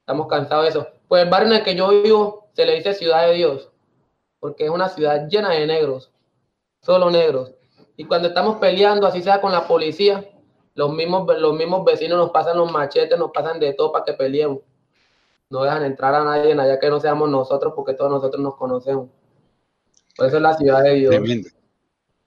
estamos 0.00 0.26
cansados 0.26 0.64
de 0.64 0.70
eso. 0.70 0.88
Pues 1.06 1.22
el 1.22 1.28
barrio 1.28 1.48
en 1.48 1.58
el 1.58 1.64
que 1.64 1.74
yo 1.74 1.90
vivo 1.90 2.48
se 2.54 2.64
le 2.64 2.76
dice 2.76 2.94
Ciudad 2.94 3.26
de 3.26 3.34
Dios, 3.34 3.70
porque 4.40 4.64
es 4.64 4.70
una 4.70 4.88
ciudad 4.88 5.28
llena 5.28 5.50
de 5.50 5.66
negros 5.66 6.14
solo 6.80 7.10
negros. 7.10 7.52
Y 7.96 8.04
cuando 8.04 8.28
estamos 8.28 8.58
peleando, 8.58 9.06
así 9.06 9.22
sea 9.22 9.40
con 9.40 9.52
la 9.52 9.66
policía, 9.66 10.24
los 10.74 10.94
mismos, 10.94 11.26
los 11.40 11.56
mismos 11.56 11.84
vecinos 11.84 12.18
nos 12.18 12.30
pasan 12.30 12.56
los 12.56 12.70
machetes, 12.70 13.18
nos 13.18 13.32
pasan 13.32 13.58
de 13.58 13.74
todo 13.74 13.92
para 13.92 14.04
que 14.04 14.12
peleemos. 14.12 14.60
No 15.50 15.62
dejan 15.62 15.84
entrar 15.84 16.14
a 16.14 16.24
nadie 16.24 16.52
en 16.52 16.60
allá 16.60 16.78
que 16.78 16.90
no 16.90 17.00
seamos 17.00 17.28
nosotros, 17.28 17.72
porque 17.74 17.94
todos 17.94 18.10
nosotros 18.10 18.40
nos 18.40 18.54
conocemos. 18.54 19.08
Por 20.16 20.26
eso 20.26 20.36
es 20.36 20.42
la 20.42 20.54
ciudad 20.54 20.82
de 20.82 20.94
Dios. 20.94 21.10
Tremendo. 21.10 21.48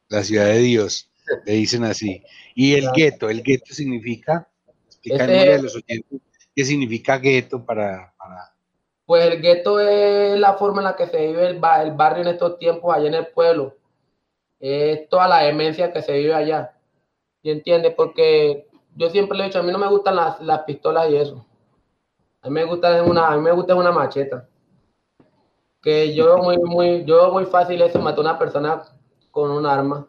La 0.09 0.23
ciudad 0.23 0.45
de 0.45 0.57
Dios, 0.57 1.09
le 1.45 1.53
dicen 1.53 1.85
así. 1.85 2.21
Y 2.53 2.73
el 2.73 2.91
gueto, 2.91 3.29
el 3.29 3.41
gueto 3.41 3.73
significa, 3.73 4.49
a 5.17 5.57
los 5.61 5.75
oyentes, 5.75 6.19
¿qué 6.53 6.65
significa 6.65 7.17
gueto 7.17 7.63
para, 7.63 8.13
para... 8.17 8.53
Pues 9.05 9.23
el 9.25 9.41
gueto 9.41 9.79
es 9.79 10.37
la 10.37 10.55
forma 10.55 10.81
en 10.81 10.85
la 10.85 10.95
que 10.97 11.07
se 11.07 11.27
vive 11.27 11.47
el, 11.47 11.55
el 11.55 11.91
barrio 11.93 12.23
en 12.23 12.27
estos 12.27 12.59
tiempos 12.59 12.93
allá 12.93 13.07
en 13.07 13.13
el 13.13 13.27
pueblo 13.27 13.77
es 14.61 15.09
toda 15.09 15.27
la 15.27 15.39
demencia 15.39 15.91
que 15.91 16.01
se 16.01 16.13
vive 16.13 16.33
allá. 16.33 16.77
¿Y 17.41 17.49
entiende? 17.49 17.91
Porque 17.91 18.67
yo 18.95 19.09
siempre 19.09 19.37
le 19.37 19.43
he 19.43 19.47
dicho, 19.47 19.59
a 19.59 19.63
mí 19.63 19.71
no 19.71 19.79
me 19.79 19.87
gustan 19.87 20.15
las, 20.15 20.39
las 20.41 20.61
pistolas 20.63 21.09
y 21.09 21.17
eso. 21.17 21.45
A 22.43 22.47
mí 22.47 22.53
me 22.53 22.65
gusta 22.65 23.03
una, 23.03 23.27
a 23.27 23.35
mí 23.35 23.41
me 23.41 23.51
gusta 23.51 23.75
una 23.75 23.91
macheta. 23.91 24.47
Que 25.81 26.13
yo 26.13 26.37
muy, 26.37 26.57
muy, 26.59 27.03
yo 27.05 27.31
muy 27.31 27.45
fácil 27.45 27.81
eso, 27.81 27.99
matar 27.99 28.19
a 28.19 28.21
una 28.21 28.39
persona 28.39 28.83
con 29.31 29.49
un 29.49 29.65
arma. 29.65 30.07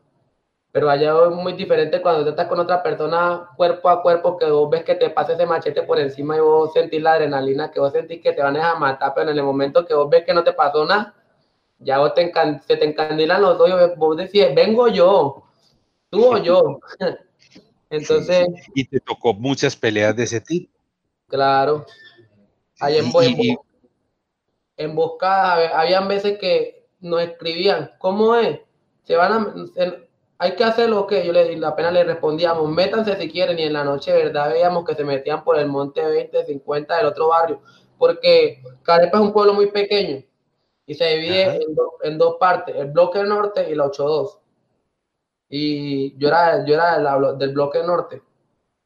Pero 0.70 0.88
allá 0.88 1.14
es 1.28 1.30
muy 1.30 1.54
diferente 1.54 2.00
cuando 2.00 2.28
estás 2.28 2.46
con 2.46 2.58
otra 2.58 2.82
persona 2.82 3.50
cuerpo 3.56 3.88
a 3.88 4.02
cuerpo, 4.02 4.38
que 4.38 4.50
vos 4.50 4.70
ves 4.70 4.84
que 4.84 4.94
te 4.94 5.10
pasa 5.10 5.34
ese 5.34 5.46
machete 5.46 5.82
por 5.82 5.98
encima 5.98 6.36
y 6.36 6.40
vos 6.40 6.72
sentís 6.72 7.02
la 7.02 7.12
adrenalina, 7.12 7.70
que 7.70 7.80
vos 7.80 7.92
sentís 7.92 8.22
que 8.22 8.32
te 8.32 8.42
van 8.42 8.56
a 8.56 8.74
matar, 8.76 9.12
pero 9.14 9.30
en 9.30 9.38
el 9.38 9.44
momento 9.44 9.84
que 9.84 9.94
vos 9.94 10.08
ves 10.08 10.24
que 10.24 10.32
no 10.32 10.44
te 10.44 10.54
pasó 10.54 10.84
nada, 10.86 11.14
ya 11.84 11.98
vos 11.98 12.14
te 12.14 12.32
se 12.66 12.76
te 12.76 12.84
encandilan 12.84 13.42
los 13.42 13.58
dos, 13.58 13.96
vos 13.96 14.16
decís, 14.16 14.46
vengo 14.54 14.88
yo, 14.88 15.44
tú 16.10 16.24
o 16.26 16.38
yo. 16.38 16.80
Entonces. 17.90 18.48
Y 18.74 18.84
te 18.84 19.00
tocó 19.00 19.34
muchas 19.34 19.76
peleas 19.76 20.16
de 20.16 20.22
ese 20.22 20.40
tipo. 20.40 20.72
Claro. 21.28 21.84
Ahí 22.80 22.98
en, 22.98 23.38
y, 23.38 23.56
emboscadas, 24.76 25.72
habían 25.74 26.08
veces 26.08 26.38
que 26.38 26.86
nos 27.00 27.22
escribían, 27.22 27.92
¿cómo 27.98 28.34
es? 28.34 28.60
Se 29.04 29.16
van 29.16 29.32
a, 29.32 29.54
hay 30.38 30.56
que 30.56 30.64
hacer 30.64 30.90
lo 30.90 31.06
que 31.06 31.24
yo 31.24 31.32
le 31.32 31.64
apenas 31.64 31.92
le 31.92 32.04
respondíamos, 32.04 32.68
métanse 32.68 33.16
si 33.16 33.30
quieren, 33.30 33.58
y 33.58 33.62
en 33.62 33.74
la 33.74 33.84
noche, 33.84 34.12
¿verdad? 34.12 34.50
Veíamos 34.50 34.84
que 34.84 34.94
se 34.94 35.04
metían 35.04 35.44
por 35.44 35.58
el 35.58 35.68
monte 35.68 36.02
20, 36.04 36.46
50 36.46 36.96
del 36.96 37.06
otro 37.06 37.28
barrio, 37.28 37.62
porque 37.98 38.62
Carepa 38.82 39.18
es 39.18 39.24
un 39.24 39.32
pueblo 39.32 39.54
muy 39.54 39.70
pequeño 39.70 40.24
y 40.86 40.94
se 40.94 41.04
divide 41.16 41.60
en, 42.02 42.18
dos 42.18 42.36
partes, 42.38 42.74
el 42.76 42.90
bloque 42.90 43.22
norte 43.22 43.70
y 43.70 43.74
la 43.74 43.86
8-2. 43.86 44.38
Y 45.48 46.16
yo 46.18 46.28
era, 46.28 46.64
yo 46.64 46.74
era 46.74 47.34
del 47.34 47.52
bloque 47.52 47.82
norte, 47.82 48.22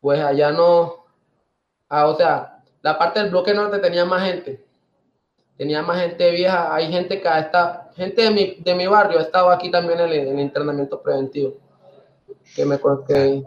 pues 0.00 0.20
allá 0.20 0.50
no, 0.50 1.06
ah, 1.88 2.06
o 2.08 2.16
sea, 2.16 2.64
la 2.82 2.98
parte 2.98 3.20
del 3.20 3.30
bloque 3.30 3.54
norte 3.54 3.78
tenía 3.78 4.04
más 4.04 4.24
gente, 4.24 4.64
tenía 5.56 5.82
más 5.82 6.00
gente 6.00 6.30
vieja, 6.32 6.74
hay 6.74 6.90
gente 6.90 7.20
que 7.20 7.28
está, 7.28 7.90
gente 7.94 8.22
de 8.22 8.30
mi, 8.30 8.56
de 8.60 8.74
mi 8.74 8.86
barrio 8.86 9.18
ha 9.18 9.22
estado 9.22 9.50
aquí 9.50 9.70
también 9.70 10.00
en 10.00 10.10
el, 10.10 10.40
internamiento 10.40 11.00
preventivo, 11.00 11.54
que 12.54 12.64
me, 12.66 12.78
que 13.06 13.42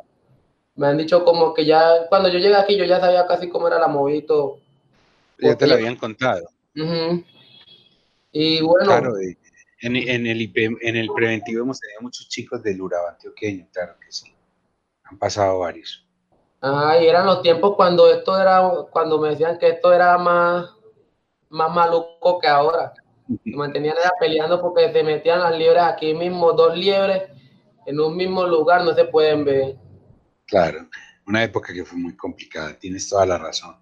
me 0.76 0.88
han 0.88 0.98
dicho 0.98 1.24
como 1.26 1.54
que 1.54 1.66
ya, 1.66 2.08
cuando 2.08 2.30
yo 2.30 2.40
llegué 2.40 2.56
aquí 2.56 2.78
yo 2.78 2.86
ya 2.86 3.00
sabía 3.00 3.28
casi 3.28 3.50
cómo 3.50 3.68
era 3.68 3.80
la 3.80 3.88
movida 3.88 4.36
Ya 5.38 5.56
te 5.56 5.68
lo 5.68 5.74
habían 5.74 5.98
contado. 5.98 6.48
Y 8.32 8.62
bueno. 8.62 8.86
Claro, 8.86 9.14
en, 9.82 9.96
en, 9.96 10.28
el 10.28 10.52
en 10.56 10.96
el 10.96 11.10
preventivo 11.16 11.64
hemos 11.64 11.80
tenido 11.80 12.02
muchos 12.02 12.28
chicos 12.28 12.62
del 12.62 12.82
Urabá 12.82 13.12
antioqueño, 13.12 13.68
claro 13.72 13.96
que 14.00 14.12
sí. 14.12 14.34
Han 15.04 15.18
pasado 15.18 15.60
varios. 15.60 16.06
Ah, 16.62 16.98
y 17.02 17.08
eran 17.08 17.26
los 17.26 17.42
tiempos 17.42 17.76
cuando 17.76 18.12
esto 18.12 18.40
era, 18.40 18.62
cuando 18.92 19.20
me 19.20 19.30
decían 19.30 19.58
que 19.58 19.70
esto 19.70 19.94
era 19.94 20.18
más, 20.18 20.70
más 21.50 21.74
maluco 21.74 22.40
que 22.40 22.48
ahora. 22.48 22.94
Se 23.44 23.56
mantenían 23.56 23.96
peleando 24.20 24.60
porque 24.60 24.92
se 24.92 25.04
metían 25.04 25.40
las 25.40 25.56
liebres 25.56 25.84
aquí 25.84 26.16
mismo, 26.16 26.52
dos 26.54 26.76
liebres 26.76 27.30
en 27.86 28.00
un 28.00 28.18
mismo 28.18 28.46
lugar, 28.46 28.84
no 28.84 28.94
se 28.96 29.06
pueden 29.06 29.46
ver. 29.46 29.76
Claro, 30.48 30.90
una 31.28 31.44
época 31.44 31.72
que 31.72 31.86
fue 31.86 32.00
muy 32.00 32.16
complicada, 32.16 32.78
tienes 32.78 33.08
toda 33.08 33.28
la 33.28 33.38
razón. 33.38 33.76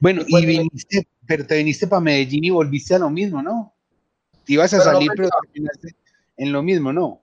Bueno, 0.00 0.22
y 0.26 0.44
viniste, 0.44 1.06
pero 1.24 1.46
te 1.46 1.56
viniste 1.56 1.86
para 1.86 2.00
Medellín 2.00 2.44
y 2.44 2.50
volviste 2.50 2.96
a 2.96 2.98
lo 2.98 3.10
mismo, 3.10 3.42
¿no? 3.42 3.74
Ibas 4.54 4.72
a 4.74 4.80
salir, 4.80 5.10
pero 5.16 5.28
terminaste 5.42 5.96
en 6.36 6.52
lo 6.52 6.62
mismo, 6.62 6.92
¿no? 6.92 7.22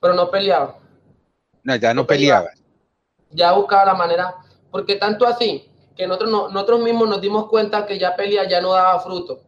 Pero 0.00 0.14
no 0.14 0.30
peleaba. 0.30 0.78
No, 1.62 1.76
ya 1.76 1.92
no, 1.92 2.06
peleabas. 2.06 2.62
Ya 3.30 3.52
buscaba 3.52 3.84
la 3.84 3.94
manera, 3.94 4.34
porque 4.70 4.96
tanto 4.96 5.26
así, 5.26 5.70
que 5.96 6.06
nosotros, 6.06 6.52
nosotros 6.52 6.80
mismos 6.80 7.08
nos 7.08 7.20
dimos 7.20 7.48
cuenta 7.48 7.84
que 7.86 7.98
ya 7.98 8.16
pelea 8.16 8.48
ya 8.48 8.60
no 8.60 8.72
daba 8.72 8.98
fruto. 9.00 9.40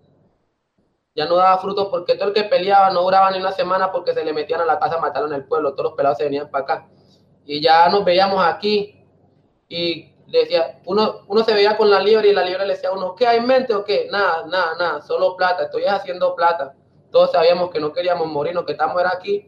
Ya 1.14 1.26
no 1.26 1.36
daba 1.36 1.58
fruto 1.58 1.90
porque 1.90 2.14
todo 2.14 2.28
el 2.28 2.34
que 2.34 2.44
peleaba 2.44 2.90
no 2.90 3.02
duraba 3.02 3.30
ni 3.30 3.38
una 3.38 3.52
semana 3.52 3.90
porque 3.90 4.12
se 4.12 4.24
le 4.24 4.32
metían 4.32 4.60
a 4.60 4.66
la 4.66 4.78
casa 4.78 4.98
en 5.24 5.32
el 5.32 5.44
pueblo. 5.44 5.72
Todos 5.72 5.90
los 5.90 5.92
pelados 5.94 6.18
se 6.18 6.24
venían 6.24 6.50
para 6.50 6.64
acá. 6.64 6.88
Y 7.44 7.60
ya 7.60 7.88
nos 7.88 8.04
veíamos 8.04 8.44
aquí 8.44 9.02
y 9.68 10.12
decía, 10.26 10.80
uno, 10.86 11.22
uno 11.26 11.44
se 11.44 11.52
veía 11.52 11.76
con 11.76 11.90
la 11.90 12.00
liebre 12.00 12.28
y 12.28 12.34
la 12.34 12.44
liebre 12.44 12.66
le 12.66 12.74
decía 12.74 12.90
a 12.90 12.92
uno, 12.92 13.14
¿qué 13.14 13.26
hay 13.26 13.38
en 13.38 13.46
mente 13.46 13.74
o 13.74 13.84
qué? 13.84 14.08
Nada, 14.10 14.46
nada, 14.46 14.74
nada, 14.78 15.02
solo 15.02 15.36
plata, 15.36 15.64
estoy 15.64 15.84
haciendo 15.84 16.34
plata. 16.34 16.74
Todos 17.12 17.30
sabíamos 17.30 17.70
que 17.70 17.78
no 17.78 17.92
queríamos 17.92 18.26
morirnos, 18.26 18.64
que 18.64 18.72
estamos 18.72 19.00
era 19.00 19.12
aquí 19.12 19.46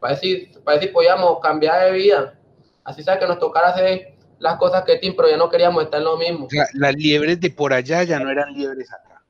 para 0.00 0.14
decir, 0.14 0.50
para 0.64 0.78
decir 0.78 0.92
podíamos 0.92 1.38
cambiar 1.40 1.84
de 1.84 1.92
vida. 1.92 2.34
Así 2.82 3.04
sea 3.04 3.18
que 3.20 3.26
nos 3.26 3.38
tocara 3.38 3.68
hacer 3.68 4.14
las 4.40 4.56
cosas 4.58 4.82
que 4.82 4.96
Tim, 4.96 5.14
pero 5.14 5.28
ya 5.28 5.36
no 5.36 5.48
queríamos 5.48 5.84
estar 5.84 6.00
en 6.00 6.04
lo 6.04 6.16
mismo. 6.16 6.48
las 6.74 6.94
liebres 6.96 7.40
de 7.40 7.50
por 7.50 7.72
allá 7.72 8.02
ya 8.02 8.18
no 8.18 8.28
eran 8.28 8.52
liebres 8.52 8.92
acá. 8.92 9.22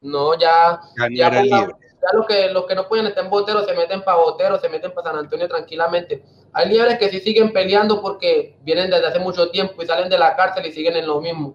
No, 0.00 0.38
ya, 0.38 0.80
ya, 0.96 1.08
ya, 1.14 1.26
eran 1.26 1.44
liebres. 1.44 1.76
ya 1.80 2.16
los 2.16 2.26
que, 2.26 2.50
los 2.50 2.64
que 2.66 2.74
no 2.74 2.88
pueden 2.88 3.06
estar 3.06 3.24
en 3.24 3.30
Botero 3.30 3.62
se 3.66 3.74
meten 3.74 4.02
para 4.02 4.16
Botero, 4.16 4.58
se 4.58 4.70
meten 4.70 4.92
para 4.94 5.10
San 5.10 5.18
Antonio 5.18 5.46
tranquilamente. 5.48 6.22
Hay 6.54 6.70
liebres 6.70 6.98
que 6.98 7.10
sí 7.10 7.20
siguen 7.20 7.52
peleando 7.52 8.00
porque 8.00 8.56
vienen 8.62 8.88
desde 8.88 9.06
hace 9.06 9.18
mucho 9.18 9.50
tiempo 9.50 9.82
y 9.82 9.86
salen 9.86 10.08
de 10.08 10.18
la 10.18 10.34
cárcel 10.34 10.64
y 10.64 10.72
siguen 10.72 10.96
en 10.96 11.06
lo 11.06 11.20
mismo. 11.20 11.54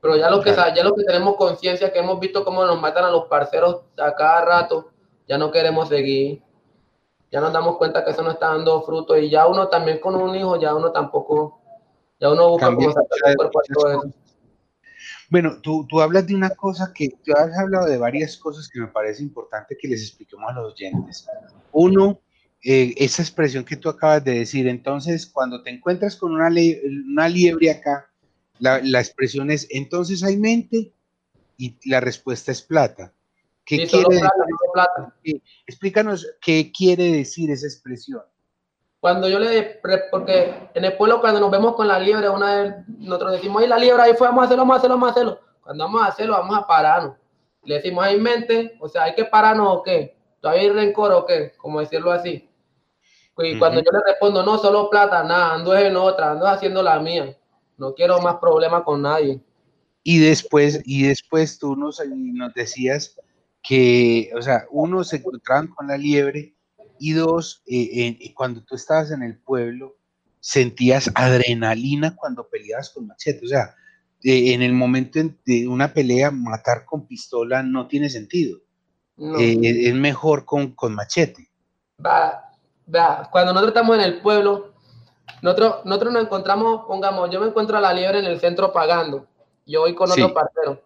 Pero 0.00 0.16
ya 0.16 0.30
los 0.30 0.44
que, 0.44 0.54
ya 0.54 0.84
los 0.84 0.94
que 0.94 1.04
tenemos 1.04 1.36
conciencia, 1.36 1.92
que 1.92 1.98
hemos 1.98 2.20
visto 2.20 2.44
cómo 2.44 2.64
nos 2.64 2.80
matan 2.80 3.04
a 3.04 3.10
los 3.10 3.24
parceros 3.24 3.82
a 3.96 4.14
cada 4.14 4.44
rato, 4.44 4.90
ya 5.26 5.38
no 5.38 5.50
queremos 5.50 5.88
seguir 5.88 6.42
ya 7.30 7.40
nos 7.40 7.52
damos 7.52 7.76
cuenta 7.76 8.04
que 8.04 8.10
eso 8.10 8.22
no 8.22 8.30
está 8.30 8.48
dando 8.48 8.82
fruto 8.82 9.16
y 9.16 9.30
ya 9.30 9.46
uno 9.46 9.68
también 9.68 10.00
con 10.00 10.14
un 10.14 10.34
hijo, 10.34 10.58
ya 10.60 10.74
uno 10.74 10.92
tampoco, 10.92 11.60
ya 12.18 12.30
uno 12.30 12.50
busca 12.50 12.74
cómo 12.74 12.90
sacar 12.90 13.30
el 13.30 13.36
cuerpo 13.36 13.60
todo 13.72 13.90
eso. 13.90 14.14
Bueno, 15.30 15.60
tú, 15.60 15.86
tú 15.86 16.00
hablas 16.00 16.26
de 16.26 16.34
una 16.34 16.50
cosa 16.50 16.90
que, 16.94 17.10
tú 17.22 17.32
has 17.36 17.56
hablado 17.58 17.86
de 17.86 17.98
varias 17.98 18.36
cosas 18.38 18.68
que 18.68 18.80
me 18.80 18.88
parece 18.88 19.22
importante 19.22 19.76
que 19.78 19.88
les 19.88 20.02
expliquemos 20.02 20.50
a 20.50 20.54
los 20.54 20.72
oyentes. 20.72 21.26
Uno, 21.72 22.18
eh, 22.64 22.94
esa 22.96 23.20
expresión 23.20 23.64
que 23.64 23.76
tú 23.76 23.90
acabas 23.90 24.24
de 24.24 24.38
decir, 24.38 24.66
entonces 24.66 25.26
cuando 25.26 25.62
te 25.62 25.70
encuentras 25.70 26.16
con 26.16 26.32
una, 26.32 26.48
una 26.48 27.28
liebre 27.28 27.70
acá, 27.70 28.10
la, 28.58 28.80
la 28.82 29.00
expresión 29.00 29.50
es, 29.50 29.66
entonces 29.70 30.22
hay 30.22 30.36
mente 30.36 30.92
y 31.56 31.76
la 31.88 32.00
respuesta 32.00 32.52
es 32.52 32.62
plata. 32.62 33.12
¿Qué 33.64 33.86
quiere 33.86 34.20
decir? 35.22 35.42
Explícanos 35.66 36.26
qué 36.40 36.72
quiere 36.72 37.12
decir 37.12 37.50
esa 37.50 37.66
expresión. 37.66 38.22
Cuando 39.00 39.28
yo 39.28 39.38
le, 39.38 39.78
porque 40.10 40.70
en 40.74 40.84
el 40.84 40.96
pueblo 40.96 41.20
cuando 41.20 41.38
nos 41.38 41.50
vemos 41.50 41.76
con 41.76 41.86
la 41.86 42.00
liebre, 42.00 42.30
una 42.30 42.62
vez 42.62 42.74
nosotros 42.88 43.32
decimos, 43.32 43.62
ahí 43.62 43.68
la 43.68 43.78
liebre, 43.78 44.02
ahí 44.02 44.14
fue, 44.14 44.26
vamos 44.26 44.42
a 44.42 44.46
hacerlo, 44.46 44.62
vamos 44.62 44.76
a 44.76 44.78
hacerlo, 44.78 44.94
vamos 44.94 45.08
a 45.08 45.12
hacerlo. 45.12 45.40
Cuando 45.62 45.84
vamos 45.84 46.02
a 46.02 46.06
hacerlo, 46.06 46.32
vamos 46.32 46.58
a 46.58 46.66
pararnos. 46.66 47.16
Le 47.64 47.74
decimos, 47.74 48.04
hay 48.04 48.18
mente, 48.18 48.76
o 48.80 48.88
sea, 48.88 49.02
hay 49.02 49.14
que 49.14 49.26
pararnos 49.26 49.68
o 49.68 49.82
qué, 49.82 50.16
todavía 50.40 50.62
hay 50.62 50.70
rencor 50.70 51.12
o 51.12 51.26
qué, 51.26 51.52
como 51.58 51.80
decirlo 51.80 52.10
así. 52.10 52.48
Y 53.36 53.58
cuando 53.58 53.80
yo 53.80 53.90
le 53.92 54.00
respondo, 54.04 54.42
no, 54.42 54.58
solo 54.58 54.88
plata, 54.90 55.22
nada, 55.22 55.54
ando 55.54 55.76
en 55.76 55.94
otra, 55.94 56.32
ando 56.32 56.46
haciendo 56.46 56.82
la 56.82 56.98
mía. 56.98 57.36
No 57.78 57.94
quiero 57.94 58.20
más 58.20 58.36
problemas 58.36 58.82
con 58.82 59.02
nadie. 59.02 59.40
Y 60.02 60.18
después, 60.18 60.82
y 60.84 61.06
después 61.06 61.58
tú 61.58 61.76
nos, 61.76 62.00
nos 62.06 62.54
decías 62.54 63.18
que, 63.62 64.30
o 64.36 64.42
sea, 64.42 64.64
uno, 64.70 65.04
se 65.04 65.16
encontraban 65.16 65.68
con 65.68 65.86
la 65.86 65.96
liebre 65.96 66.54
y 66.98 67.12
dos, 67.12 67.62
eh, 67.66 68.32
cuando 68.34 68.62
tú 68.64 68.74
estabas 68.74 69.10
en 69.10 69.22
el 69.22 69.38
pueblo, 69.38 69.96
sentías 70.40 71.10
adrenalina 71.14 72.16
cuando 72.16 72.48
peleabas 72.48 72.90
con 72.90 73.06
machete. 73.06 73.44
O 73.44 73.48
sea, 73.48 73.74
eh, 74.22 74.52
en 74.52 74.62
el 74.62 74.72
momento 74.72 75.20
de 75.44 75.68
una 75.68 75.92
pelea, 75.92 76.30
matar 76.30 76.84
con 76.84 77.06
pistola 77.06 77.62
no 77.62 77.86
tiene 77.86 78.08
sentido. 78.08 78.58
Eh, 79.38 79.58
es 79.62 79.94
mejor 79.94 80.44
con, 80.44 80.72
con 80.72 80.94
machete. 80.94 81.50
Va, 82.04 82.52
va. 82.92 83.28
Cuando 83.30 83.52
nosotros 83.52 83.74
estamos 83.74 83.96
en 83.96 84.02
el 84.04 84.20
pueblo, 84.20 84.74
nosotros, 85.42 85.84
nosotros 85.84 86.12
nos 86.12 86.22
encontramos, 86.22 86.86
pongamos, 86.86 87.30
yo 87.30 87.40
me 87.40 87.48
encuentro 87.48 87.78
a 87.78 87.80
la 87.80 87.92
liebre 87.92 88.18
en 88.18 88.26
el 88.26 88.40
centro 88.40 88.72
pagando. 88.72 89.26
Yo 89.66 89.80
voy 89.80 89.94
con 89.94 90.10
otro 90.10 90.32
parcero 90.32 90.80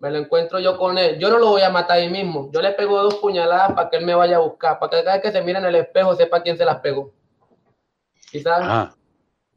me 0.00 0.10
lo 0.10 0.18
encuentro 0.18 0.58
yo 0.58 0.76
con 0.78 0.96
él. 0.98 1.18
Yo 1.18 1.28
no 1.30 1.38
lo 1.38 1.48
voy 1.50 1.60
a 1.60 1.70
matar 1.70 1.98
ahí 1.98 2.08
mismo. 2.08 2.50
Yo 2.52 2.62
le 2.62 2.72
pego 2.72 3.02
dos 3.02 3.16
puñaladas 3.16 3.72
para 3.74 3.90
que 3.90 3.98
él 3.98 4.06
me 4.06 4.14
vaya 4.14 4.36
a 4.36 4.40
buscar, 4.40 4.78
para 4.78 4.90
que 4.90 5.04
cada 5.04 5.16
vez 5.16 5.22
que 5.22 5.30
se 5.30 5.42
mire 5.42 5.58
en 5.58 5.66
el 5.66 5.74
espejo 5.76 6.14
sepa 6.16 6.42
quién 6.42 6.56
se 6.56 6.64
las 6.64 6.80
pegó. 6.80 7.12
Quizás. 8.30 8.94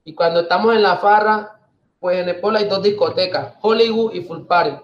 Y 0.03 0.13
cuando 0.13 0.41
estamos 0.41 0.75
en 0.75 0.83
la 0.83 0.97
farra, 0.97 1.59
pues 1.97 2.17
en 2.17 2.27
el 2.27 2.41
pueblo 2.41 2.59
hay 2.59 2.65
dos 2.65 2.83
discotecas, 2.83 3.55
Hollywood 3.61 4.13
y 4.13 4.21
Full 4.21 4.45
Party. 4.45 4.75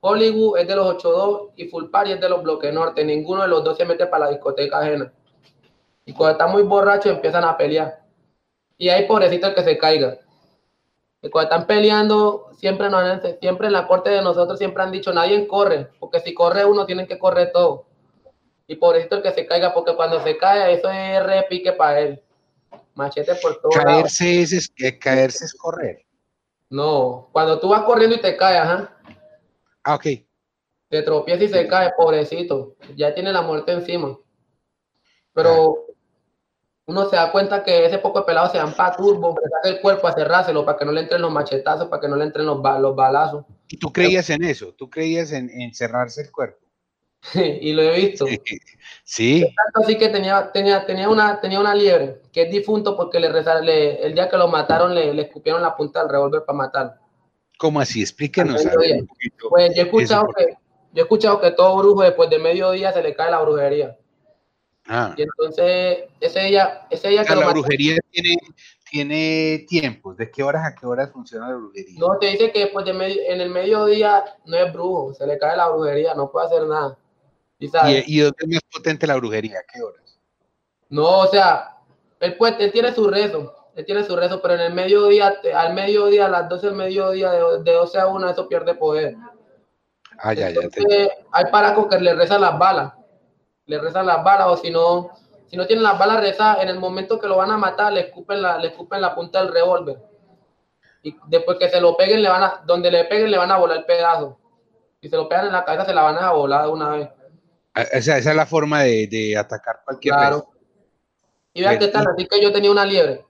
Hollywood 0.00 0.58
es 0.58 0.66
de 0.66 0.74
los 0.74 0.86
82 0.86 1.50
y 1.54 1.68
Full 1.68 1.90
Party 1.90 2.12
es 2.12 2.20
de 2.20 2.28
los 2.28 2.42
bloques 2.42 2.74
norte. 2.74 3.04
Ninguno 3.04 3.42
de 3.42 3.48
los 3.48 3.62
dos 3.62 3.76
se 3.76 3.84
mete 3.84 4.06
para 4.06 4.26
la 4.26 4.32
discoteca 4.32 4.80
ajena. 4.80 5.12
Y 6.04 6.12
cuando 6.12 6.32
están 6.32 6.50
muy 6.50 6.62
borrachos 6.62 7.12
empiezan 7.12 7.44
a 7.44 7.56
pelear. 7.56 8.03
Y 8.76 8.88
hay 8.88 9.06
pobrecito 9.06 9.46
el 9.46 9.54
que 9.54 9.62
se 9.62 9.78
caiga 9.78 10.18
cuando 11.30 11.50
están 11.50 11.66
peleando, 11.66 12.50
siempre, 12.58 12.90
nos, 12.90 13.20
siempre 13.40 13.68
en 13.68 13.72
la 13.72 13.86
corte 13.86 14.10
de 14.10 14.22
nosotros 14.22 14.58
siempre 14.58 14.82
han 14.82 14.92
dicho, 14.92 15.12
nadie 15.12 15.46
corre, 15.46 15.88
porque 15.98 16.20
si 16.20 16.34
corre 16.34 16.64
uno, 16.64 16.86
tienen 16.86 17.06
que 17.06 17.18
correr 17.18 17.50
todo. 17.52 17.86
Y 18.66 18.76
por 18.76 18.96
eso 18.96 19.16
el 19.16 19.22
que 19.22 19.32
se 19.32 19.46
caiga, 19.46 19.74
porque 19.74 19.94
cuando 19.94 20.22
se 20.22 20.36
cae, 20.36 20.74
eso 20.74 20.90
es 20.90 21.22
repique 21.22 21.72
para 21.72 22.00
él. 22.00 22.22
Machete 22.94 23.34
por 23.36 23.60
todo. 23.60 23.70
Caerse 23.70 24.42
es, 24.42 24.72
caerse 25.00 25.44
es 25.44 25.54
correr. 25.54 26.04
No, 26.70 27.28
cuando 27.32 27.58
tú 27.60 27.68
vas 27.68 27.82
corriendo 27.82 28.16
y 28.16 28.20
te 28.20 28.36
caes, 28.36 28.60
ajá. 28.60 28.96
Ah, 29.82 29.94
ok. 29.96 30.06
Te 30.88 31.02
tropiezas 31.02 31.44
y 31.44 31.48
se 31.48 31.66
cae, 31.66 31.92
pobrecito. 31.96 32.76
Ya 32.96 33.14
tiene 33.14 33.32
la 33.32 33.42
muerte 33.42 33.72
encima. 33.72 34.16
Pero 35.32 35.83
uno 36.86 37.08
se 37.08 37.16
da 37.16 37.32
cuenta 37.32 37.64
que 37.64 37.86
ese 37.86 37.98
poco 37.98 38.20
de 38.20 38.26
pelado 38.26 38.50
se 38.50 38.58
dan 38.58 38.74
para 38.74 38.94
turbo, 38.94 39.34
saca 39.34 39.74
el 39.74 39.80
cuerpo 39.80 40.06
a 40.06 40.12
cerrárselo 40.12 40.64
para 40.64 40.78
que 40.78 40.84
no 40.84 40.92
le 40.92 41.00
entren 41.00 41.22
los 41.22 41.32
machetazos, 41.32 41.88
para 41.88 42.00
que 42.00 42.08
no 42.08 42.16
le 42.16 42.24
entren 42.24 42.46
los, 42.46 42.60
los 42.80 42.96
balazos. 42.96 43.44
¿Y 43.68 43.78
tú 43.78 43.92
creías 43.92 44.28
en 44.30 44.44
eso? 44.44 44.74
¿Tú 44.76 44.90
creías 44.90 45.32
en, 45.32 45.74
cerrarse 45.74 46.22
el 46.22 46.30
cuerpo? 46.30 46.58
y 47.34 47.72
lo 47.72 47.82
he 47.82 47.96
visto. 47.96 48.26
Sí. 49.06 49.46
Así 49.74 49.96
que 49.96 50.08
tenía, 50.08 50.50
tenía, 50.52 50.86
tenía, 50.86 51.08
una, 51.08 51.40
tenía 51.40 51.60
una 51.60 51.74
liebre 51.74 52.22
que 52.32 52.42
es 52.42 52.50
difunto 52.50 52.96
porque 52.96 53.20
le, 53.20 53.30
le 53.62 54.06
el 54.06 54.14
día 54.14 54.28
que 54.28 54.36
lo 54.36 54.48
mataron 54.48 54.94
le, 54.94 55.12
le 55.12 55.22
escupieron 55.22 55.60
la 55.60 55.76
punta 55.76 56.00
del 56.00 56.10
revólver 56.10 56.42
para 56.46 56.56
matar. 56.56 57.00
¿Cómo 57.58 57.80
así? 57.80 58.00
Explíquenos. 58.00 58.62
Pues 59.50 59.74
yo 59.74 59.82
he 59.82 59.84
escuchado 59.84 60.28
que 60.36 60.56
yo 60.94 61.00
he 61.00 61.02
escuchado 61.02 61.40
que 61.40 61.50
todo 61.50 61.76
brujo 61.76 62.02
después 62.02 62.30
de 62.30 62.38
mediodía 62.38 62.92
se 62.92 63.02
le 63.02 63.14
cae 63.14 63.30
la 63.30 63.40
brujería. 63.40 63.98
Ah. 64.86 65.14
Y 65.16 65.22
entonces, 65.22 66.04
ese 66.20 66.40
día, 66.40 66.86
ese 66.90 67.08
día 67.08 67.24
que 67.24 67.34
la 67.34 67.48
brujería 67.50 67.96
tiene, 68.10 68.36
tiene 68.90 69.64
tiempos. 69.68 70.16
¿De 70.16 70.30
qué 70.30 70.42
horas 70.42 70.66
a 70.66 70.74
qué 70.74 70.86
horas 70.86 71.10
funciona 71.10 71.48
la 71.48 71.56
brujería? 71.56 71.98
No, 71.98 72.18
te 72.18 72.26
dice 72.26 72.52
que 72.52 72.60
después 72.60 72.84
de 72.84 72.92
en 72.92 73.40
el 73.40 73.50
mediodía 73.50 74.24
no 74.44 74.56
es 74.56 74.72
brujo, 74.72 75.14
se 75.14 75.26
le 75.26 75.38
cae 75.38 75.56
la 75.56 75.70
brujería, 75.70 76.14
no 76.14 76.30
puede 76.30 76.46
hacer 76.46 76.66
nada. 76.66 76.98
¿Y, 77.58 77.66
¿Y, 77.66 78.20
dónde 78.20 78.36
es 78.40 78.48
más 78.48 78.60
potente 78.70 79.06
la 79.06 79.16
brujería? 79.16 79.58
¿Qué 79.72 79.80
horas? 79.80 80.18
No, 80.90 81.20
o 81.20 81.26
sea, 81.28 81.78
él, 82.20 82.36
puede, 82.36 82.68
tiene 82.70 82.92
su 82.92 83.08
rezo, 83.08 83.54
él 83.74 83.86
tiene 83.86 84.04
su 84.04 84.14
rezo, 84.14 84.42
pero 84.42 84.54
en 84.54 84.60
el 84.60 84.74
mediodía, 84.74 85.34
al 85.54 85.72
mediodía, 85.72 86.26
a 86.26 86.28
las 86.28 86.48
12 86.48 86.66
del 86.66 86.76
mediodía, 86.76 87.30
de, 87.30 87.62
de 87.62 87.72
12 87.72 87.98
a 87.98 88.06
1, 88.08 88.30
eso 88.30 88.48
pierde 88.48 88.74
poder. 88.74 89.16
Ah, 90.18 90.34
ya, 90.34 90.50
ya. 90.50 90.60
Hay 91.32 91.44
paracos 91.50 91.86
que 91.88 91.98
le 91.98 92.14
rezan 92.14 92.42
las 92.42 92.58
balas 92.58 92.92
le 93.66 93.78
rezan 93.78 94.06
las 94.06 94.22
balas 94.22 94.48
o 94.48 94.56
si 94.56 94.70
no, 94.70 95.10
si 95.46 95.56
no 95.56 95.66
tienen 95.66 95.82
las 95.82 95.98
balas 95.98 96.20
rezadas, 96.20 96.62
en 96.62 96.68
el 96.68 96.78
momento 96.78 97.18
que 97.18 97.28
lo 97.28 97.36
van 97.36 97.50
a 97.50 97.58
matar, 97.58 97.92
le 97.92 98.00
escupen 98.00 98.42
la, 98.42 98.58
le 98.58 98.68
escupen 98.68 99.00
la 99.00 99.14
punta 99.14 99.42
del 99.42 99.52
revólver. 99.52 99.98
Y 101.02 101.16
después 101.26 101.58
que 101.58 101.68
se 101.68 101.80
lo 101.80 101.96
peguen, 101.96 102.22
le 102.22 102.28
van 102.28 102.42
a, 102.42 102.62
donde 102.64 102.90
le 102.90 103.04
peguen, 103.04 103.30
le 103.30 103.38
van 103.38 103.50
a 103.50 103.58
volar 103.58 103.78
el 103.78 103.84
pedazo. 103.84 104.38
Si 105.00 105.08
se 105.08 105.16
lo 105.16 105.28
pegan 105.28 105.46
en 105.46 105.52
la 105.52 105.64
cabeza, 105.64 105.84
se 105.84 105.94
la 105.94 106.02
van 106.02 106.16
a 106.16 106.32
volar 106.32 106.64
de 106.64 106.70
una 106.70 106.88
vez. 106.90 107.08
Ah, 107.74 107.82
esa, 107.82 108.16
esa 108.16 108.30
es 108.30 108.36
la 108.36 108.46
forma 108.46 108.82
de, 108.82 109.06
de 109.06 109.36
atacar 109.36 109.82
cualquier 109.84 110.14
claro. 110.14 110.48
Y 111.52 111.60
vean 111.60 111.78
qué 111.78 111.88
tal, 111.88 112.06
así 112.08 112.26
que 112.26 112.40
yo 112.40 112.52
tenía 112.52 112.70
una 112.70 112.84
liebre, 112.84 113.24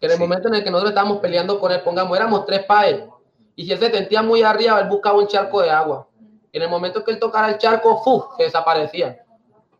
que 0.00 0.06
en 0.06 0.12
el 0.12 0.18
momento 0.18 0.48
en 0.48 0.54
el 0.54 0.64
que 0.64 0.70
nosotros 0.70 0.90
estábamos 0.90 1.18
peleando 1.18 1.60
con 1.60 1.70
él, 1.70 1.80
pongamos, 1.82 2.16
éramos 2.16 2.44
tres 2.44 2.64
él, 2.86 3.08
y 3.54 3.64
si 3.64 3.72
él 3.72 3.78
se 3.78 3.90
sentía 3.90 4.20
muy 4.20 4.42
arriba, 4.42 4.80
él 4.80 4.88
buscaba 4.88 5.18
un 5.18 5.28
charco 5.28 5.62
de 5.62 5.70
agua. 5.70 6.08
Y 6.50 6.56
en 6.56 6.64
el 6.64 6.68
momento 6.68 7.04
que 7.04 7.12
él 7.12 7.20
tocara 7.20 7.50
el 7.50 7.58
charco, 7.58 8.02
¡fu! 8.02 8.24
se 8.36 8.44
desaparecía. 8.44 9.24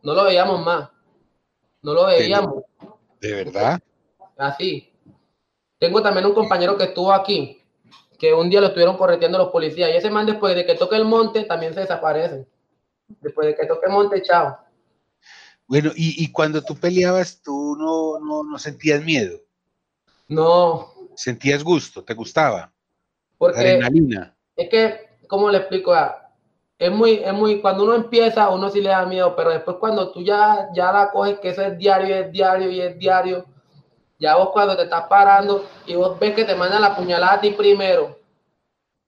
No 0.08 0.14
lo 0.14 0.24
veíamos 0.24 0.64
más. 0.64 0.88
No 1.82 1.92
lo 1.92 2.06
veíamos. 2.06 2.64
¿De 3.20 3.34
verdad? 3.34 3.78
Así. 4.38 4.90
Tengo 5.78 6.02
también 6.02 6.24
un 6.24 6.32
compañero 6.32 6.78
que 6.78 6.84
estuvo 6.84 7.12
aquí, 7.12 7.62
que 8.18 8.32
un 8.32 8.48
día 8.48 8.62
lo 8.62 8.68
estuvieron 8.68 8.96
correteando 8.96 9.36
los 9.36 9.50
policías. 9.50 9.90
Y 9.90 9.96
ese 9.98 10.10
man, 10.10 10.24
después 10.24 10.56
de 10.56 10.64
que 10.64 10.76
toque 10.76 10.96
el 10.96 11.04
monte, 11.04 11.44
también 11.44 11.74
se 11.74 11.80
desaparece. 11.80 12.48
Después 13.20 13.48
de 13.48 13.54
que 13.54 13.66
toque 13.66 13.84
el 13.84 13.92
monte, 13.92 14.22
chao. 14.22 14.56
Bueno, 15.66 15.90
y, 15.94 16.32
cuando 16.32 16.62
tú 16.62 16.74
peleabas, 16.74 17.42
tú 17.42 17.76
no, 17.78 18.18
no, 18.18 18.42
no, 18.42 18.58
sentías 18.58 19.04
miedo. 19.04 19.38
No. 20.26 20.94
¿Sentías 21.16 21.62
gusto? 21.62 22.02
¿Te 22.02 22.14
gustaba? 22.14 22.72
Porque 23.36 23.60
Adrenalina. 23.60 24.34
Es 24.56 24.70
que, 24.70 25.18
¿cómo 25.28 25.50
le 25.50 25.58
explico? 25.58 25.92
Ah, 25.92 26.27
es 26.78 26.92
muy, 26.92 27.14
es 27.24 27.32
muy, 27.32 27.60
cuando 27.60 27.84
uno 27.84 27.94
empieza, 27.94 28.50
uno 28.50 28.68
sí 28.68 28.80
le 28.80 28.90
da 28.90 29.04
miedo, 29.04 29.34
pero 29.34 29.50
después 29.50 29.78
cuando 29.78 30.12
tú 30.12 30.22
ya, 30.22 30.68
ya 30.72 30.92
la 30.92 31.10
coges, 31.10 31.40
que 31.40 31.48
eso 31.48 31.62
es 31.62 31.76
diario, 31.76 32.14
es 32.14 32.30
diario 32.30 32.70
y 32.70 32.80
es 32.80 32.96
diario, 32.98 33.44
Ya 34.18 34.36
vos 34.36 34.50
cuando 34.50 34.76
te 34.76 34.84
estás 34.84 35.06
parando 35.08 35.64
y 35.86 35.94
vos 35.96 36.18
ves 36.18 36.34
que 36.34 36.44
te 36.44 36.54
mandan 36.54 36.82
la 36.82 36.94
puñalada 36.96 37.34
a 37.34 37.40
ti 37.40 37.50
primero 37.50 38.16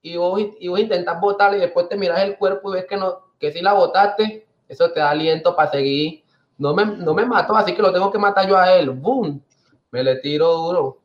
y 0.03 0.17
vos, 0.17 0.41
y 0.59 0.69
vos 0.69 0.81
intentas 0.81 1.21
botarla 1.21 1.59
y 1.59 1.61
después 1.61 1.89
te 1.89 1.97
miras 1.97 2.23
el 2.23 2.37
cuerpo 2.37 2.71
y 2.71 2.75
ves 2.75 2.87
que 2.87 2.97
no, 2.97 3.35
que 3.39 3.53
si 3.53 3.61
la 3.61 3.73
botaste, 3.73 4.47
eso 4.69 4.91
te 4.91 5.01
da 5.01 5.11
aliento 5.11 5.55
para 5.55 5.71
seguir. 5.71 6.25
No 6.59 6.75
me, 6.75 6.85
no 6.85 7.15
me 7.15 7.25
mató, 7.25 7.57
así 7.57 7.75
que 7.75 7.83
lo 7.83 7.93
tengo 7.93 8.11
que 8.11 8.19
matar 8.19 8.49
yo 8.49 8.57
a 8.57 8.73
él. 8.75 8.91
¡Boom! 8.91 9.43
Me 9.91 10.03
le 10.05 10.17
tiro 10.17 10.53
duro 10.53 10.99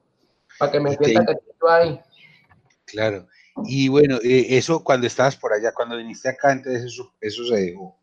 para 0.59 0.72
que 0.72 0.80
me 0.80 0.91
sienta 0.95 1.26
que 1.26 1.49
estoy 1.49 1.70
ahí. 1.70 2.01
Claro. 2.86 3.28
Y 3.64 3.88
bueno, 3.88 4.18
eh, 4.24 4.58
eso 4.58 4.84
cuando 4.84 5.08
estabas 5.08 5.36
por 5.38 5.53
allá, 5.53 5.74
cuando 5.74 5.97
viniste 5.97 6.30
acá, 6.30 6.51
entonces 6.51 6.84
eso, 6.84 7.14
eso 7.22 7.45
se 7.45 7.56
dejó. 7.56 7.95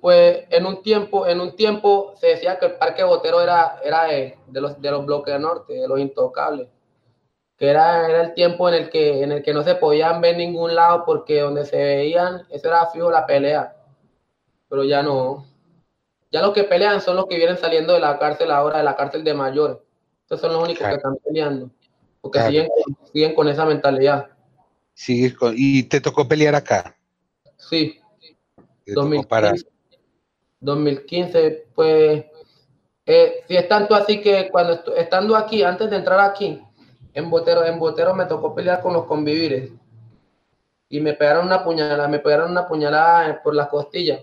Pues 0.00 0.44
en 0.50 0.66
un 0.66 0.82
tiempo, 0.82 1.26
en 1.26 1.40
un 1.40 1.56
tiempo 1.56 2.14
se 2.18 2.26
decía 2.26 2.58
que 2.58 2.66
el 2.66 2.74
parque 2.74 3.02
botero 3.02 3.40
era, 3.40 3.80
era 3.82 4.04
de, 4.04 4.36
los, 4.52 4.78
de 4.78 4.90
los 4.90 5.06
bloques 5.06 5.40
norte, 5.40 5.72
de 5.72 5.88
los 5.88 5.98
intocables. 5.98 6.68
Que 7.56 7.70
era, 7.70 8.06
era 8.06 8.20
el 8.20 8.34
tiempo 8.34 8.68
en 8.68 8.74
el, 8.74 8.90
que, 8.90 9.22
en 9.22 9.32
el 9.32 9.42
que 9.42 9.54
no 9.54 9.62
se 9.62 9.76
podían 9.76 10.20
ver 10.20 10.36
ningún 10.36 10.74
lado 10.74 11.04
porque 11.06 11.40
donde 11.40 11.64
se 11.64 11.78
veían, 11.78 12.46
eso 12.50 12.68
era 12.68 12.86
fijo 12.88 13.10
la 13.10 13.24
pelea. 13.24 13.74
Pero 14.68 14.84
ya 14.84 15.02
no. 15.02 15.46
Ya 16.30 16.42
los 16.42 16.52
que 16.52 16.64
pelean 16.64 17.00
son 17.00 17.16
los 17.16 17.26
que 17.26 17.36
vienen 17.36 17.56
saliendo 17.56 17.94
de 17.94 18.00
la 18.00 18.18
cárcel 18.18 18.50
ahora, 18.50 18.78
de 18.78 18.84
la 18.84 18.96
cárcel 18.96 19.24
de 19.24 19.32
mayores. 19.32 19.78
Estos 20.22 20.40
son 20.40 20.52
los 20.52 20.62
únicos 20.64 20.86
que 20.86 20.94
están 20.94 21.16
peleando. 21.24 21.70
Porque 22.24 22.40
siguen, 22.40 22.68
siguen, 23.12 23.34
con 23.34 23.48
esa 23.48 23.66
mentalidad. 23.66 24.30
Sigues 24.94 25.34
con, 25.34 25.52
¿Y 25.54 25.82
te 25.82 26.00
tocó 26.00 26.26
pelear 26.26 26.54
acá? 26.54 26.96
Sí. 27.58 28.00
2015, 28.86 29.66
2015, 30.60 31.66
pues, 31.74 32.24
eh, 33.04 33.44
si 33.46 33.56
es 33.56 33.68
tanto 33.68 33.94
así 33.94 34.22
que 34.22 34.48
cuando 34.50 34.96
estando 34.96 35.36
aquí, 35.36 35.62
antes 35.62 35.90
de 35.90 35.96
entrar 35.96 36.18
aquí, 36.20 36.62
en 37.12 37.28
Botero, 37.28 37.62
en 37.62 37.78
Botero 37.78 38.14
me 38.14 38.24
tocó 38.24 38.54
pelear 38.54 38.80
con 38.80 38.94
los 38.94 39.04
convivires. 39.04 39.70
Y 40.88 41.00
me 41.00 41.12
pegaron 41.12 41.44
una 41.44 41.62
puñalada, 41.62 42.08
me 42.08 42.20
pegaron 42.20 42.52
una 42.52 42.66
puñalada 42.66 43.42
por 43.42 43.54
las 43.54 43.68
costillas. 43.68 44.22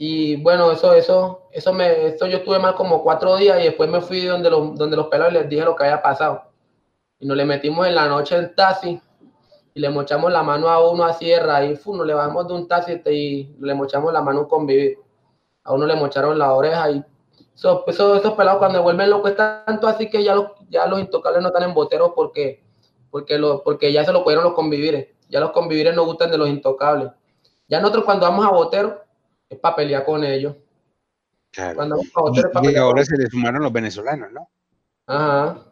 Y 0.00 0.36
bueno, 0.36 0.70
eso, 0.70 0.92
eso, 0.94 1.48
eso 1.50 1.72
me, 1.72 2.06
eso 2.06 2.28
yo 2.28 2.38
estuve 2.38 2.60
mal 2.60 2.76
como 2.76 3.02
cuatro 3.02 3.36
días 3.36 3.60
y 3.60 3.64
después 3.64 3.90
me 3.90 4.00
fui 4.00 4.24
donde 4.24 4.48
los, 4.48 4.76
donde 4.76 4.96
los 4.96 5.08
pelos 5.08 5.30
y 5.30 5.34
les 5.34 5.48
dije 5.48 5.64
lo 5.64 5.74
que 5.74 5.84
había 5.84 6.00
pasado. 6.00 6.44
Y 7.18 7.26
nos 7.26 7.36
le 7.36 7.44
metimos 7.44 7.84
en 7.84 7.96
la 7.96 8.06
noche 8.06 8.36
en 8.36 8.54
taxi 8.54 9.00
y 9.74 9.80
le 9.80 9.90
mochamos 9.90 10.30
la 10.30 10.44
mano 10.44 10.68
a 10.68 10.88
uno 10.88 11.04
a 11.04 11.12
sierra 11.12 11.64
y 11.64 11.74
fu, 11.74 11.96
nos 11.96 12.06
le 12.06 12.14
bajamos 12.14 12.46
de 12.46 12.54
un 12.54 12.68
taxi 12.68 13.02
y 13.06 13.56
le 13.58 13.74
mochamos 13.74 14.12
la 14.12 14.22
mano 14.22 14.38
a 14.38 14.42
un 14.42 14.48
convivir. 14.48 14.98
A 15.64 15.74
uno 15.74 15.84
le 15.84 15.96
mocharon 15.96 16.38
la 16.38 16.54
oreja 16.54 16.90
y 16.92 17.04
eso, 17.56 17.84
esos 17.88 18.34
pelados 18.34 18.60
cuando 18.60 18.80
vuelven 18.84 19.10
locos 19.10 19.34
tanto 19.34 19.88
así 19.88 20.08
que 20.08 20.22
ya 20.22 20.32
los, 20.36 20.52
ya 20.68 20.86
los 20.86 21.00
intocables 21.00 21.42
no 21.42 21.48
están 21.48 21.64
en 21.64 21.74
boteros 21.74 22.12
porque, 22.14 22.62
porque, 23.10 23.36
lo, 23.36 23.64
porque 23.64 23.92
ya 23.92 24.04
se 24.04 24.12
lo 24.12 24.22
pudieron 24.22 24.44
los 24.44 24.54
convivires. 24.54 25.08
Ya 25.28 25.40
los 25.40 25.50
convivires 25.50 25.96
no 25.96 26.04
gustan 26.04 26.30
de 26.30 26.38
los 26.38 26.48
intocables. 26.48 27.10
Ya 27.66 27.80
nosotros 27.80 28.04
cuando 28.04 28.26
vamos 28.26 28.46
a 28.46 28.50
botero 28.50 29.07
es 29.48 29.58
para 29.58 29.76
pelear 29.76 30.04
con 30.04 30.24
ellos. 30.24 30.54
Cuando 31.74 31.96
y, 32.62 32.76
ahora 32.76 33.04
se 33.04 33.16
le 33.16 33.26
sumaron 33.26 33.62
los 33.62 33.72
venezolanos, 33.72 34.30
¿no? 34.32 34.48
Ajá. 35.06 35.64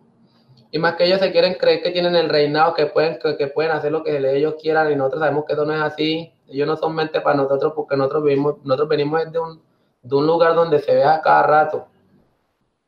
Y 0.70 0.78
más 0.78 0.96
que 0.96 1.04
ellos 1.04 1.20
se 1.20 1.30
quieren 1.30 1.54
creer 1.54 1.82
que 1.82 1.90
tienen 1.90 2.16
el 2.16 2.28
reinado, 2.28 2.74
que 2.74 2.86
pueden, 2.86 3.18
que, 3.18 3.46
pueden 3.48 3.70
hacer 3.70 3.92
lo 3.92 4.02
que 4.02 4.16
ellos 4.36 4.54
quieran, 4.60 4.90
y 4.90 4.96
nosotros 4.96 5.20
sabemos 5.20 5.44
que 5.44 5.52
eso 5.52 5.64
no 5.64 5.74
es 5.74 5.80
así. 5.80 6.32
Ellos 6.48 6.66
no 6.66 6.76
son 6.76 6.94
mente 6.94 7.20
para 7.20 7.36
nosotros 7.36 7.72
porque 7.74 7.96
nosotros 7.96 8.24
vivimos, 8.24 8.56
nosotros 8.64 8.88
venimos 8.88 9.30
de 9.30 9.38
un, 9.38 9.62
de 10.02 10.16
un 10.16 10.26
lugar 10.26 10.54
donde 10.54 10.80
se 10.80 10.94
vea 10.94 11.20
cada 11.22 11.42
rato. 11.42 11.86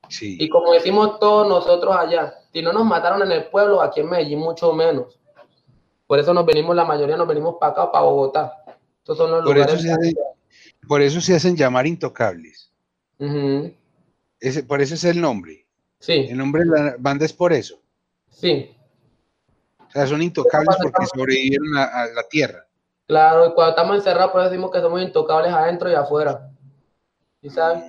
Sí. 0.09 0.37
Y 0.41 0.49
como 0.49 0.73
decimos 0.73 1.19
todos 1.19 1.47
nosotros 1.47 1.95
allá, 1.95 2.35
si 2.53 2.63
no 2.63 2.73
nos 2.73 2.85
mataron 2.85 3.23
en 3.23 3.33
el 3.33 3.47
pueblo, 3.47 3.83
aquí 3.83 4.01
en 4.01 4.09
Medellín 4.09 4.39
mucho 4.39 4.73
menos. 4.73 5.19
Por 6.07 6.19
eso 6.19 6.33
nos 6.33 6.47
venimos, 6.47 6.75
la 6.75 6.85
mayoría 6.85 7.17
nos 7.17 7.29
venimos 7.29 7.57
para 7.61 7.73
acá, 7.73 7.93
para 7.93 8.05
Bogotá. 8.05 8.65
Estos 8.99 9.19
son 9.19 9.31
los 9.31 9.45
lugares. 9.45 9.85
Por 10.89 11.03
eso 11.03 11.21
se 11.21 11.35
hacen 11.35 11.57
llamar 11.57 11.87
intocables. 11.87 12.73
Ese, 14.41 14.63
por 14.63 14.81
eso 14.81 14.95
es 14.95 15.05
el 15.05 15.21
nombre. 15.21 15.67
Sí. 16.01 16.27
El 16.31 16.39
nombre 16.39 16.65
de 16.65 16.71
la 16.71 16.97
banda 16.99 17.27
es 17.27 17.33
por 17.33 17.53
eso. 17.53 17.81
Sí. 18.31 18.75
O 19.79 19.91
sea, 19.91 20.07
son 20.07 20.23
intocables 20.23 20.77
porque 20.83 21.07
sobrevivieron 21.15 21.77
a, 21.77 22.07
la 22.15 22.23
tierra. 22.29 22.67
Claro, 23.07 23.49
y 23.49 23.55
cuando 23.55 23.71
estamos 23.71 23.97
encerrados, 23.97 24.33
por 24.33 24.41
eso 24.41 24.51
decimos 24.51 24.71
que 24.71 24.81
somos 24.81 25.03
intocables 25.03 25.53
adentro 25.53 25.91
y 25.91 25.95
afuera. 25.95 26.51
¿Sí 27.43 27.51
sabes? 27.51 27.85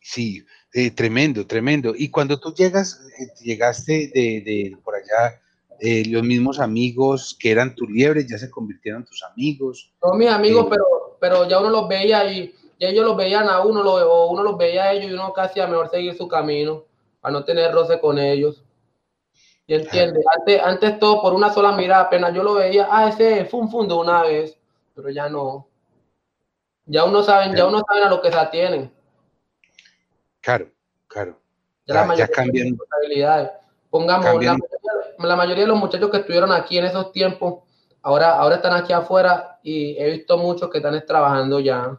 Sí, 0.00 0.44
eh, 0.72 0.90
tremendo, 0.90 1.46
tremendo. 1.46 1.94
Y 1.96 2.10
cuando 2.10 2.38
tú 2.38 2.52
llegas, 2.54 3.00
eh, 3.18 3.42
llegaste 3.42 4.10
de, 4.14 4.42
de 4.44 4.76
por 4.82 4.94
allá 4.94 5.40
eh, 5.84 6.04
los 6.08 6.22
mismos 6.22 6.60
amigos 6.60 7.36
que 7.40 7.50
eran 7.50 7.74
tus 7.74 7.90
liebres 7.90 8.28
ya 8.28 8.38
se 8.38 8.48
convirtieron 8.48 9.02
en 9.02 9.06
tus 9.06 9.24
amigos. 9.24 9.92
No, 10.00 10.14
mis 10.14 10.28
amigos, 10.28 10.68
pero, 10.70 10.84
pero 11.22 11.46
ya 11.48 11.60
uno 11.60 11.70
los 11.70 11.86
veía 11.86 12.28
y, 12.28 12.52
ellos 12.80 13.04
los 13.04 13.16
veían 13.16 13.48
a 13.48 13.60
uno, 13.60 13.80
lo, 13.80 13.92
o 13.92 14.32
uno 14.32 14.42
los 14.42 14.58
veía 14.58 14.86
a 14.86 14.92
ellos 14.92 15.08
y 15.08 15.14
uno 15.14 15.32
casi 15.32 15.60
a 15.60 15.68
mejor 15.68 15.88
seguir 15.88 16.16
su 16.16 16.26
camino 16.26 16.82
para 17.20 17.32
no 17.32 17.44
tener 17.44 17.72
roce 17.72 18.00
con 18.00 18.18
ellos. 18.18 18.64
¿Y 19.68 19.74
entiendes? 19.74 20.24
Antes, 20.36 20.60
antes 20.60 20.98
todo 20.98 21.22
por 21.22 21.32
una 21.32 21.52
sola 21.52 21.70
mirada, 21.76 22.02
apenas 22.02 22.34
yo 22.34 22.42
lo 22.42 22.54
veía, 22.54 22.88
ah, 22.90 23.08
ese 23.08 23.44
fue 23.44 23.60
un 23.60 23.70
fundo 23.70 24.00
una 24.00 24.22
vez, 24.22 24.58
pero 24.96 25.10
ya 25.10 25.28
no. 25.28 25.68
Ya 26.86 27.04
uno 27.04 27.22
saben, 27.22 27.54
ya 27.54 27.66
uno 27.66 27.84
saben 27.86 28.02
a 28.02 28.10
lo 28.10 28.20
que 28.20 28.32
se 28.32 28.38
atienen. 28.38 28.92
Claro, 30.40 30.72
claro. 31.06 31.38
Ya, 31.86 31.94
la 31.94 32.04
mayoría 32.04 32.34
cambian. 32.34 32.70
Responsabilidades. 32.70 33.50
Pongamos, 33.90 34.44
la, 35.18 35.36
mayoría 35.36 35.62
de 35.62 35.68
los 35.68 35.78
muchachos 35.78 36.10
que 36.10 36.16
estuvieron 36.16 36.50
aquí 36.50 36.78
en 36.78 36.86
esos 36.86 37.12
tiempos, 37.12 37.62
ahora, 38.02 38.38
ahora 38.38 38.56
están 38.56 38.74
aquí 38.74 38.92
afuera 38.92 39.58
y 39.62 39.96
he 39.98 40.10
visto 40.10 40.38
muchos 40.38 40.70
que 40.70 40.78
están 40.78 41.00
trabajando 41.06 41.60
ya, 41.60 41.98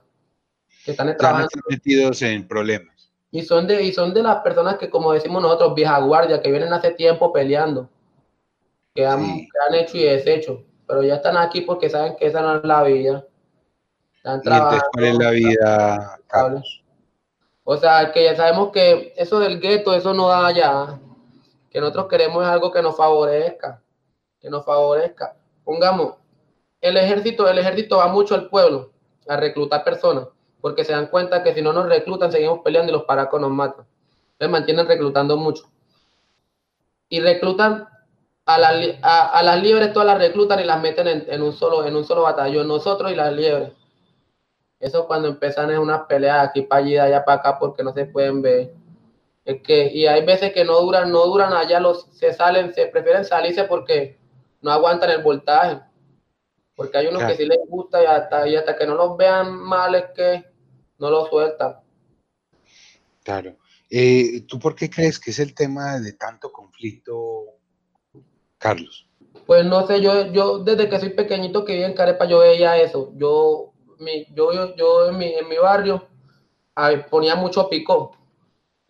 que 0.85 0.91
están 0.91 1.15
trabajando. 1.17 1.49
metidos 1.69 2.21
en 2.21 2.47
problemas. 2.47 3.11
Y 3.31 3.41
son, 3.41 3.65
de, 3.65 3.81
y 3.81 3.91
son 3.91 4.13
de 4.13 4.21
las 4.21 4.37
personas 4.37 4.77
que, 4.77 4.89
como 4.89 5.11
decimos 5.11 5.41
nosotros, 5.41 5.73
vieja 5.73 5.99
guardia, 5.99 6.41
que 6.41 6.51
vienen 6.51 6.71
hace 6.71 6.91
tiempo 6.91 7.33
peleando, 7.33 7.89
que 8.93 9.05
han, 9.05 9.47
hecho 9.73 9.97
y 9.97 10.03
deshecho, 10.03 10.63
pero 10.87 11.01
ya 11.01 11.15
están 11.15 11.37
aquí 11.37 11.61
porque 11.61 11.89
saben 11.89 12.15
que 12.15 12.27
esa 12.27 12.41
no 12.41 12.57
es 12.57 12.63
la 12.63 12.83
vida. 12.83 13.25
Están 14.17 14.41
trabajando. 14.41 14.85
¿Cuál 14.93 15.05
es 15.05 15.17
la 15.17 15.31
vida, 15.31 16.19
Carlos? 16.27 16.83
O 17.63 17.77
sea, 17.77 18.11
que 18.11 18.25
ya 18.25 18.35
sabemos 18.35 18.71
que 18.71 19.13
eso 19.17 19.39
del 19.39 19.59
gueto, 19.59 19.95
eso 19.95 20.13
no 20.13 20.27
da 20.27 20.51
ya 20.51 20.99
que 21.73 21.81
nosotros 21.81 22.07
queremos 22.07 22.43
es 22.43 22.49
algo 22.49 22.71
que 22.71 22.83
nos 22.83 22.95
favorezca, 22.95 23.81
que 24.39 24.47
nos 24.47 24.63
favorezca. 24.63 25.35
Pongamos, 25.63 26.15
el 26.81 26.97
ejército, 26.97 27.47
el 27.47 27.57
ejército 27.57 27.97
va 27.97 28.07
mucho 28.07 28.35
al 28.35 28.49
pueblo 28.49 28.91
a 29.27 29.37
reclutar 29.37 29.83
personas, 29.83 30.27
porque 30.61 30.83
se 30.83 30.91
dan 30.91 31.07
cuenta 31.07 31.43
que 31.43 31.53
si 31.53 31.61
no 31.61 31.73
nos 31.73 31.87
reclutan, 31.87 32.31
seguimos 32.31 32.59
peleando 32.59 32.91
y 32.91 32.93
los 32.93 33.03
paracos 33.03 33.39
nos 33.39 33.51
matan. 33.51 33.85
Entonces 34.33 34.51
mantienen 34.51 34.87
reclutando 34.87 35.37
mucho. 35.37 35.63
Y 37.07 37.19
reclutan 37.19 37.87
a, 38.45 38.57
las 38.57 39.61
liebres, 39.61 39.93
todas 39.93 40.07
las 40.07 40.17
reclutan 40.17 40.59
y 40.59 40.65
las 40.65 40.81
meten 40.81 41.07
en, 41.27 41.41
un 41.41 41.53
solo, 41.53 41.85
en 41.85 41.95
un 41.95 42.03
solo 42.03 42.23
batallón, 42.23 42.67
nosotros 42.67 43.11
y 43.11 43.15
las 43.15 43.31
liebres. 43.31 43.71
Eso 44.79 45.07
cuando 45.07 45.29
empiezan 45.29 45.71
es 45.71 45.77
una 45.77 46.07
pelea 46.07 46.41
aquí 46.41 46.63
para 46.63 46.83
allá, 46.83 47.03
allá 47.03 47.23
para 47.23 47.39
acá, 47.39 47.59
porque 47.59 47.83
no 47.83 47.93
se 47.93 48.05
pueden 48.05 48.41
ver 48.41 48.73
y 49.45 50.05
hay 50.05 50.25
veces 50.25 50.53
que 50.53 50.63
no 50.63 50.79
duran, 50.79 51.11
no 51.11 51.25
duran 51.25 51.53
allá, 51.53 51.79
los, 51.79 52.07
se 52.11 52.33
salen, 52.33 52.73
se 52.73 52.87
prefieren 52.87 53.25
salirse 53.25 53.65
porque 53.65 54.17
no 54.63 54.71
aguantan 54.71 55.11
el 55.11 55.21
voltaje. 55.21 55.79
Porque 56.75 56.97
hay 56.97 57.07
unos 57.07 57.23
que 57.23 57.35
sí 57.35 57.45
les 57.45 57.59
gusta 57.67 58.01
y 58.01 58.05
hasta, 58.07 58.47
y 58.47 58.55
hasta 58.55 58.75
que 58.75 58.87
no 58.87 58.95
los 58.95 59.15
vean 59.15 59.53
mal 59.53 59.93
es 59.93 60.05
que 60.15 60.43
no 60.97 61.11
los 61.11 61.29
sueltan. 61.29 61.75
Claro. 63.23 63.57
Eh, 63.91 64.43
¿Tú 64.47 64.57
por 64.57 64.75
qué 64.75 64.89
crees 64.89 65.19
que 65.19 65.29
es 65.29 65.37
el 65.37 65.53
tema 65.53 65.99
de 65.99 66.13
tanto 66.13 66.51
conflicto, 66.51 67.45
Carlos? 68.57 69.07
Pues 69.45 69.65
no 69.65 69.85
sé, 69.85 70.01
yo, 70.01 70.31
yo 70.31 70.59
desde 70.59 70.89
que 70.89 70.99
soy 70.99 71.09
pequeñito 71.09 71.63
que 71.63 71.73
viví 71.73 71.85
en 71.85 71.93
Carepa, 71.93 72.25
yo 72.25 72.39
veía 72.39 72.77
eso. 72.77 73.11
Yo, 73.15 73.73
mi, 73.99 74.25
yo, 74.33 74.75
yo, 74.75 75.09
en, 75.09 75.17
mi, 75.17 75.33
en 75.33 75.47
mi 75.47 75.57
barrio 75.57 76.07
ponía 77.11 77.35
mucho 77.35 77.69
picó 77.69 78.22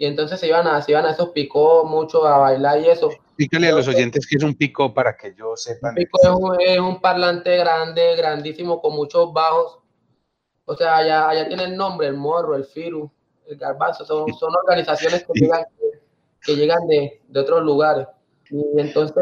y 0.04 0.06
entonces 0.06 0.38
se 0.38 0.48
iban 0.48 0.68
a, 0.68 0.82
se 0.82 0.92
iban 0.92 1.06
a 1.06 1.12
esos 1.12 1.30
picó 1.30 1.86
mucho 1.86 2.28
a 2.28 2.38
bailar 2.38 2.78
y 2.82 2.90
eso. 2.90 3.10
Explícale 3.10 3.70
a 3.70 3.72
los 3.72 3.88
oyentes 3.88 4.28
qué 4.28 4.36
es 4.36 4.44
un 4.44 4.54
picó 4.54 4.94
para 4.94 5.16
que 5.16 5.34
yo 5.34 5.56
sepan. 5.56 5.92
Un 5.92 5.96
picó 5.96 6.60
es 6.60 6.78
un, 6.78 7.00
parlante 7.00 7.56
grande, 7.56 8.14
grandísimo, 8.18 8.82
con 8.82 8.98
muchos 8.98 9.32
bajos. 9.32 9.80
O 10.66 10.76
sea, 10.76 10.98
allá, 10.98 11.30
allá 11.30 11.48
tiene 11.48 11.64
el 11.64 11.78
nombre, 11.78 12.08
el 12.08 12.18
morro, 12.18 12.58
el 12.58 12.66
firu, 12.66 13.10
el 13.48 13.56
garbanzo, 13.56 14.04
son, 14.04 14.34
son 14.34 14.54
organizaciones 14.54 15.24
que 15.24 15.40
llegan, 15.40 15.64
que, 16.42 16.56
llegan 16.58 16.86
de, 16.86 17.22
de, 17.26 17.40
otros 17.40 17.64
lugares. 17.64 18.06
Y 18.50 18.82
entonces, 18.82 19.16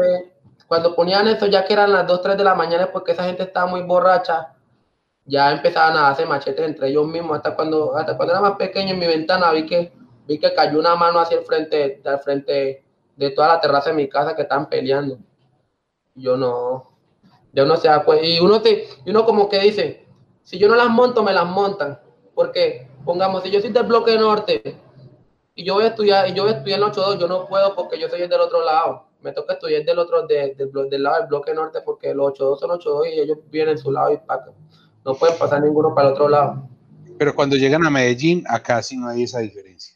cuando 0.66 0.96
ponían 0.96 1.28
eso, 1.28 1.46
ya 1.46 1.64
que 1.64 1.74
eran 1.74 1.92
las 1.92 2.08
2, 2.08 2.22
3 2.22 2.38
de 2.38 2.42
la 2.42 2.56
mañana, 2.56 2.90
porque 2.90 3.12
esa 3.12 3.22
gente 3.22 3.44
estaba 3.44 3.70
muy 3.70 3.82
borracha, 3.82 4.56
ya 5.26 5.52
empezaban 5.52 5.96
a 5.96 6.08
hacer 6.08 6.26
machetes 6.26 6.66
entre 6.66 6.88
ellos 6.88 7.06
mismos, 7.06 7.36
hasta 7.36 7.54
cuando, 7.54 7.96
hasta 7.96 8.16
cuando 8.16 8.32
era 8.34 8.40
más 8.40 8.56
pequeño 8.56 8.94
en 8.94 8.98
mi 8.98 9.06
ventana 9.06 9.52
vi 9.52 9.64
que, 9.64 10.01
vi 10.26 10.38
que 10.38 10.54
cayó 10.54 10.78
una 10.78 10.94
mano 10.94 11.20
hacia 11.20 11.38
el 11.38 11.44
frente, 11.44 12.00
al 12.04 12.20
frente 12.20 12.84
de 13.16 13.30
toda 13.30 13.48
la 13.48 13.60
terraza 13.60 13.90
de 13.90 13.96
mi 13.96 14.08
casa 14.08 14.34
que 14.34 14.42
estaban 14.42 14.68
peleando. 14.68 15.18
Yo 16.14 16.36
no, 16.36 16.92
uno 17.54 17.76
se 17.76 17.88
da 17.88 18.04
cuenta, 18.04 18.24
y 18.24 18.40
uno, 18.40 18.60
te, 18.60 18.88
y 19.04 19.10
uno 19.10 19.24
como 19.24 19.48
que 19.48 19.58
dice, 19.60 20.06
si 20.42 20.58
yo 20.58 20.68
no 20.68 20.74
las 20.74 20.88
monto, 20.88 21.22
me 21.22 21.32
las 21.32 21.46
montan, 21.46 21.98
porque, 22.34 22.88
pongamos, 23.04 23.42
si 23.42 23.50
yo 23.50 23.60
soy 23.60 23.70
del 23.70 23.84
bloque 23.84 24.16
norte, 24.16 24.76
y 25.54 25.64
yo 25.64 25.74
voy 25.74 25.84
a 25.84 25.88
estudiar, 25.88 26.28
y 26.28 26.34
yo 26.34 26.44
voy 26.44 26.52
a 26.52 26.56
estudiar 26.56 26.80
en 26.80 26.86
8-2, 26.86 27.18
yo 27.18 27.28
no 27.28 27.46
puedo 27.46 27.74
porque 27.74 27.98
yo 27.98 28.08
soy 28.08 28.20
del 28.20 28.40
otro 28.40 28.64
lado, 28.64 29.06
me 29.20 29.32
toca 29.32 29.54
estudiar 29.54 29.84
del 29.84 29.98
otro, 29.98 30.26
del, 30.26 30.56
del 30.56 31.02
lado 31.02 31.18
del 31.18 31.26
bloque 31.28 31.54
norte, 31.54 31.80
porque 31.84 32.14
los 32.14 32.32
8-2 32.32 32.58
son 32.58 32.70
8-2 32.70 33.12
y 33.12 33.20
ellos 33.20 33.38
vienen 33.50 33.72
en 33.72 33.78
su 33.78 33.92
lado 33.92 34.12
y 34.12 34.16
para 34.18 34.46
no 35.04 35.14
pueden 35.14 35.38
pasar 35.38 35.62
ninguno 35.62 35.94
para 35.94 36.08
el 36.08 36.14
otro 36.14 36.28
lado. 36.28 36.68
Pero 37.18 37.34
cuando 37.34 37.56
llegan 37.56 37.84
a 37.84 37.90
Medellín, 37.90 38.44
acá 38.48 38.82
sí 38.82 38.96
no 38.96 39.08
hay 39.08 39.24
esa 39.24 39.40
diferencia. 39.40 39.91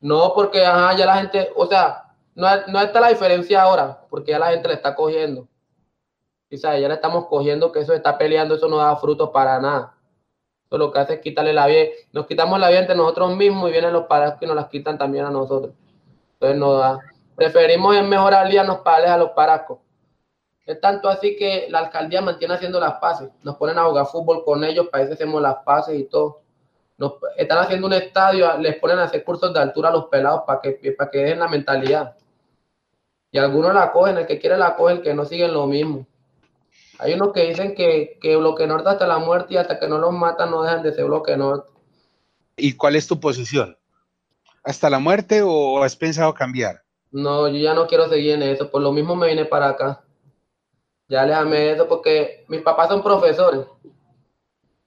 No, 0.00 0.32
porque 0.34 0.64
ajá, 0.64 0.96
ya 0.96 1.06
la 1.06 1.16
gente, 1.16 1.50
o 1.54 1.66
sea, 1.66 2.14
no, 2.34 2.48
no 2.68 2.80
está 2.80 3.00
la 3.00 3.08
diferencia 3.08 3.62
ahora, 3.62 4.00
porque 4.08 4.32
ya 4.32 4.38
la 4.38 4.50
gente 4.50 4.68
le 4.68 4.74
está 4.74 4.94
cogiendo. 4.94 5.46
Y 6.52 6.56
ya 6.56 6.72
le 6.72 6.94
estamos 6.94 7.26
cogiendo 7.26 7.70
que 7.70 7.78
eso 7.78 7.92
está 7.92 8.18
peleando, 8.18 8.56
eso 8.56 8.68
no 8.68 8.78
da 8.78 8.96
frutos 8.96 9.30
para 9.30 9.60
nada. 9.60 9.94
Eso 10.66 10.78
lo 10.78 10.90
que 10.90 10.98
hace 10.98 11.14
es 11.14 11.20
quitarle 11.20 11.52
la 11.52 11.68
vida. 11.68 11.90
Nos 12.12 12.26
quitamos 12.26 12.58
la 12.58 12.68
vida 12.68 12.80
entre 12.80 12.96
nosotros 12.96 13.36
mismos 13.36 13.68
y 13.68 13.72
vienen 13.72 13.92
los 13.92 14.06
padres 14.06 14.34
que 14.40 14.48
nos 14.48 14.56
las 14.56 14.66
quitan 14.66 14.98
también 14.98 15.26
a 15.26 15.30
nosotros. 15.30 15.72
Entonces 16.32 16.58
no 16.58 16.72
da. 16.72 16.98
Preferimos 17.36 17.96
en 17.96 18.08
mejor 18.08 18.34
aliarnos 18.34 18.78
para 18.78 19.14
a 19.14 19.16
los 19.16 19.30
paracos. 19.30 19.78
Es 20.66 20.80
tanto 20.80 21.08
así 21.08 21.36
que 21.36 21.68
la 21.70 21.80
alcaldía 21.80 22.20
mantiene 22.20 22.54
haciendo 22.54 22.80
las 22.80 22.94
paces. 22.94 23.30
Nos 23.42 23.56
ponen 23.56 23.78
a 23.78 23.84
jugar 23.84 24.06
fútbol 24.06 24.44
con 24.44 24.64
ellos, 24.64 24.88
para 24.88 25.04
eso 25.04 25.14
hacemos 25.14 25.40
las 25.40 25.56
paces 25.64 25.98
y 25.98 26.04
todo. 26.04 26.42
Nos, 27.00 27.14
están 27.38 27.58
haciendo 27.58 27.86
un 27.86 27.94
estadio, 27.94 28.58
les 28.58 28.76
ponen 28.76 28.98
a 28.98 29.04
hacer 29.04 29.24
cursos 29.24 29.54
de 29.54 29.58
altura 29.58 29.88
a 29.88 29.92
los 29.92 30.04
pelados 30.04 30.42
para 30.46 30.60
que, 30.60 30.92
para 30.92 31.10
que 31.10 31.18
dejen 31.18 31.38
la 31.38 31.48
mentalidad. 31.48 32.14
Y 33.32 33.38
algunos 33.38 33.72
la 33.72 33.90
cogen, 33.90 34.18
el 34.18 34.26
que 34.26 34.38
quiere 34.38 34.58
la 34.58 34.76
coge, 34.76 34.92
el 34.96 35.02
que 35.02 35.14
no 35.14 35.24
siguen 35.24 35.54
lo 35.54 35.66
mismo. 35.66 36.06
Hay 36.98 37.14
unos 37.14 37.32
que 37.32 37.46
dicen 37.46 37.74
que, 37.74 38.18
que 38.20 38.36
bloque 38.36 38.66
norte 38.66 38.90
hasta 38.90 39.06
la 39.06 39.18
muerte 39.18 39.54
y 39.54 39.56
hasta 39.56 39.80
que 39.80 39.88
no 39.88 39.96
los 39.96 40.12
matan 40.12 40.50
no 40.50 40.62
dejan 40.62 40.82
de 40.82 40.92
ser 40.92 41.06
bloque 41.06 41.34
norte. 41.38 41.72
¿Y 42.58 42.76
cuál 42.76 42.96
es 42.96 43.06
tu 43.06 43.18
posición? 43.18 43.78
¿Hasta 44.62 44.90
la 44.90 44.98
muerte 44.98 45.40
o 45.42 45.82
has 45.82 45.96
pensado 45.96 46.34
cambiar? 46.34 46.82
No, 47.10 47.48
yo 47.48 47.56
ya 47.56 47.72
no 47.72 47.86
quiero 47.86 48.10
seguir 48.10 48.34
en 48.34 48.42
eso, 48.42 48.70
por 48.70 48.82
lo 48.82 48.92
mismo 48.92 49.16
me 49.16 49.28
vine 49.28 49.46
para 49.46 49.70
acá. 49.70 50.04
Ya 51.08 51.24
déjame 51.24 51.70
eso 51.70 51.88
porque 51.88 52.44
mis 52.48 52.60
papás 52.60 52.90
son 52.90 53.02
profesores. 53.02 53.66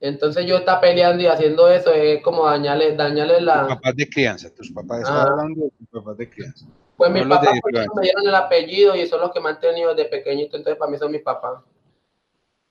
Entonces 0.03 0.45
yo 0.45 0.57
está 0.57 0.81
peleando 0.81 1.23
y 1.23 1.27
haciendo 1.27 1.69
eso 1.69 1.93
es 1.93 2.21
como 2.21 2.45
dañarle, 2.45 2.93
dañarle 2.93 3.39
la... 3.39 3.61
Tus 3.61 3.75
papás 3.75 3.95
de 3.95 4.09
crianza, 4.09 4.53
tus 4.53 4.69
papás, 4.69 5.03
ah. 5.05 5.27
hablando 5.29 5.63
de 5.63 5.69
tus 5.69 5.87
papás 5.87 6.17
de 6.17 6.29
crianza. 6.29 6.65
Pues 6.97 7.09
mis 7.09 7.25
papás 7.25 7.53
me 7.95 8.01
dieron 8.01 8.27
el 8.27 8.35
apellido 8.35 8.97
y 8.97 9.07
son 9.07 9.21
los 9.21 9.31
que 9.31 9.39
me 9.39 9.47
han 9.47 9.61
tenido 9.61 9.95
desde 9.95 10.09
pequeñito, 10.09 10.57
entonces 10.57 10.77
para 10.77 10.91
mí 10.91 10.97
son 10.97 11.09
mis 11.09 11.21
papás. 11.21 11.63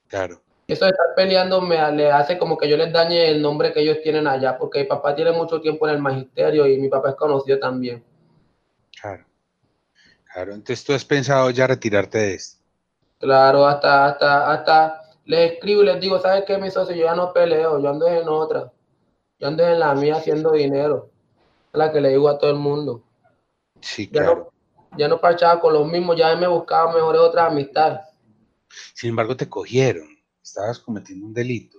Claro. 0.09 0.43
Eso 0.69 0.85
de 0.85 0.91
estar 0.91 1.07
peleando 1.17 1.63
me 1.63 1.91
le 1.93 2.13
hace 2.13 2.37
como 2.37 2.59
que 2.59 2.69
yo 2.69 2.77
les 2.77 2.93
dañe 2.93 3.31
el 3.31 3.41
nombre 3.41 3.73
que 3.73 3.81
ellos 3.81 4.03
tienen 4.03 4.27
allá, 4.27 4.59
porque 4.59 4.81
mi 4.81 4.85
papá 4.85 5.15
tiene 5.15 5.33
mucho 5.33 5.59
tiempo 5.59 5.89
en 5.89 5.95
el 5.95 6.03
magisterio 6.03 6.67
y 6.67 6.77
mi 6.77 6.91
papá 6.91 7.09
es 7.09 7.17
conocido 7.17 7.59
también. 7.59 8.05
Claro. 9.01 9.25
Claro, 10.31 10.53
entonces 10.53 10.85
tú 10.85 10.93
has 10.93 11.07
pensado 11.07 11.49
ya 11.49 11.67
retirarte 11.67 12.19
de 12.19 12.35
esto. 12.35 12.63
Claro, 13.19 13.67
hasta, 13.67 14.05
hasta, 14.05 14.53
hasta 14.53 15.02
les 15.33 15.53
escribo 15.53 15.83
y 15.83 15.87
les 15.87 15.99
digo, 15.99 16.21
¿sabes 16.21 16.45
qué, 16.47 16.59
mi 16.59 16.71
socio? 16.71 16.95
Yo 16.95 17.05
ya 17.05 17.15
no 17.15 17.33
peleo, 17.33 17.81
yo 17.81 17.89
ando 17.89 18.07
en 18.07 18.29
otra. 18.29 18.71
Yo 19.39 19.49
ando 19.49 19.67
en 19.67 19.81
la 19.81 19.95
mía 19.95 20.17
haciendo 20.17 20.53
dinero. 20.53 21.11
Es 21.73 21.79
la 21.79 21.91
que 21.91 22.03
le 22.03 22.11
digo 22.11 22.29
a 22.29 22.37
todo 22.37 22.51
el 22.51 22.59
mundo. 22.59 23.03
Sí, 23.81 24.11
claro. 24.11 24.53
Ya 24.99 25.09
no, 25.09 25.19
parchaba 25.19 25.59
con 25.59 25.73
los 25.73 25.89
mismos, 25.89 26.19
ya 26.19 26.37
me 26.37 26.47
buscaba 26.47 26.93
mejores 26.93 27.23
otras 27.23 27.51
amistades. 27.51 28.01
Sin 28.93 29.09
embargo, 29.09 29.35
te 29.35 29.49
cogieron. 29.49 30.07
Estabas 30.43 30.79
cometiendo 30.79 31.25
un 31.25 31.33
delito. 31.33 31.79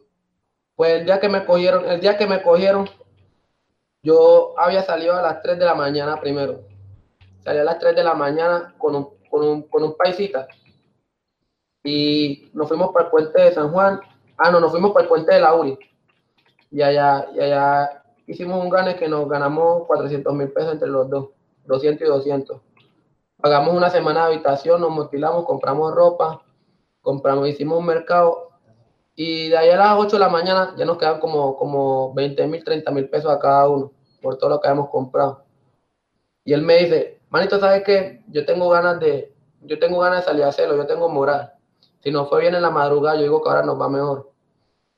Pues 0.76 0.94
el 0.94 1.06
día 1.06 1.20
que 1.20 1.30
me 1.30 1.46
cogieron, 1.46 1.86
el 1.86 2.02
día 2.02 2.18
que 2.18 2.26
me 2.26 2.42
cogieron, 2.42 2.90
yo 4.02 4.56
había 4.58 4.82
salido 4.82 5.14
a 5.16 5.22
las 5.22 5.44
3 5.44 5.60
de 5.60 5.66
la 5.66 5.76
mañana 5.76 6.20
primero. 6.20 6.66
Salí 7.44 7.60
a 7.60 7.64
las 7.64 7.78
3 7.78 7.96
de 7.96 8.04
la 8.04 8.16
mañana 8.16 8.74
con 8.80 8.96
un, 8.96 9.10
con 9.30 9.48
un, 9.48 9.62
con 9.70 9.84
un 9.84 9.96
paisita 9.96 10.48
y 11.84 12.50
nos 12.54 12.68
fuimos 12.68 12.92
para 12.92 13.06
el 13.06 13.12
puente 13.12 13.42
de 13.42 13.52
San 13.52 13.72
Juan. 13.72 14.00
Ah, 14.38 14.52
no, 14.52 14.60
nos 14.60 14.72
fuimos 14.72 14.92
para 14.92 15.04
el 15.04 15.10
puente 15.10 15.34
de 15.34 15.42
la 15.42 15.54
Uri. 15.54 15.78
Y 16.72 16.82
allá, 16.82 17.28
y 17.34 17.40
allá 17.40 18.04
hicimos 18.26 18.64
un 18.64 18.70
gane 18.70 18.96
que 18.96 19.08
nos 19.08 19.28
ganamos 19.28 19.86
400 19.88 20.34
mil 20.34 20.52
pesos 20.52 20.74
entre 20.74 20.88
los 20.88 21.10
dos, 21.10 21.30
200 21.66 22.08
y 22.08 22.10
200. 22.10 22.62
Pagamos 23.38 23.76
una 23.76 23.90
semana 23.90 24.22
de 24.22 24.34
habitación, 24.34 24.82
nos 24.82 24.92
motilamos, 24.92 25.46
compramos 25.46 25.94
ropa, 25.94 26.42
compramos, 27.02 27.48
hicimos 27.50 27.80
un 27.80 27.86
mercado. 27.86 28.50
Y 29.16 29.50
de 29.50 29.58
ahí 29.58 29.70
a 29.70 29.78
las 29.78 29.98
8 30.00 30.16
de 30.16 30.20
la 30.20 30.30
mañana 30.30 30.74
ya 30.78 30.86
nos 30.86 30.98
quedan 30.98 31.20
como, 31.20 31.56
como 31.58 32.14
20 32.14 32.48
mil, 32.48 32.64
30 32.64 32.90
mil 32.92 33.10
pesos 33.10 33.30
a 33.32 33.38
cada 33.38 33.68
uno 33.70 33.92
por 34.22 34.38
todo 34.38 34.52
lo 34.52 34.62
que 34.62 34.68
habíamos 34.68 34.90
comprado. 34.90 35.44
Y 36.46 36.54
él 36.54 36.62
me 36.62 36.78
dice, 36.78 37.20
manito, 37.30 37.60
¿sabes 37.60 37.84
qué? 37.84 38.24
Yo 38.30 38.46
tengo 38.46 38.70
ganas 38.70 39.00
de, 39.00 39.34
yo 39.62 39.78
tengo 39.78 40.00
ganas 40.00 40.22
de 40.22 40.26
salir 40.26 40.44
a 40.44 40.48
hacerlo, 40.48 40.76
yo 40.76 40.88
tengo 40.88 41.10
moral. 41.10 41.53
Si 42.04 42.12
no 42.12 42.26
fue 42.26 42.42
bien 42.42 42.54
en 42.54 42.62
la 42.62 42.70
madrugada, 42.70 43.16
yo 43.16 43.24
digo 43.24 43.42
que 43.42 43.50
ahora 43.50 43.64
nos 43.64 43.80
va 43.80 43.88
mejor. 43.88 44.30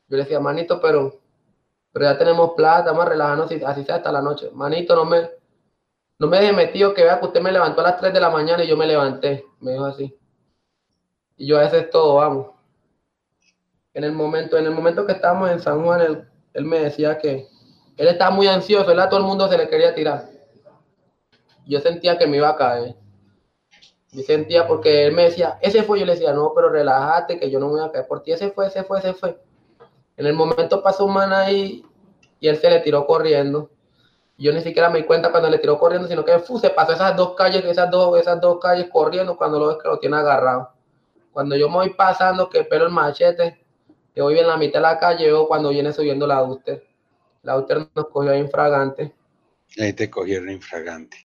Yo 0.08 0.18
le 0.18 0.24
decía, 0.24 0.40
manito, 0.40 0.82
pero, 0.82 1.14
pero 1.92 2.06
ya 2.06 2.18
tenemos 2.18 2.54
plata, 2.56 2.92
vamos 2.92 3.52
a 3.52 3.70
así, 3.70 3.84
sea 3.84 3.96
hasta 3.96 4.12
la 4.12 4.24
noche. 4.24 4.50
Manito, 4.54 4.96
no 4.96 5.06
me, 5.06 5.30
no 6.18 6.28
me 6.28 6.40
deje 6.40 6.54
metido 6.54 6.96
que 6.96 7.04
vea 7.04 7.20
que 7.20 7.28
usted 7.28 7.42
me 7.42 7.52
levantó 7.52 7.82
a 7.82 7.86
las 7.86 7.98
3 8.00 8.12
de 8.12 8.20
la 8.20 8.32
mañana 8.32 8.64
y 8.64 8.68
yo 8.68 8.76
me 8.76 8.88
levanté. 8.88 9.46
Me 9.60 9.74
dijo 9.74 9.86
así. 9.86 10.18
Y 11.38 11.46
yo 11.46 11.58
a 11.58 11.62
veces 11.62 11.92
todo, 11.92 12.16
vamos. 12.16 12.48
En 13.94 14.04
el 14.04 14.12
momento, 14.12 14.58
en 14.58 14.66
el 14.66 14.72
momento 14.72 15.06
que 15.06 15.12
estábamos 15.12 15.52
en 15.52 15.60
San 15.60 15.84
Juan, 15.84 16.02
él, 16.02 16.28
él 16.54 16.66
me 16.66 16.80
decía 16.80 17.20
que 17.20 17.48
él 17.98 18.08
estaba 18.08 18.32
muy 18.32 18.48
ansioso, 18.48 18.92
él 18.92 19.00
a 19.00 19.10
todo 19.10 19.20
el 19.20 19.28
mundo 19.28 19.48
se 19.48 19.60
le 19.60 19.70
quería 19.70 19.94
tirar. 19.94 20.28
Yo 21.68 21.80
sentía 21.82 22.18
que 22.18 22.26
me 22.26 22.38
iba 22.38 22.50
a 22.50 22.56
caer. 22.56 22.96
Yo 24.16 24.24
sentía 24.24 24.66
porque 24.66 25.06
él 25.06 25.14
me 25.14 25.24
decía, 25.24 25.60
ese 25.62 25.84
fue, 25.84 26.00
yo 26.00 26.06
le 26.06 26.14
decía, 26.14 26.32
no, 26.32 26.54
pero 26.56 26.70
relájate, 26.70 27.38
que 27.38 27.52
yo 27.52 27.60
no 27.60 27.66
me 27.68 27.74
voy 27.74 27.82
a 27.84 27.92
caer 27.92 28.08
por 28.08 28.24
ti, 28.24 28.32
ese 28.32 28.50
fue, 28.50 28.68
ese 28.68 28.86
fue, 28.86 29.00
ese 29.00 29.14
fue. 29.14 29.38
En 30.16 30.26
el 30.26 30.34
momento 30.34 30.82
pasó 30.82 31.04
un 31.04 31.14
man 31.14 31.34
ahí 31.34 31.84
y 32.40 32.48
él 32.48 32.56
se 32.56 32.70
le 32.70 32.80
tiró 32.80 33.06
corriendo. 33.06 33.70
Yo 34.38 34.54
ni 34.54 34.62
siquiera 34.62 34.90
me 34.90 35.00
di 35.00 35.04
cuenta 35.06 35.32
cuando 35.32 35.50
le 35.50 35.60
tiró 35.60 35.78
corriendo, 35.78 36.08
sino 36.08 36.24
que 36.24 36.32
se 36.40 36.70
pasó 36.70 36.94
esas 36.94 37.18
dos 37.18 37.36
calles, 37.36 37.66
esas 37.66 37.92
dos, 37.92 38.18
esas 38.18 38.40
dos 38.40 38.58
calles 38.62 38.88
corriendo 38.90 39.36
cuando 39.36 39.60
lo 39.60 39.68
ves 39.68 39.78
que 39.84 39.90
lo 39.90 40.00
tiene 40.00 40.16
agarrado. 40.16 40.72
Cuando 41.34 41.58
yo 41.58 41.68
me 41.68 41.76
voy 41.76 41.90
pasando, 41.90 42.50
que 42.50 42.64
pelo 42.64 42.86
el 42.86 42.92
machete, 42.92 43.66
que 44.14 44.22
voy 44.22 44.40
en 44.40 44.48
la 44.48 44.56
mitad 44.56 44.80
de 44.80 44.84
la 44.84 44.98
calle, 44.98 45.26
veo 45.26 45.46
cuando 45.46 45.72
viene 45.72 45.92
subiendo 45.92 46.26
la 46.26 46.42
Uster. 46.42 46.88
La 47.44 47.58
Uster 47.58 47.86
nos 47.94 48.08
cogió 48.08 48.34
infragante. 48.34 49.14
Ahí 49.78 49.92
te 49.92 50.10
cogieron 50.10 50.50
infragante 50.50 51.25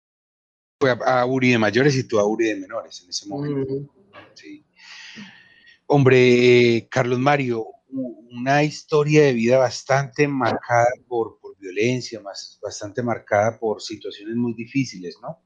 fue 0.81 0.97
a, 1.05 1.26
Uri 1.26 1.51
de 1.51 1.59
mayores 1.59 1.95
y 1.97 2.05
tú 2.05 2.18
a 2.18 2.24
Uri 2.24 2.47
de 2.47 2.57
menores 2.57 3.03
en 3.03 3.11
ese 3.11 3.28
momento. 3.28 3.93
sí. 4.35 4.64
Hombre, 5.87 6.89
Carlos 6.91 7.18
Mario, 7.18 7.66
una 7.89 8.62
historia 8.62 9.24
de 9.24 9.33
vida 9.33 9.59
bastante 9.59 10.26
marcada 10.26 10.89
por, 11.07 11.39
por 11.41 11.59
violencia, 11.59 12.20
más, 12.20 12.59
bastante 12.62 13.03
marcada 13.03 13.59
por 13.59 13.83
situaciones 13.83 14.37
muy 14.37 14.55
difíciles, 14.55 15.16
¿no? 15.20 15.39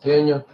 Sí, 0.00 0.10
señor. 0.10 0.46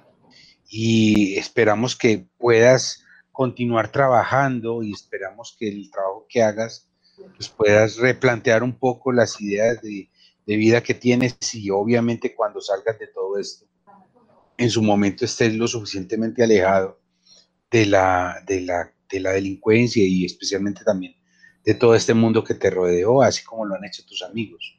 Y 0.68 1.36
esperamos 1.36 1.94
que 1.94 2.26
puedas 2.38 3.04
continuar 3.30 3.90
trabajando 3.90 4.82
y 4.82 4.92
esperamos 4.92 5.56
que 5.58 5.68
el 5.68 5.90
trabajo 5.90 6.26
que 6.28 6.42
hagas 6.42 6.88
pues 7.36 7.48
puedas 7.48 7.96
replantear 7.96 8.62
un 8.62 8.78
poco 8.78 9.12
las 9.12 9.40
ideas 9.40 9.82
de, 9.82 10.08
de 10.46 10.56
vida 10.56 10.82
que 10.82 10.94
tienes 10.94 11.36
y 11.54 11.70
obviamente 11.70 12.34
cuando 12.34 12.60
salgas 12.60 12.98
de 12.98 13.08
todo 13.08 13.38
esto 13.38 13.66
en 14.56 14.70
su 14.70 14.82
momento 14.82 15.24
estés 15.24 15.54
lo 15.54 15.66
suficientemente 15.66 16.42
alejado 16.42 16.98
de 17.70 17.86
la, 17.86 18.42
de 18.46 18.60
la, 18.60 18.92
de 19.10 19.20
la 19.20 19.32
delincuencia 19.32 20.02
y 20.04 20.24
especialmente 20.24 20.84
también 20.84 21.16
de 21.64 21.74
todo 21.74 21.94
este 21.94 22.14
mundo 22.14 22.44
que 22.44 22.54
te 22.54 22.70
rodeó, 22.70 23.22
así 23.22 23.42
como 23.44 23.64
lo 23.64 23.74
han 23.74 23.84
hecho 23.84 24.04
tus 24.06 24.22
amigos? 24.22 24.78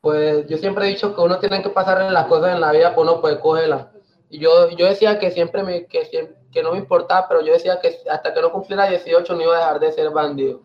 Pues 0.00 0.46
yo 0.48 0.56
siempre 0.58 0.86
he 0.86 0.88
dicho 0.88 1.14
que 1.14 1.20
uno 1.20 1.38
tiene 1.38 1.62
que 1.62 1.68
pasar 1.68 2.10
las 2.10 2.26
cosas 2.26 2.54
en 2.54 2.60
la 2.60 2.72
vida, 2.72 2.94
pues 2.94 3.08
uno 3.08 3.20
puede 3.20 3.38
cogerlas. 3.38 3.86
Y 4.30 4.38
yo, 4.38 4.70
yo 4.70 4.86
decía 4.86 5.18
que 5.18 5.30
siempre 5.30 5.62
me, 5.62 5.86
que, 5.86 6.34
que 6.50 6.62
no 6.62 6.72
me 6.72 6.78
importaba, 6.78 7.28
pero 7.28 7.44
yo 7.44 7.52
decía 7.52 7.78
que 7.80 7.98
hasta 8.10 8.32
que 8.32 8.40
no 8.40 8.50
cumpliera 8.50 8.88
18 8.88 9.34
no 9.34 9.42
iba 9.42 9.54
a 9.54 9.58
dejar 9.58 9.80
de 9.80 9.92
ser 9.92 10.10
bandido. 10.10 10.62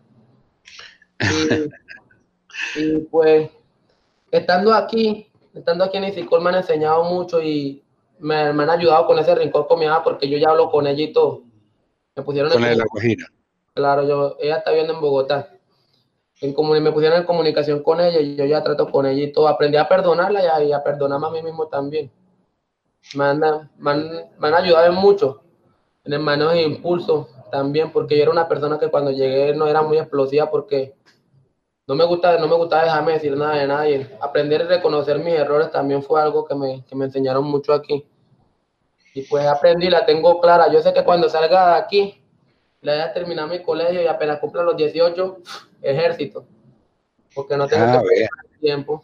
Y, 2.75 2.81
y 2.81 2.97
pues, 3.11 3.51
estando 4.31 4.73
aquí, 4.73 5.29
estando 5.53 5.83
aquí 5.83 5.97
en 5.97 6.05
Isicol 6.05 6.41
me 6.41 6.49
han 6.49 6.55
enseñado 6.55 7.03
mucho 7.03 7.39
y 7.39 7.83
me, 8.19 8.35
han 8.35 8.69
ayudado 8.69 9.05
con 9.05 9.19
ese 9.19 9.35
rincón 9.35 9.65
con 9.65 9.79
mi 9.79 9.85
mamá 9.85 10.03
porque 10.03 10.29
yo 10.29 10.37
ya 10.37 10.49
hablo 10.49 10.69
con 10.69 10.87
ella 10.87 11.03
y 11.03 11.13
todo. 11.13 11.43
Me 12.15 12.23
pusieron 12.23 12.51
con 12.51 12.61
la 12.61 12.69
de 12.69 12.75
la 12.75 12.85
Guajira. 12.89 13.27
Claro, 13.73 14.07
yo, 14.07 14.37
ella 14.39 14.57
está 14.57 14.71
viviendo 14.71 14.93
en 14.93 15.01
Bogotá. 15.01 15.51
en 16.41 16.55
me 16.83 16.91
pusieron 16.91 17.19
en 17.19 17.25
comunicación 17.25 17.83
con 17.83 18.01
ella 18.01 18.19
y 18.19 18.35
yo 18.35 18.45
ya 18.45 18.63
trato 18.63 18.89
con 18.91 19.05
ella 19.05 19.23
y 19.23 19.31
todo. 19.31 19.47
Aprendí 19.47 19.77
a 19.77 19.87
perdonarla 19.87 20.63
y 20.63 20.71
a, 20.71 20.83
perdonarme 20.83 21.27
a 21.27 21.31
mí 21.31 21.43
mismo 21.43 21.67
también. 21.67 22.11
Me 23.13 23.23
han, 23.23 23.39
me 23.77 23.91
han, 24.47 24.53
ayudado 24.53 24.91
mucho 24.93 25.41
en 26.03 26.13
el 26.13 26.19
manejo 26.19 26.51
de 26.51 26.63
impulso 26.63 27.29
también, 27.51 27.91
porque 27.91 28.17
yo 28.17 28.23
era 28.23 28.31
una 28.31 28.47
persona 28.47 28.79
que 28.79 28.89
cuando 28.89 29.11
llegué 29.11 29.53
no 29.53 29.67
era 29.67 29.81
muy 29.81 29.97
explosiva 29.97 30.49
porque 30.49 30.95
no 31.87 31.95
me 31.95 32.05
gusta, 32.05 32.37
no 32.37 32.47
me 32.49 32.55
gustaba 32.55 32.83
dejarme 32.83 33.13
decir 33.13 33.35
nada 33.37 33.55
de 33.55 33.67
nadie. 33.67 34.17
Aprender 34.19 34.61
a 34.63 34.65
reconocer 34.65 35.19
mis 35.19 35.33
errores 35.33 35.71
también 35.71 36.03
fue 36.03 36.21
algo 36.21 36.45
que 36.45 36.53
me, 36.53 36.83
que 36.83 36.95
me 36.95 37.05
enseñaron 37.05 37.45
mucho 37.45 37.73
aquí. 37.73 38.05
Y 39.13 39.21
pues 39.23 39.47
aprendí, 39.47 39.89
la 39.89 40.05
tengo 40.05 40.41
clara. 40.41 40.69
Yo 40.69 40.81
sé 40.81 40.93
que 40.93 41.05
cuando 41.05 41.29
salga 41.29 41.75
de 41.75 41.79
aquí, 41.79 42.21
le 42.81 42.91
voy 42.91 43.01
a 43.01 43.13
terminar 43.13 43.47
mi 43.47 43.63
colegio 43.63 44.01
y 44.01 44.05
apenas 44.05 44.39
cumpla 44.39 44.63
los 44.63 44.75
18, 44.75 45.37
ejército. 45.81 46.45
Porque 47.33 47.55
no 47.55 47.67
tengo 47.67 47.85
ah, 47.85 48.03
tiempo. 48.59 49.03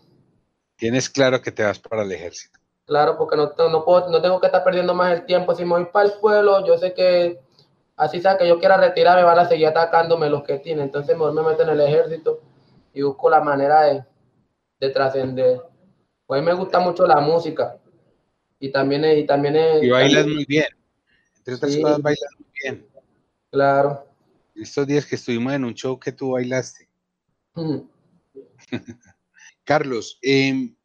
Tienes 0.76 1.10
claro 1.10 1.42
que 1.42 1.54
te 1.54 1.64
vas 1.64 1.80
para 1.80 2.04
el 2.04 2.12
ejército. 2.12 2.60
Claro, 2.86 3.18
porque 3.18 3.38
no, 3.38 3.54
no, 3.70 3.86
puedo, 3.86 4.10
no 4.10 4.22
tengo 4.22 4.42
que 4.42 4.48
estar 4.48 4.62
perdiendo 4.62 4.94
más 4.94 5.14
el 5.14 5.26
tiempo. 5.26 5.56
Si 5.56 5.64
me 5.64 5.72
voy 5.72 5.86
para 5.86 6.08
el 6.08 6.14
pueblo, 6.20 6.66
yo 6.68 6.78
sé 6.78 6.94
que 6.94 7.40
así 7.96 8.20
sea 8.20 8.38
que 8.38 8.46
yo 8.46 8.60
quiera 8.60 8.76
retirarme, 8.76 9.24
van 9.24 9.40
a 9.40 9.48
seguir 9.48 9.68
atacándome 9.68 10.30
los 10.30 10.44
que 10.44 10.60
tienen. 10.60 10.86
Entonces 10.86 11.16
mejor 11.16 11.32
me 11.32 11.44
meto 11.44 11.64
en 11.64 11.70
el 11.70 11.80
ejército 11.80 12.42
y 12.94 13.02
busco 13.02 13.30
la 13.30 13.42
manera 13.42 13.84
de, 13.84 14.04
de 14.80 14.90
trascender. 14.90 15.62
Pues 16.26 16.44
me 16.44 16.54
gusta 16.54 16.80
mucho 16.80 17.06
la 17.06 17.20
música. 17.20 17.80
Y 18.60 18.72
también, 18.72 19.04
y 19.18 19.26
también 19.26 19.56
Y 19.82 19.90
bailas 19.90 20.26
muy 20.26 20.46
bien. 20.46 20.68
Entre 21.38 21.56
otras 21.56 21.76
cosas, 21.76 22.02
bailas 22.02 22.30
muy 22.40 22.48
bien. 22.64 22.88
Claro. 23.52 24.08
Estos 24.56 24.88
días 24.88 25.06
que 25.06 25.16
estuvimos 25.16 25.54
en 25.54 25.66
un 25.66 25.74
show 25.74 26.00
que 26.00 26.12
tú 26.12 26.32
bailaste. 26.32 26.88
Carlos, 29.64 30.20
em, 30.22 30.76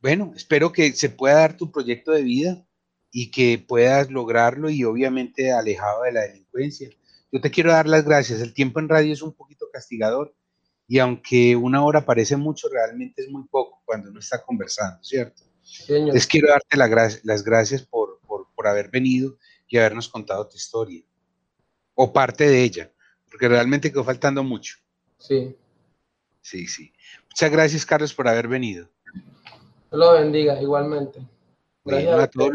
bueno, 0.00 0.32
espero 0.36 0.72
que 0.72 0.92
se 0.92 1.08
pueda 1.08 1.36
dar 1.36 1.56
tu 1.56 1.70
proyecto 1.70 2.12
de 2.12 2.22
vida 2.22 2.66
y 3.10 3.30
que 3.30 3.58
puedas 3.58 4.10
lograrlo 4.10 4.68
y 4.68 4.84
obviamente 4.84 5.52
alejado 5.52 6.02
de 6.02 6.12
la 6.12 6.22
delincuencia. 6.22 6.90
Yo 7.32 7.40
te 7.40 7.50
quiero 7.50 7.72
dar 7.72 7.88
las 7.88 8.04
gracias. 8.04 8.40
El 8.40 8.54
tiempo 8.54 8.78
en 8.80 8.88
radio 8.88 9.12
es 9.12 9.22
un 9.22 9.32
poquito 9.32 9.66
castigador 9.72 10.34
y 10.88 10.98
aunque 10.98 11.56
una 11.56 11.84
hora 11.84 12.04
parece 12.04 12.36
mucho, 12.36 12.68
realmente 12.68 13.22
es 13.22 13.28
muy 13.28 13.44
poco 13.44 13.82
cuando 13.84 14.10
uno 14.10 14.20
está 14.20 14.42
conversando, 14.42 15.02
¿cierto? 15.02 15.42
Les 15.88 16.26
quiero 16.26 16.48
darte 16.48 16.76
las 17.24 17.42
gracias 17.42 17.82
por, 17.82 18.20
por 18.54 18.66
haber 18.66 18.88
venido 18.88 19.36
y 19.68 19.78
habernos 19.78 20.08
contado 20.08 20.46
tu 20.48 20.56
historia 20.56 21.02
o 21.94 22.12
parte 22.12 22.48
de 22.48 22.62
ella, 22.62 22.92
porque 23.28 23.48
realmente 23.48 23.90
quedó 23.90 24.04
faltando 24.04 24.44
mucho. 24.44 24.76
Sí. 25.18 25.56
Sí, 26.40 26.66
sí. 26.68 26.92
Muchas 27.28 27.50
gracias, 27.50 27.84
Carlos, 27.84 28.14
por 28.14 28.28
haber 28.28 28.46
venido. 28.46 28.88
lo 29.90 30.12
bendiga, 30.12 30.60
igualmente. 30.60 31.20
a, 31.86 32.26
todos, 32.28 32.52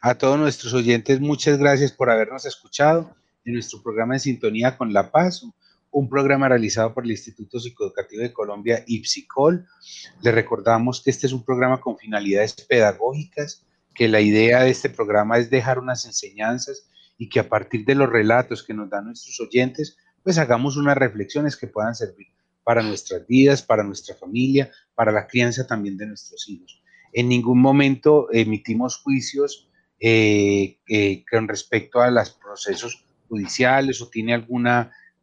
a 0.00 0.14
todos 0.14 0.38
nuestros 0.38 0.74
oyentes, 0.74 1.20
muchas 1.20 1.58
gracias 1.58 1.92
por 1.92 2.10
habernos 2.10 2.44
escuchado 2.44 3.14
en 3.44 3.54
nuestro 3.54 3.82
programa 3.82 4.14
en 4.14 4.20
sintonía 4.20 4.76
con 4.76 4.92
La 4.92 5.10
Paz, 5.10 5.42
un 5.90 6.08
programa 6.08 6.48
realizado 6.48 6.94
por 6.94 7.04
el 7.04 7.10
Instituto 7.10 7.58
Psicoeducativo 7.58 8.22
de 8.22 8.32
Colombia, 8.32 8.84
IPSICOL. 8.86 9.66
Le 10.22 10.32
recordamos 10.32 11.02
que 11.02 11.10
este 11.10 11.26
es 11.26 11.32
un 11.32 11.44
programa 11.44 11.80
con 11.80 11.98
finalidades 11.98 12.54
pedagógicas, 12.54 13.66
que 13.94 14.08
la 14.08 14.20
idea 14.20 14.62
de 14.62 14.70
este 14.70 14.88
programa 14.88 15.38
es 15.38 15.50
dejar 15.50 15.78
unas 15.78 16.04
enseñanzas 16.06 16.88
y 17.18 17.28
que 17.28 17.40
a 17.40 17.48
partir 17.48 17.84
de 17.84 17.94
los 17.94 18.08
relatos 18.08 18.62
que 18.62 18.72
nos 18.72 18.88
dan 18.88 19.06
nuestros 19.06 19.38
oyentes, 19.40 19.96
pues 20.22 20.38
hagamos 20.38 20.76
unas 20.76 20.96
reflexiones 20.96 21.56
que 21.56 21.66
puedan 21.66 21.94
servir 21.94 22.28
para 22.62 22.82
nuestras 22.82 23.26
vidas, 23.26 23.62
para 23.62 23.82
nuestra 23.82 24.14
familia, 24.14 24.70
para 24.94 25.12
la 25.12 25.26
crianza 25.26 25.66
también 25.66 25.96
de 25.96 26.06
nuestros 26.06 26.48
hijos. 26.48 26.82
En 27.12 27.28
ningún 27.28 27.60
momento 27.60 28.28
emitimos 28.32 28.98
juicios 28.98 29.68
eh, 29.98 30.78
eh, 30.88 31.24
con 31.30 31.48
respecto 31.48 32.00
a 32.00 32.10
los 32.10 32.30
procesos 32.30 33.04
judiciales 33.28 34.00
o 34.00 34.08
tiene 34.08 34.34
algún 34.34 34.66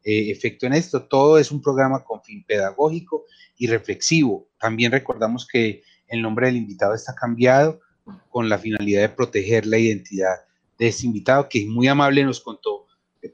eh, 0.08 0.32
efecto 0.32 0.66
en 0.66 0.72
esto. 0.72 1.04
Todo 1.04 1.38
es 1.38 1.52
un 1.52 1.62
programa 1.62 2.02
con 2.02 2.24
fin 2.24 2.42
pedagógico 2.46 3.26
y 3.58 3.68
reflexivo. 3.68 4.48
También 4.58 4.90
recordamos 4.94 5.46
que 5.46 5.84
el 6.08 6.22
nombre 6.22 6.48
del 6.48 6.56
invitado 6.56 6.96
está 6.96 7.14
cambiado 7.14 7.82
con 8.30 8.48
la 8.48 8.58
finalidad 8.58 9.02
de 9.02 9.10
proteger 9.10 9.66
la 9.66 9.78
identidad 9.78 10.46
de 10.78 10.88
este 10.88 11.08
invitado 11.08 11.50
que 11.50 11.66
muy 11.66 11.90
amable 11.90 12.24
nos 12.24 12.40
contó 12.40 12.86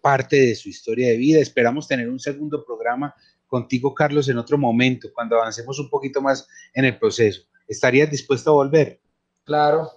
parte 0.02 0.36
de 0.36 0.56
su 0.56 0.68
historia 0.68 1.10
de 1.10 1.18
vida. 1.18 1.40
Esperamos 1.40 1.88
tener 1.88 2.10
un 2.10 2.20
segundo 2.20 2.66
programa 2.66 3.14
contigo, 3.46 3.94
Carlos, 3.94 4.28
en 4.28 4.40
otro 4.40 4.58
momento, 4.58 5.10
cuando 5.14 5.36
avancemos 5.36 5.78
un 5.78 5.92
poquito 5.92 6.24
más 6.24 6.48
en 6.74 6.86
el 6.86 6.98
proceso. 6.98 7.44
¿Estarías 7.68 8.10
dispuesto 8.10 8.50
a 8.50 8.54
volver? 8.54 9.00
Claro. 9.44 9.92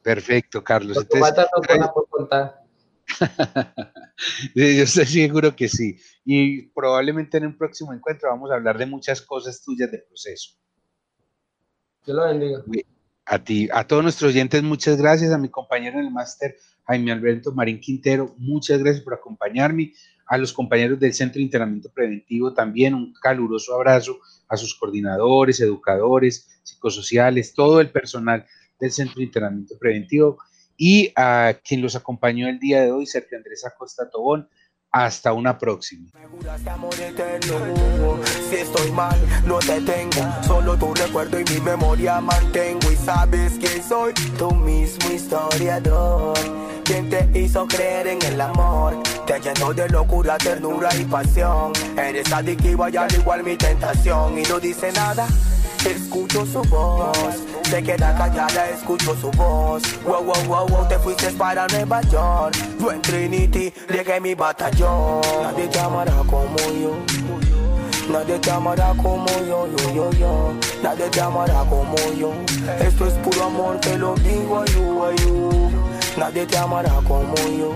Perfecto, 0.00 0.62
Carlos. 0.62 0.96
Entonces, 0.96 1.34
por 1.92 2.08
contar. 2.08 2.67
Yo 4.54 4.64
estoy 4.64 5.06
seguro 5.06 5.54
que 5.54 5.68
sí. 5.68 5.98
Y 6.24 6.68
probablemente 6.68 7.38
en 7.38 7.46
un 7.46 7.56
próximo 7.56 7.92
encuentro 7.92 8.30
vamos 8.30 8.50
a 8.50 8.54
hablar 8.54 8.78
de 8.78 8.86
muchas 8.86 9.22
cosas 9.22 9.62
tuyas 9.62 9.90
de 9.90 9.98
proceso. 9.98 10.52
Dios 12.04 12.16
lo 12.16 12.26
bendiga. 12.26 12.62
A 13.30 13.38
ti, 13.38 13.68
a 13.72 13.86
todos 13.86 14.02
nuestros 14.02 14.30
oyentes, 14.32 14.62
muchas 14.62 14.96
gracias. 14.96 15.32
A 15.32 15.38
mi 15.38 15.50
compañero 15.50 15.98
en 15.98 16.06
el 16.06 16.10
máster, 16.10 16.56
Jaime 16.84 17.12
Alberto 17.12 17.52
Marín 17.52 17.78
Quintero, 17.78 18.34
muchas 18.38 18.78
gracias 18.82 19.04
por 19.04 19.14
acompañarme. 19.14 19.92
A 20.26 20.38
los 20.38 20.52
compañeros 20.52 20.98
del 20.98 21.12
Centro 21.12 21.38
de 21.38 21.44
Internamiento 21.44 21.90
Preventivo 21.92 22.54
también 22.54 22.94
un 22.94 23.12
caluroso 23.20 23.74
abrazo. 23.74 24.18
A 24.48 24.56
sus 24.56 24.74
coordinadores, 24.74 25.60
educadores, 25.60 26.48
psicosociales, 26.62 27.52
todo 27.52 27.80
el 27.80 27.90
personal 27.90 28.46
del 28.80 28.90
Centro 28.92 29.16
de 29.16 29.24
Internamiento 29.24 29.78
Preventivo 29.78 30.38
y 30.78 31.12
a 31.16 31.54
quien 31.62 31.82
los 31.82 31.96
acompañó 31.96 32.48
el 32.48 32.58
día 32.60 32.80
de 32.80 32.92
hoy, 32.92 33.04
Sergio 33.04 33.36
Andrés 33.36 33.66
Acosta 33.66 34.08
Tobón. 34.08 34.48
Hasta 34.90 35.34
una 35.34 35.58
próxima. 35.58 36.10
Te 49.26 49.40
de 49.74 49.88
locura, 49.90 50.38
ternura 50.38 50.88
y 50.98 51.04
pasión. 51.04 51.72
Y 54.38 54.42
no 54.44 54.58
dice 54.58 54.90
nada 54.92 55.28
escucho 55.86 56.44
su 56.46 56.62
voz. 56.64 57.12
Se 57.68 57.82
queda 57.82 58.16
callada, 58.16 58.70
escucho 58.70 59.14
su 59.20 59.30
voz. 59.32 59.82
Wow, 60.02 60.24
wow, 60.24 60.44
wow, 60.46 60.68
wow, 60.68 60.88
te 60.88 60.98
fuiste 60.98 61.30
para 61.32 61.66
Nueva 61.66 62.00
York. 62.00 62.56
Yo 62.80 62.92
en 62.92 63.02
Trinity 63.02 63.70
llegué 63.90 64.18
mi 64.20 64.34
batallón. 64.34 65.20
Nadie 65.42 65.68
te 65.68 65.78
amará 65.78 66.14
como 66.26 66.56
yo. 66.56 66.96
Nadie 68.10 68.38
te 68.38 68.50
amará 68.50 68.94
como 69.02 69.26
yo, 69.46 69.68
yo, 69.76 69.94
yo, 69.94 70.10
yo. 70.12 70.54
Nadie 70.82 71.10
te 71.10 71.20
amará 71.20 71.62
como 71.68 71.94
yo. 72.18 72.32
Esto 72.80 73.06
es 73.06 73.12
puro 73.14 73.44
amor, 73.44 73.78
te 73.80 73.98
lo 73.98 74.14
digo 74.14 74.60
a 74.60 75.14
you. 75.16 75.70
Nadie 76.16 76.46
te 76.46 76.56
amará 76.56 76.94
como 77.06 77.34
yo. 77.36 77.74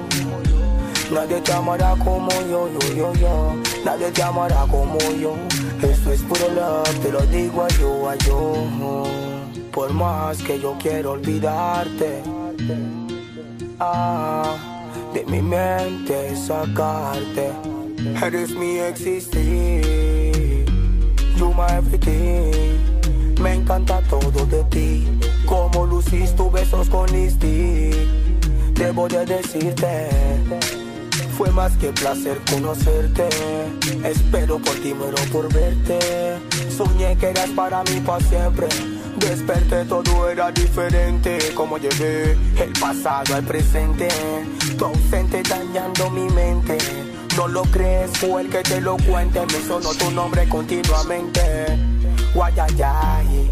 Nadie 1.12 1.38
te 1.42 1.52
amará 1.52 1.94
como 2.02 2.30
yo, 2.48 2.66
yo, 2.72 2.94
yo, 2.94 3.12
yo. 3.16 3.56
Nadie 3.84 4.10
te 4.10 4.22
amará 4.22 4.64
como 4.70 4.98
yo. 5.20 5.34
Esto 5.82 6.12
es 6.12 6.22
puro 6.22 6.48
love, 6.48 6.98
te 7.02 7.12
lo 7.12 7.20
digo 7.26 7.62
a 7.62 7.68
yo, 7.68 8.08
a 8.08 8.16
yo. 8.16 9.31
Por 9.72 9.92
más 9.94 10.38
que 10.42 10.60
yo 10.60 10.76
quiero 10.78 11.12
olvidarte, 11.12 12.22
ah, 13.80 14.54
de 15.14 15.24
mi 15.24 15.40
mente 15.40 16.36
sacarte. 16.36 17.50
Eres 18.22 18.50
mi 18.50 18.78
existir, 18.80 20.66
you 21.36 21.54
my 21.54 21.66
everything. 21.78 22.78
Me 23.40 23.54
encanta 23.54 24.00
todo 24.10 24.44
de 24.46 24.62
ti, 24.64 25.08
como 25.46 25.86
lucís 25.86 26.36
tus 26.36 26.52
besos 26.52 26.88
con 26.90 27.10
lipstick. 27.10 27.94
Debo 28.74 29.08
de 29.08 29.24
decirte 29.24 30.08
fue 31.42 31.50
más 31.50 31.72
que 31.78 31.92
placer 31.92 32.38
conocerte. 32.48 33.28
Espero 34.04 34.58
por 34.58 34.74
ti, 34.76 34.94
muero 34.94 35.16
por 35.32 35.52
verte. 35.52 35.98
Soñé 36.76 37.16
que 37.16 37.30
eras 37.30 37.50
para 37.50 37.82
mí 37.84 38.00
para 38.04 38.24
siempre. 38.24 38.68
Desperté, 39.22 39.84
todo 39.84 40.28
era 40.28 40.50
diferente. 40.50 41.38
Como 41.54 41.78
llevé 41.78 42.36
el 42.58 42.72
pasado 42.80 43.36
al 43.36 43.44
presente. 43.44 44.08
Tu 44.76 44.84
ausente 44.84 45.42
dañando 45.42 46.10
mi 46.10 46.28
mente. 46.34 46.76
No 47.36 47.46
lo 47.46 47.62
crees, 47.62 48.10
fue 48.18 48.42
el 48.42 48.50
que 48.50 48.62
te 48.62 48.80
lo 48.80 48.96
cuente. 48.96 49.40
Me 49.46 49.66
sonó 49.66 49.90
tu 49.94 50.10
nombre 50.10 50.48
continuamente. 50.48 51.40
Guayayay, 52.34 53.50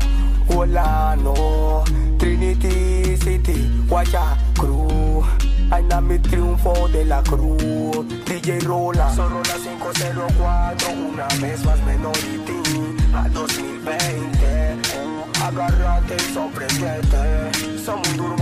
hola, 0.55 1.17
no. 1.23 1.85
Trinity 2.19 3.17
City, 3.17 3.85
Guaya 3.89 4.37
Cruz. 4.59 5.25
Aina 5.71 6.01
mi 6.01 6.19
triunfo 6.19 6.89
de 6.89 7.05
la 7.05 7.23
cruz. 7.23 8.05
DJ 8.27 8.59
Rola, 8.61 9.15
solo 9.15 9.41
las 9.45 9.61
5 9.61 9.91
04, 10.37 10.89
una 11.13 11.29
vez 11.41 11.65
más 11.65 11.81
menor 11.85 12.17
y 12.19 12.39
ti, 12.39 12.61
a 13.15 13.29
2020. 13.29 15.10
Agárrate 15.43 16.17
y 16.17 17.79
somos 17.79 18.07
un 18.19 18.37